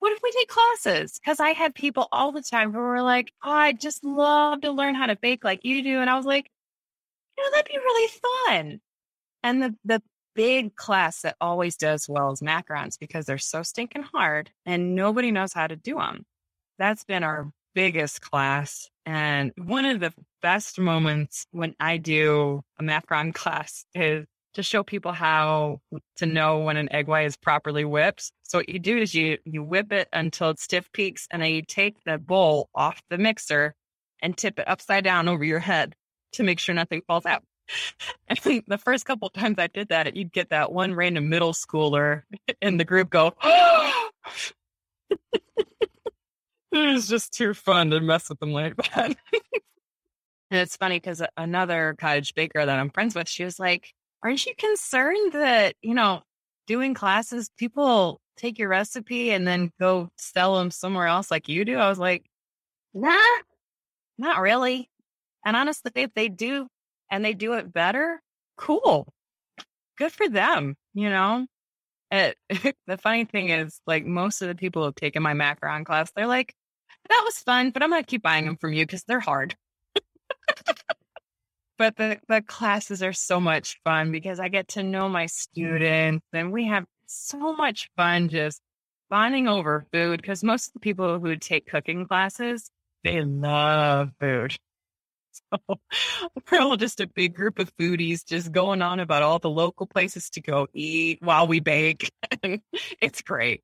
what 0.00 0.12
if 0.12 0.20
we 0.22 0.30
take 0.32 0.48
classes? 0.48 1.18
Because 1.18 1.40
I 1.40 1.50
had 1.50 1.74
people 1.74 2.08
all 2.12 2.30
the 2.30 2.42
time 2.42 2.72
who 2.72 2.78
were 2.78 3.02
like, 3.02 3.32
oh, 3.42 3.50
I 3.50 3.72
just 3.72 4.04
love 4.04 4.60
to 4.60 4.70
learn 4.70 4.94
how 4.94 5.06
to 5.06 5.16
bake 5.16 5.42
like 5.44 5.64
you 5.64 5.82
do. 5.82 6.00
And 6.00 6.08
I 6.08 6.16
was 6.16 6.26
like, 6.26 6.48
you 7.36 7.44
know, 7.44 7.50
that'd 7.50 7.72
be 7.72 7.78
really 7.78 8.10
fun. 8.46 8.80
And 9.42 9.62
the, 9.62 9.74
the 9.84 10.02
big 10.34 10.76
class 10.76 11.22
that 11.22 11.36
always 11.40 11.76
does 11.76 12.08
well 12.08 12.30
is 12.32 12.40
macarons 12.40 12.98
because 12.98 13.26
they're 13.26 13.38
so 13.38 13.62
stinking 13.62 14.02
hard 14.02 14.50
and 14.66 14.94
nobody 14.94 15.32
knows 15.32 15.52
how 15.52 15.66
to 15.66 15.74
do 15.74 15.96
them. 15.96 16.24
That's 16.78 17.04
been 17.04 17.22
our 17.22 17.50
biggest 17.74 18.20
class. 18.20 18.88
And 19.04 19.52
one 19.56 19.84
of 19.84 20.00
the 20.00 20.12
best 20.42 20.78
moments 20.78 21.46
when 21.50 21.74
I 21.80 21.96
do 21.96 22.62
a 22.78 22.82
macaron 22.82 23.34
class 23.34 23.84
is 23.94 24.26
to 24.54 24.62
show 24.62 24.82
people 24.82 25.12
how 25.12 25.80
to 26.16 26.26
know 26.26 26.58
when 26.60 26.76
an 26.76 26.90
egg 26.92 27.06
white 27.06 27.26
is 27.26 27.36
properly 27.36 27.84
whipped. 27.84 28.32
So 28.42 28.58
what 28.58 28.68
you 28.68 28.78
do 28.78 28.98
is 28.98 29.14
you 29.14 29.38
you 29.44 29.62
whip 29.62 29.92
it 29.92 30.08
until 30.12 30.50
it 30.50 30.58
stiff 30.58 30.90
peaks, 30.92 31.28
and 31.30 31.42
then 31.42 31.52
you 31.52 31.62
take 31.62 32.02
the 32.04 32.18
bowl 32.18 32.68
off 32.74 33.00
the 33.10 33.18
mixer 33.18 33.74
and 34.20 34.36
tip 34.36 34.58
it 34.58 34.66
upside 34.66 35.04
down 35.04 35.28
over 35.28 35.44
your 35.44 35.60
head 35.60 35.94
to 36.32 36.42
make 36.42 36.58
sure 36.58 36.74
nothing 36.74 37.02
falls 37.06 37.26
out. 37.26 37.42
And 38.28 38.62
the 38.66 38.78
first 38.78 39.04
couple 39.04 39.28
times 39.30 39.56
I 39.58 39.66
did 39.66 39.88
that, 39.88 40.16
you'd 40.16 40.32
get 40.32 40.50
that 40.50 40.72
one 40.72 40.94
random 40.94 41.28
middle 41.28 41.52
schooler 41.52 42.22
in 42.62 42.78
the 42.78 42.84
group 42.84 43.10
go! 43.10 43.34
it 46.88 46.92
was 46.92 47.08
just 47.08 47.32
too 47.32 47.54
fun 47.54 47.90
to 47.90 48.00
mess 48.00 48.28
with 48.28 48.38
them 48.40 48.52
like 48.52 48.76
that. 48.76 49.16
and 50.50 50.60
it's 50.60 50.76
funny 50.76 50.96
because 50.96 51.22
another 51.36 51.94
cottage 51.98 52.34
baker 52.34 52.64
that 52.64 52.78
I'm 52.78 52.90
friends 52.90 53.14
with, 53.14 53.28
she 53.28 53.44
was 53.44 53.58
like, 53.58 53.92
aren't 54.22 54.44
you 54.46 54.54
concerned 54.56 55.32
that, 55.32 55.74
you 55.82 55.94
know, 55.94 56.22
doing 56.66 56.94
classes, 56.94 57.50
people 57.56 58.20
take 58.36 58.58
your 58.58 58.68
recipe 58.68 59.30
and 59.30 59.46
then 59.46 59.70
go 59.80 60.10
sell 60.16 60.56
them 60.58 60.70
somewhere 60.70 61.06
else 61.06 61.30
like 61.30 61.48
you 61.48 61.64
do? 61.64 61.76
I 61.76 61.88
was 61.88 61.98
like, 61.98 62.24
nah, 62.94 63.18
not 64.18 64.40
really. 64.40 64.90
And 65.44 65.56
honestly, 65.56 65.90
if 65.94 66.14
they 66.14 66.28
do 66.28 66.66
and 67.10 67.24
they 67.24 67.34
do 67.34 67.54
it 67.54 67.72
better, 67.72 68.20
cool. 68.56 69.06
Good 69.96 70.12
for 70.12 70.28
them, 70.28 70.76
you 70.94 71.10
know? 71.10 71.46
It, 72.10 72.36
the 72.86 72.98
funny 72.98 73.24
thing 73.24 73.50
is, 73.50 73.80
like, 73.86 74.04
most 74.04 74.42
of 74.42 74.48
the 74.48 74.54
people 74.54 74.82
who 74.82 74.86
have 74.86 74.94
taken 74.94 75.22
my 75.22 75.34
macaron 75.34 75.84
class, 75.84 76.10
they're 76.14 76.26
like, 76.26 76.54
that 77.08 77.22
was 77.24 77.38
fun, 77.38 77.70
but 77.70 77.82
I'm 77.82 77.90
going 77.90 78.02
to 78.02 78.06
keep 78.06 78.22
buying 78.22 78.46
them 78.46 78.56
from 78.56 78.72
you 78.72 78.84
because 78.86 79.04
they're 79.04 79.20
hard. 79.20 79.56
but 81.78 81.96
the, 81.96 82.18
the 82.28 82.42
classes 82.42 83.02
are 83.02 83.12
so 83.12 83.40
much 83.40 83.80
fun 83.84 84.12
because 84.12 84.40
I 84.40 84.48
get 84.48 84.68
to 84.68 84.82
know 84.82 85.08
my 85.08 85.26
students 85.26 86.26
and 86.32 86.52
we 86.52 86.66
have 86.66 86.84
so 87.06 87.54
much 87.54 87.88
fun 87.96 88.28
just 88.28 88.60
bonding 89.10 89.48
over 89.48 89.86
food 89.92 90.20
because 90.20 90.44
most 90.44 90.68
of 90.68 90.72
the 90.74 90.80
people 90.80 91.18
who 91.18 91.36
take 91.36 91.66
cooking 91.66 92.06
classes, 92.06 92.70
they 93.04 93.22
love 93.22 94.10
food. 94.20 94.56
So 95.52 95.78
we're 96.50 96.60
all 96.60 96.76
just 96.76 97.00
a 97.00 97.06
big 97.06 97.34
group 97.34 97.60
of 97.60 97.74
foodies 97.76 98.26
just 98.26 98.50
going 98.50 98.82
on 98.82 98.98
about 98.98 99.22
all 99.22 99.38
the 99.38 99.48
local 99.48 99.86
places 99.86 100.30
to 100.30 100.40
go 100.40 100.66
eat 100.72 101.22
while 101.22 101.46
we 101.46 101.60
bake. 101.60 102.10
it's 103.00 103.22
great. 103.22 103.62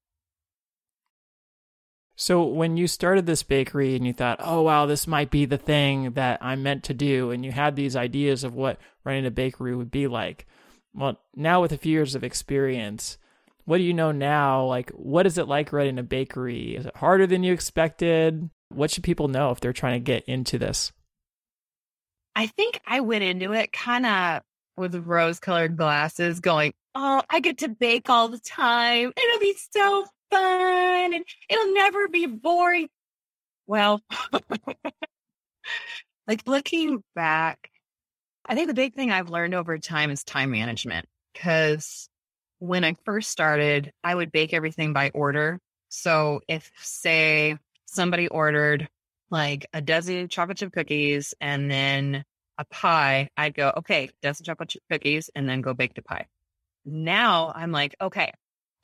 So 2.16 2.44
when 2.44 2.76
you 2.76 2.86
started 2.86 3.26
this 3.26 3.42
bakery 3.42 3.96
and 3.96 4.06
you 4.06 4.12
thought, 4.12 4.40
"Oh 4.40 4.62
wow, 4.62 4.86
this 4.86 5.06
might 5.06 5.30
be 5.30 5.46
the 5.46 5.58
thing 5.58 6.12
that 6.12 6.38
I'm 6.42 6.62
meant 6.62 6.84
to 6.84 6.94
do," 6.94 7.30
and 7.30 7.44
you 7.44 7.52
had 7.52 7.74
these 7.76 7.96
ideas 7.96 8.44
of 8.44 8.54
what 8.54 8.78
running 9.04 9.26
a 9.26 9.30
bakery 9.30 9.74
would 9.74 9.90
be 9.90 10.06
like, 10.06 10.46
well, 10.94 11.20
now 11.34 11.60
with 11.60 11.72
a 11.72 11.78
few 11.78 11.92
years 11.92 12.14
of 12.14 12.24
experience, 12.24 13.18
what 13.64 13.78
do 13.78 13.82
you 13.82 13.92
know 13.92 14.12
now? 14.12 14.64
Like, 14.64 14.90
what 14.90 15.26
is 15.26 15.38
it 15.38 15.48
like 15.48 15.72
running 15.72 15.98
a 15.98 16.02
bakery? 16.02 16.76
Is 16.76 16.86
it 16.86 16.96
harder 16.96 17.26
than 17.26 17.42
you 17.42 17.52
expected? 17.52 18.48
What 18.68 18.90
should 18.90 19.04
people 19.04 19.28
know 19.28 19.50
if 19.50 19.60
they're 19.60 19.72
trying 19.72 19.94
to 19.94 20.04
get 20.04 20.24
into 20.24 20.58
this? 20.58 20.92
I 22.36 22.46
think 22.46 22.80
I 22.86 23.00
went 23.00 23.24
into 23.24 23.52
it 23.52 23.72
kind 23.72 24.06
of 24.06 24.42
with 24.76 24.94
rose 24.94 25.38
colored 25.40 25.76
glasses, 25.76 26.40
going, 26.40 26.72
Oh, 26.94 27.22
I 27.28 27.40
get 27.40 27.58
to 27.58 27.68
bake 27.68 28.08
all 28.08 28.28
the 28.28 28.38
time. 28.38 29.12
It'll 29.16 29.40
be 29.40 29.56
so 29.72 30.06
fun 30.34 31.14
and 31.14 31.24
it'll 31.48 31.72
never 31.72 32.08
be 32.08 32.26
boring. 32.26 32.88
Well, 33.66 34.02
like 36.26 36.46
looking 36.46 37.02
back, 37.14 37.70
I 38.46 38.54
think 38.54 38.68
the 38.68 38.74
big 38.74 38.94
thing 38.94 39.10
I've 39.10 39.30
learned 39.30 39.54
over 39.54 39.78
time 39.78 40.10
is 40.10 40.24
time 40.24 40.50
management. 40.50 41.06
Because 41.32 42.08
when 42.58 42.84
I 42.84 42.94
first 43.04 43.30
started, 43.30 43.92
I 44.02 44.14
would 44.14 44.32
bake 44.32 44.52
everything 44.52 44.92
by 44.92 45.10
order. 45.14 45.58
So 45.88 46.40
if, 46.48 46.70
say, 46.78 47.56
somebody 47.86 48.28
ordered 48.28 48.88
like 49.30 49.66
a 49.72 49.80
dozen 49.80 50.28
chocolate 50.28 50.58
chip 50.58 50.72
cookies 50.72 51.34
and 51.40 51.70
then 51.70 52.24
a 52.58 52.64
pie, 52.64 53.28
I'd 53.36 53.54
go, 53.54 53.72
okay, 53.78 54.10
dozen 54.22 54.44
chocolate 54.44 54.70
chip 54.70 54.82
cookies 54.90 55.30
and 55.34 55.48
then 55.48 55.60
go 55.60 55.74
bake 55.74 55.94
the 55.94 56.02
pie. 56.02 56.26
Now 56.84 57.52
I'm 57.54 57.72
like, 57.72 57.96
okay, 58.00 58.32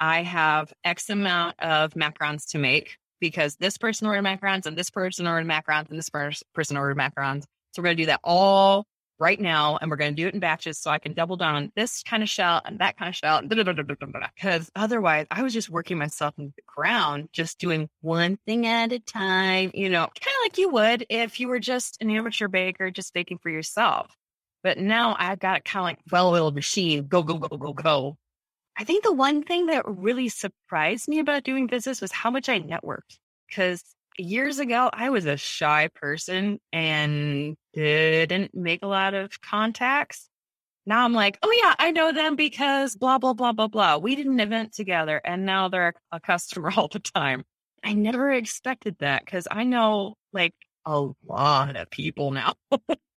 I 0.00 0.22
have 0.22 0.72
X 0.84 1.10
amount 1.10 1.56
of 1.60 1.92
macarons 1.92 2.50
to 2.50 2.58
make 2.58 2.96
because 3.20 3.56
this 3.56 3.76
person 3.76 4.06
ordered 4.06 4.24
macarons 4.24 4.66
and 4.66 4.76
this 4.76 4.90
person 4.90 5.26
ordered 5.26 5.46
macarons 5.46 5.90
and 5.90 5.98
this 5.98 6.08
person 6.08 6.76
ordered 6.76 6.96
macarons. 6.96 7.44
So 7.72 7.82
we're 7.82 7.88
going 7.88 7.98
to 7.98 8.02
do 8.02 8.06
that 8.06 8.20
all 8.24 8.86
right 9.20 9.38
now 9.38 9.76
and 9.76 9.90
we're 9.90 9.98
going 9.98 10.16
to 10.16 10.20
do 10.20 10.26
it 10.26 10.34
in 10.34 10.40
batches 10.40 10.78
so 10.78 10.90
I 10.90 10.98
can 10.98 11.12
double 11.12 11.36
down 11.36 11.54
on 11.54 11.72
this 11.76 12.02
kind 12.02 12.22
of 12.22 12.28
shell 12.28 12.62
and 12.64 12.78
that 12.78 12.96
kind 12.96 13.10
of 13.10 13.14
shell. 13.14 13.42
Because 13.42 14.70
otherwise, 14.74 15.26
I 15.30 15.42
was 15.42 15.52
just 15.52 15.68
working 15.68 15.98
myself 15.98 16.34
in 16.38 16.52
the 16.56 16.62
ground, 16.66 17.28
just 17.32 17.58
doing 17.58 17.88
one 18.00 18.38
thing 18.46 18.66
at 18.66 18.92
a 18.92 18.98
time, 18.98 19.70
you 19.74 19.90
know, 19.90 20.06
kind 20.06 20.34
of 20.34 20.44
like 20.44 20.58
you 20.58 20.70
would 20.70 21.06
if 21.10 21.38
you 21.38 21.48
were 21.48 21.60
just 21.60 21.98
an 22.00 22.10
amateur 22.10 22.48
baker, 22.48 22.90
just 22.90 23.12
baking 23.12 23.38
for 23.42 23.50
yourself. 23.50 24.16
But 24.62 24.78
now 24.78 25.16
I've 25.18 25.38
got 25.38 25.64
kind 25.64 25.82
of 25.82 25.84
like 25.84 25.98
well 26.10 26.30
oiled 26.30 26.54
machine, 26.54 27.06
go, 27.06 27.22
go, 27.22 27.34
go, 27.34 27.56
go, 27.56 27.72
go. 27.72 28.16
I 28.80 28.84
think 28.84 29.04
the 29.04 29.12
one 29.12 29.42
thing 29.42 29.66
that 29.66 29.86
really 29.86 30.30
surprised 30.30 31.06
me 31.06 31.18
about 31.18 31.44
doing 31.44 31.66
business 31.66 32.00
was 32.00 32.10
how 32.10 32.30
much 32.30 32.48
I 32.48 32.60
networked. 32.60 33.18
Because 33.46 33.84
years 34.16 34.58
ago, 34.58 34.88
I 34.90 35.10
was 35.10 35.26
a 35.26 35.36
shy 35.36 35.90
person 35.94 36.58
and 36.72 37.56
didn't 37.74 38.54
make 38.54 38.82
a 38.82 38.86
lot 38.86 39.12
of 39.12 39.38
contacts. 39.42 40.30
Now 40.86 41.04
I'm 41.04 41.12
like, 41.12 41.38
oh 41.42 41.52
yeah, 41.62 41.74
I 41.78 41.90
know 41.90 42.10
them 42.10 42.36
because 42.36 42.96
blah, 42.96 43.18
blah, 43.18 43.34
blah, 43.34 43.52
blah, 43.52 43.68
blah. 43.68 43.98
We 43.98 44.16
did 44.16 44.24
an 44.24 44.40
event 44.40 44.72
together 44.72 45.20
and 45.22 45.44
now 45.44 45.68
they're 45.68 45.92
a 46.10 46.18
customer 46.18 46.72
all 46.76 46.88
the 46.88 47.00
time. 47.00 47.44
I 47.84 47.92
never 47.92 48.32
expected 48.32 48.96
that 49.00 49.26
because 49.26 49.46
I 49.50 49.64
know 49.64 50.14
like 50.32 50.54
a 50.86 51.06
lot 51.28 51.76
of 51.76 51.90
people 51.90 52.30
now. 52.30 52.54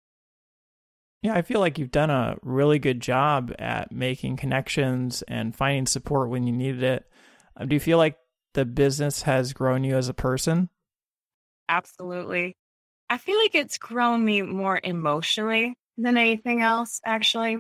Yeah, 1.23 1.35
I 1.35 1.41
feel 1.41 1.61
like 1.61 1.79
you've 1.79 1.89
done 1.89 2.09
a 2.09 2.37
really 2.41 2.79
good 2.79 2.99
job 2.99 3.53
at 3.57 3.93
making 3.93 4.35
connections 4.35 5.23
and 5.25 5.55
finding 5.55 5.85
support 5.85 6.29
when 6.29 6.45
you 6.45 6.51
needed 6.51 6.83
it. 6.83 7.09
Um, 7.55 7.69
do 7.69 7.75
you 7.77 7.79
feel 7.79 7.97
like 7.97 8.17
the 8.55 8.65
business 8.65 9.21
has 9.21 9.53
grown 9.53 9.85
you 9.85 9.95
as 9.95 10.09
a 10.09 10.13
person? 10.13 10.67
Absolutely. 11.69 12.57
I 13.09 13.17
feel 13.17 13.37
like 13.37 13.55
it's 13.55 13.77
grown 13.77 14.25
me 14.25 14.41
more 14.41 14.81
emotionally 14.83 15.75
than 15.97 16.17
anything 16.17 16.61
else, 16.61 16.99
actually, 17.05 17.59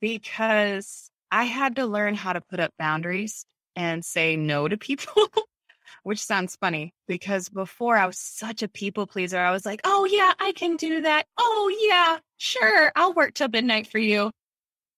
because 0.00 1.08
I 1.30 1.44
had 1.44 1.76
to 1.76 1.86
learn 1.86 2.16
how 2.16 2.32
to 2.32 2.40
put 2.40 2.58
up 2.58 2.72
boundaries 2.76 3.46
and 3.76 4.04
say 4.04 4.34
no 4.34 4.66
to 4.66 4.76
people. 4.76 5.28
which 6.02 6.20
sounds 6.20 6.56
funny 6.56 6.92
because 7.06 7.48
before 7.48 7.96
I 7.96 8.06
was 8.06 8.18
such 8.18 8.62
a 8.62 8.68
people 8.68 9.06
pleaser. 9.06 9.38
I 9.38 9.50
was 9.50 9.66
like, 9.66 9.80
oh, 9.84 10.04
yeah, 10.04 10.32
I 10.38 10.52
can 10.52 10.76
do 10.76 11.02
that. 11.02 11.26
Oh, 11.38 11.88
yeah, 11.88 12.18
sure. 12.36 12.92
I'll 12.96 13.14
work 13.14 13.34
till 13.34 13.48
midnight 13.48 13.86
for 13.86 13.98
you. 13.98 14.30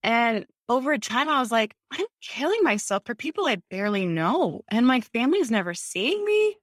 And 0.03 0.45
over 0.67 0.97
time, 0.97 1.29
I 1.29 1.39
was 1.39 1.51
like, 1.51 1.73
I'm 1.91 2.05
killing 2.21 2.63
myself 2.63 3.03
for 3.05 3.15
people 3.15 3.47
I 3.47 3.57
barely 3.69 4.05
know 4.05 4.61
and 4.69 4.85
my 4.85 5.01
family's 5.01 5.51
never 5.51 5.73
seeing 5.73 6.23
me. 6.23 6.55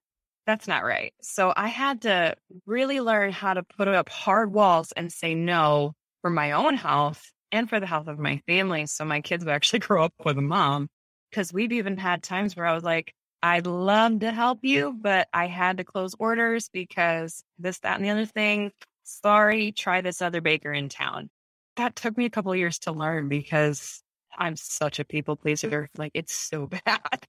That's 0.47 0.69
not 0.69 0.85
right. 0.85 1.13
So 1.21 1.53
I 1.57 1.69
had 1.69 2.03
to 2.03 2.37
really 2.67 3.01
learn 3.01 3.33
how 3.33 3.55
to 3.55 3.65
put 3.65 3.89
up 3.89 4.09
hard 4.09 4.53
walls 4.53 4.93
and 4.93 5.13
say 5.13 5.35
no 5.35 5.95
for 6.23 6.31
my 6.31 6.53
own 6.53 6.77
health 6.77 7.33
and 7.51 7.69
for 7.69 7.81
the 7.81 7.87
health 7.87 8.07
of 8.07 8.19
my 8.19 8.41
family. 8.47 8.87
So 8.87 9.05
my 9.05 9.21
kids 9.21 9.45
would 9.45 9.53
actually 9.53 9.79
grow 9.81 10.05
up 10.05 10.15
with 10.25 10.39
a 10.39 10.43
mom. 10.43 10.89
Cause 11.33 11.53
we've 11.53 11.73
even 11.73 11.97
had 11.99 12.23
times 12.23 12.57
where 12.57 12.65
I 12.65 12.75
was 12.75 12.85
like, 12.85 13.13
I'd 13.43 13.67
love 13.67 14.21
to 14.21 14.33
help 14.33 14.61
you, 14.63 14.97
but 14.99 15.29
I 15.33 15.47
had 15.47 15.79
to 15.79 15.85
close 15.85 16.15
orders 16.19 16.69
because 16.73 17.45
this, 17.59 17.79
that, 17.81 17.97
and 17.97 18.05
the 18.05 18.11
other 18.11 18.27
thing. 18.27 18.73
Sorry, 19.05 19.73
try 19.73 20.01
this 20.01 20.21
other 20.21 20.41
baker 20.41 20.73
in 20.73 20.89
town. 20.89 21.31
That 21.77 21.95
took 21.95 22.17
me 22.17 22.25
a 22.25 22.31
couple 22.31 22.55
years 22.57 22.81
to 22.81 22.93
learn 22.93 23.29
because 23.29 24.03
I'm 24.37 24.57
such 24.57 24.99
a 24.99 25.05
people 25.05 25.37
pleaser. 25.37 25.89
Like 25.97 26.13
it's 26.15 26.35
so 26.35 26.67
bad. 26.87 27.27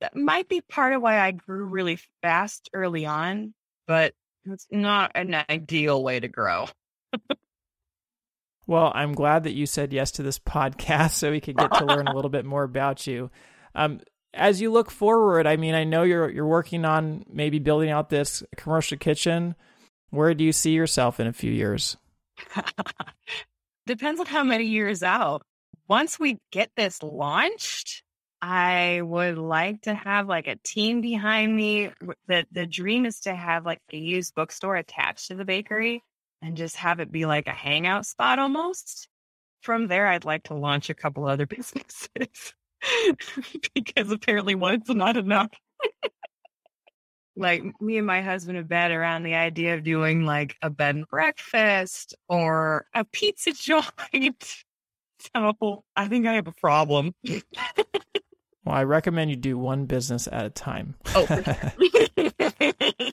that 0.00 0.16
might 0.16 0.48
be 0.48 0.60
part 0.60 0.94
of 0.94 1.02
why 1.02 1.20
I 1.20 1.32
grew 1.32 1.64
really 1.64 1.98
fast 2.22 2.70
early 2.72 3.06
on, 3.06 3.54
but 3.86 4.14
it's 4.46 4.66
not 4.70 5.12
an 5.14 5.34
ideal 5.50 6.02
way 6.02 6.20
to 6.20 6.28
grow. 6.28 6.66
well, 8.66 8.90
I'm 8.94 9.12
glad 9.12 9.44
that 9.44 9.52
you 9.52 9.66
said 9.66 9.92
yes 9.92 10.12
to 10.12 10.22
this 10.22 10.38
podcast 10.38 11.12
so 11.12 11.30
we 11.30 11.40
could 11.40 11.56
get 11.56 11.74
to 11.74 11.84
learn 11.84 12.08
a 12.08 12.14
little 12.14 12.30
bit 12.30 12.44
more 12.44 12.62
about 12.62 13.06
you. 13.06 13.30
Um, 13.74 14.00
as 14.34 14.60
you 14.60 14.70
look 14.70 14.90
forward, 14.90 15.46
I 15.46 15.56
mean, 15.56 15.74
I 15.74 15.84
know 15.84 16.02
you're 16.02 16.30
you're 16.30 16.46
working 16.46 16.84
on 16.84 17.24
maybe 17.30 17.58
building 17.58 17.90
out 17.90 18.10
this 18.10 18.42
commercial 18.56 18.98
kitchen. 18.98 19.54
Where 20.10 20.34
do 20.34 20.44
you 20.44 20.52
see 20.52 20.72
yourself 20.72 21.20
in 21.20 21.26
a 21.26 21.32
few 21.32 21.52
years? 21.52 21.96
Depends 23.86 24.20
on 24.20 24.26
how 24.26 24.44
many 24.44 24.64
years 24.64 25.02
out. 25.02 25.42
Once 25.88 26.18
we 26.18 26.38
get 26.52 26.70
this 26.76 27.02
launched, 27.02 28.02
I 28.40 29.00
would 29.02 29.38
like 29.38 29.82
to 29.82 29.94
have 29.94 30.28
like 30.28 30.46
a 30.46 30.56
team 30.62 31.00
behind 31.00 31.54
me. 31.54 31.90
The 32.26 32.46
the 32.52 32.66
dream 32.66 33.06
is 33.06 33.20
to 33.20 33.34
have 33.34 33.66
like 33.66 33.80
a 33.92 33.96
used 33.96 34.34
bookstore 34.34 34.76
attached 34.76 35.28
to 35.28 35.34
the 35.34 35.44
bakery 35.44 36.04
and 36.42 36.56
just 36.56 36.76
have 36.76 37.00
it 37.00 37.12
be 37.12 37.26
like 37.26 37.48
a 37.48 37.52
hangout 37.52 38.06
spot 38.06 38.38
almost. 38.38 39.08
From 39.62 39.88
there, 39.88 40.06
I'd 40.06 40.24
like 40.24 40.44
to 40.44 40.54
launch 40.54 40.88
a 40.88 40.94
couple 40.94 41.26
other 41.26 41.46
businesses 41.46 42.54
because 43.74 44.10
apparently 44.10 44.54
one's 44.54 44.88
not 44.88 45.16
enough. 45.16 45.50
like 47.36 47.62
me 47.80 47.96
and 47.96 48.06
my 48.06 48.22
husband 48.22 48.58
have 48.58 48.68
bet 48.68 48.90
around 48.90 49.22
the 49.22 49.34
idea 49.34 49.74
of 49.74 49.84
doing 49.84 50.24
like 50.24 50.56
a 50.62 50.70
bed 50.70 50.96
and 50.96 51.08
breakfast 51.08 52.14
or 52.28 52.86
a 52.94 53.04
pizza 53.04 53.52
joint. 53.54 54.64
So 55.34 55.84
I 55.96 56.08
think 56.08 56.26
I 56.26 56.34
have 56.34 56.46
a 56.46 56.52
problem. 56.52 57.14
Well, 58.64 58.74
I 58.74 58.84
recommend 58.84 59.30
you 59.30 59.36
do 59.36 59.56
one 59.56 59.86
business 59.86 60.28
at 60.30 60.44
a 60.44 60.50
time. 60.50 60.94
oh, 61.14 61.26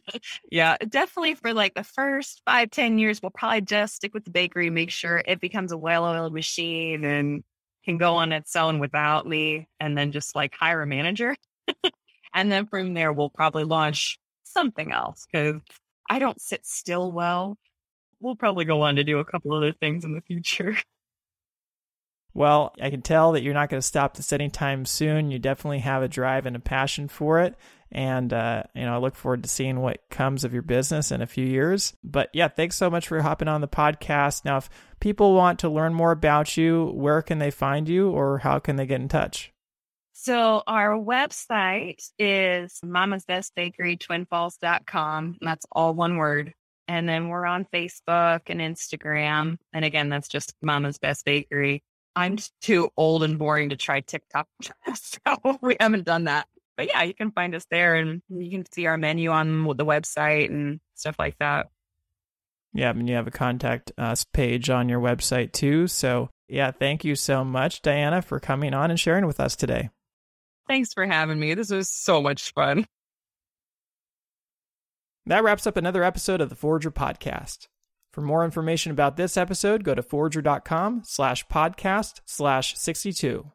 yeah, 0.51 0.75
definitely 0.77 1.35
for 1.35 1.53
like 1.53 1.73
the 1.73 1.85
first 1.85 2.41
five, 2.45 2.69
ten 2.69 2.99
years, 2.99 3.21
we'll 3.21 3.31
probably 3.31 3.61
just 3.61 3.95
stick 3.95 4.13
with 4.13 4.25
the 4.25 4.31
bakery, 4.31 4.69
make 4.69 4.91
sure 4.91 5.23
it 5.25 5.39
becomes 5.39 5.71
a 5.71 5.77
well 5.77 6.03
oiled 6.03 6.33
machine 6.33 7.05
and 7.05 7.43
can 7.87 7.97
go 7.97 8.15
on 8.15 8.33
its 8.33 8.55
own 8.55 8.79
without 8.79 9.25
me, 9.25 9.67
and 9.79 9.97
then 9.97 10.11
just 10.11 10.35
like 10.35 10.53
hire 10.53 10.81
a 10.81 10.87
manager. 10.87 11.35
and 12.33 12.51
then 12.51 12.67
from 12.67 12.93
there, 12.93 13.13
we'll 13.13 13.29
probably 13.29 13.63
launch 13.63 14.19
something 14.43 14.91
else 14.91 15.25
because 15.31 15.61
I 16.09 16.19
don't 16.19 16.41
sit 16.41 16.65
still 16.65 17.11
well. 17.11 17.57
We'll 18.19 18.35
probably 18.35 18.65
go 18.65 18.81
on 18.81 18.97
to 18.97 19.05
do 19.05 19.19
a 19.19 19.25
couple 19.25 19.53
other 19.53 19.71
things 19.71 20.03
in 20.03 20.13
the 20.13 20.21
future. 20.21 20.75
Well, 22.33 22.75
I 22.79 22.91
can 22.91 23.01
tell 23.01 23.31
that 23.31 23.41
you're 23.41 23.55
not 23.55 23.69
going 23.69 23.81
to 23.81 23.87
stop 23.87 24.15
this 24.15 24.31
anytime 24.31 24.85
soon. 24.85 25.31
You 25.31 25.39
definitely 25.39 25.79
have 25.79 26.03
a 26.03 26.07
drive 26.07 26.45
and 26.45 26.55
a 26.55 26.59
passion 26.59 27.07
for 27.07 27.39
it. 27.39 27.55
And, 27.91 28.33
uh, 28.33 28.63
you 28.75 28.83
know, 28.83 28.95
I 28.95 28.97
look 28.97 29.15
forward 29.15 29.43
to 29.43 29.49
seeing 29.49 29.79
what 29.79 30.01
comes 30.09 30.43
of 30.43 30.53
your 30.53 30.61
business 30.61 31.11
in 31.11 31.21
a 31.21 31.27
few 31.27 31.45
years. 31.45 31.93
But 32.03 32.29
yeah, 32.33 32.47
thanks 32.47 32.75
so 32.75 32.89
much 32.89 33.07
for 33.07 33.21
hopping 33.21 33.47
on 33.47 33.61
the 33.61 33.67
podcast. 33.67 34.45
Now, 34.45 34.57
if 34.57 34.69
people 34.99 35.33
want 35.33 35.59
to 35.59 35.69
learn 35.69 35.93
more 35.93 36.11
about 36.11 36.57
you, 36.57 36.91
where 36.93 37.21
can 37.21 37.39
they 37.39 37.51
find 37.51 37.87
you 37.87 38.09
or 38.09 38.39
how 38.39 38.59
can 38.59 38.75
they 38.75 38.85
get 38.85 39.01
in 39.01 39.07
touch? 39.07 39.51
So 40.13 40.63
our 40.65 40.97
website 40.97 42.03
is 42.17 42.79
Mama's 42.83 43.23
Best 43.23 43.53
Bakery, 43.55 43.97
twin 43.97 44.25
twinfalls.com. 44.25 45.37
That's 45.41 45.65
all 45.71 45.93
one 45.93 46.17
word. 46.17 46.53
And 46.87 47.07
then 47.07 47.27
we're 47.27 47.45
on 47.45 47.67
Facebook 47.71 48.41
and 48.47 48.59
Instagram. 48.59 49.57
And 49.73 49.85
again, 49.85 50.09
that's 50.09 50.27
just 50.27 50.55
Mama's 50.61 50.97
Best 50.97 51.23
Bakery. 51.23 51.83
I'm 52.15 52.37
too 52.61 52.89
old 52.97 53.23
and 53.23 53.37
boring 53.37 53.69
to 53.69 53.75
try 53.75 54.01
TikTok, 54.01 54.47
so 54.95 55.59
we 55.61 55.77
haven't 55.79 56.05
done 56.05 56.23
that. 56.23 56.47
But 56.77 56.87
yeah, 56.87 57.03
you 57.03 57.13
can 57.13 57.31
find 57.31 57.55
us 57.55 57.65
there, 57.69 57.95
and 57.95 58.21
you 58.29 58.51
can 58.51 58.71
see 58.71 58.85
our 58.85 58.97
menu 58.97 59.31
on 59.31 59.63
the 59.75 59.85
website 59.85 60.49
and 60.49 60.79
stuff 60.93 61.15
like 61.19 61.37
that. 61.39 61.67
Yeah, 62.73 62.91
and 62.91 63.09
you 63.09 63.15
have 63.15 63.27
a 63.27 63.31
contact 63.31 63.91
us 63.97 64.23
page 64.23 64.69
on 64.69 64.87
your 64.87 64.99
website 65.01 65.51
too. 65.51 65.87
So 65.87 66.29
yeah, 66.47 66.71
thank 66.71 67.03
you 67.03 67.15
so 67.15 67.43
much, 67.43 67.81
Diana, 67.81 68.21
for 68.21 68.39
coming 68.39 68.73
on 68.73 68.91
and 68.91 68.99
sharing 68.99 69.25
with 69.25 69.39
us 69.39 69.55
today. 69.55 69.89
Thanks 70.67 70.93
for 70.93 71.05
having 71.05 71.39
me. 71.39 71.55
This 71.55 71.71
was 71.71 71.89
so 71.89 72.21
much 72.21 72.53
fun. 72.53 72.85
That 75.25 75.43
wraps 75.43 75.67
up 75.67 75.75
another 75.75 76.03
episode 76.03 76.39
of 76.39 76.49
the 76.49 76.55
Forrager 76.55 76.91
Podcast. 76.91 77.67
For 78.13 78.21
more 78.21 78.45
information 78.45 78.91
about 78.91 79.17
this 79.17 79.37
episode, 79.37 79.83
go 79.83 79.93
to 79.93 80.01
forrager.com 80.01 81.01
slash 81.05 81.45
podcast 81.47 82.21
slash 82.25 82.77
62. 82.77 83.51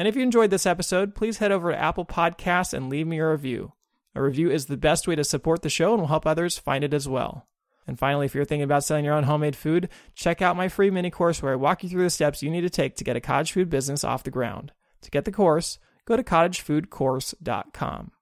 And 0.00 0.08
if 0.08 0.16
you 0.16 0.22
enjoyed 0.22 0.48
this 0.48 0.64
episode, 0.64 1.14
please 1.14 1.36
head 1.36 1.52
over 1.52 1.70
to 1.70 1.78
Apple 1.78 2.06
Podcasts 2.06 2.72
and 2.72 2.88
leave 2.88 3.06
me 3.06 3.18
a 3.18 3.28
review. 3.28 3.74
A 4.14 4.22
review 4.22 4.50
is 4.50 4.64
the 4.64 4.78
best 4.78 5.06
way 5.06 5.14
to 5.14 5.22
support 5.22 5.60
the 5.60 5.68
show 5.68 5.92
and 5.92 6.00
will 6.00 6.08
help 6.08 6.26
others 6.26 6.56
find 6.58 6.82
it 6.82 6.94
as 6.94 7.06
well. 7.06 7.46
And 7.86 7.98
finally, 7.98 8.24
if 8.24 8.34
you're 8.34 8.46
thinking 8.46 8.62
about 8.62 8.82
selling 8.82 9.04
your 9.04 9.12
own 9.12 9.24
homemade 9.24 9.56
food, 9.56 9.90
check 10.14 10.40
out 10.40 10.56
my 10.56 10.68
free 10.68 10.90
mini 10.90 11.10
course 11.10 11.42
where 11.42 11.52
I 11.52 11.56
walk 11.56 11.82
you 11.82 11.90
through 11.90 12.04
the 12.04 12.08
steps 12.08 12.42
you 12.42 12.50
need 12.50 12.62
to 12.62 12.70
take 12.70 12.96
to 12.96 13.04
get 13.04 13.16
a 13.16 13.20
cottage 13.20 13.52
food 13.52 13.68
business 13.68 14.02
off 14.02 14.22
the 14.22 14.30
ground. 14.30 14.72
To 15.02 15.10
get 15.10 15.26
the 15.26 15.32
course, 15.32 15.78
go 16.06 16.16
to 16.16 16.22
cottagefoodcourse.com. 16.22 18.12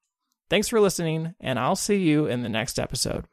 Thanks 0.51 0.67
for 0.67 0.81
listening, 0.81 1.37
and 1.39 1.61
I'll 1.61 1.77
see 1.77 1.99
you 1.99 2.27
in 2.27 2.43
the 2.43 2.49
next 2.49 2.81
episode. 2.81 3.27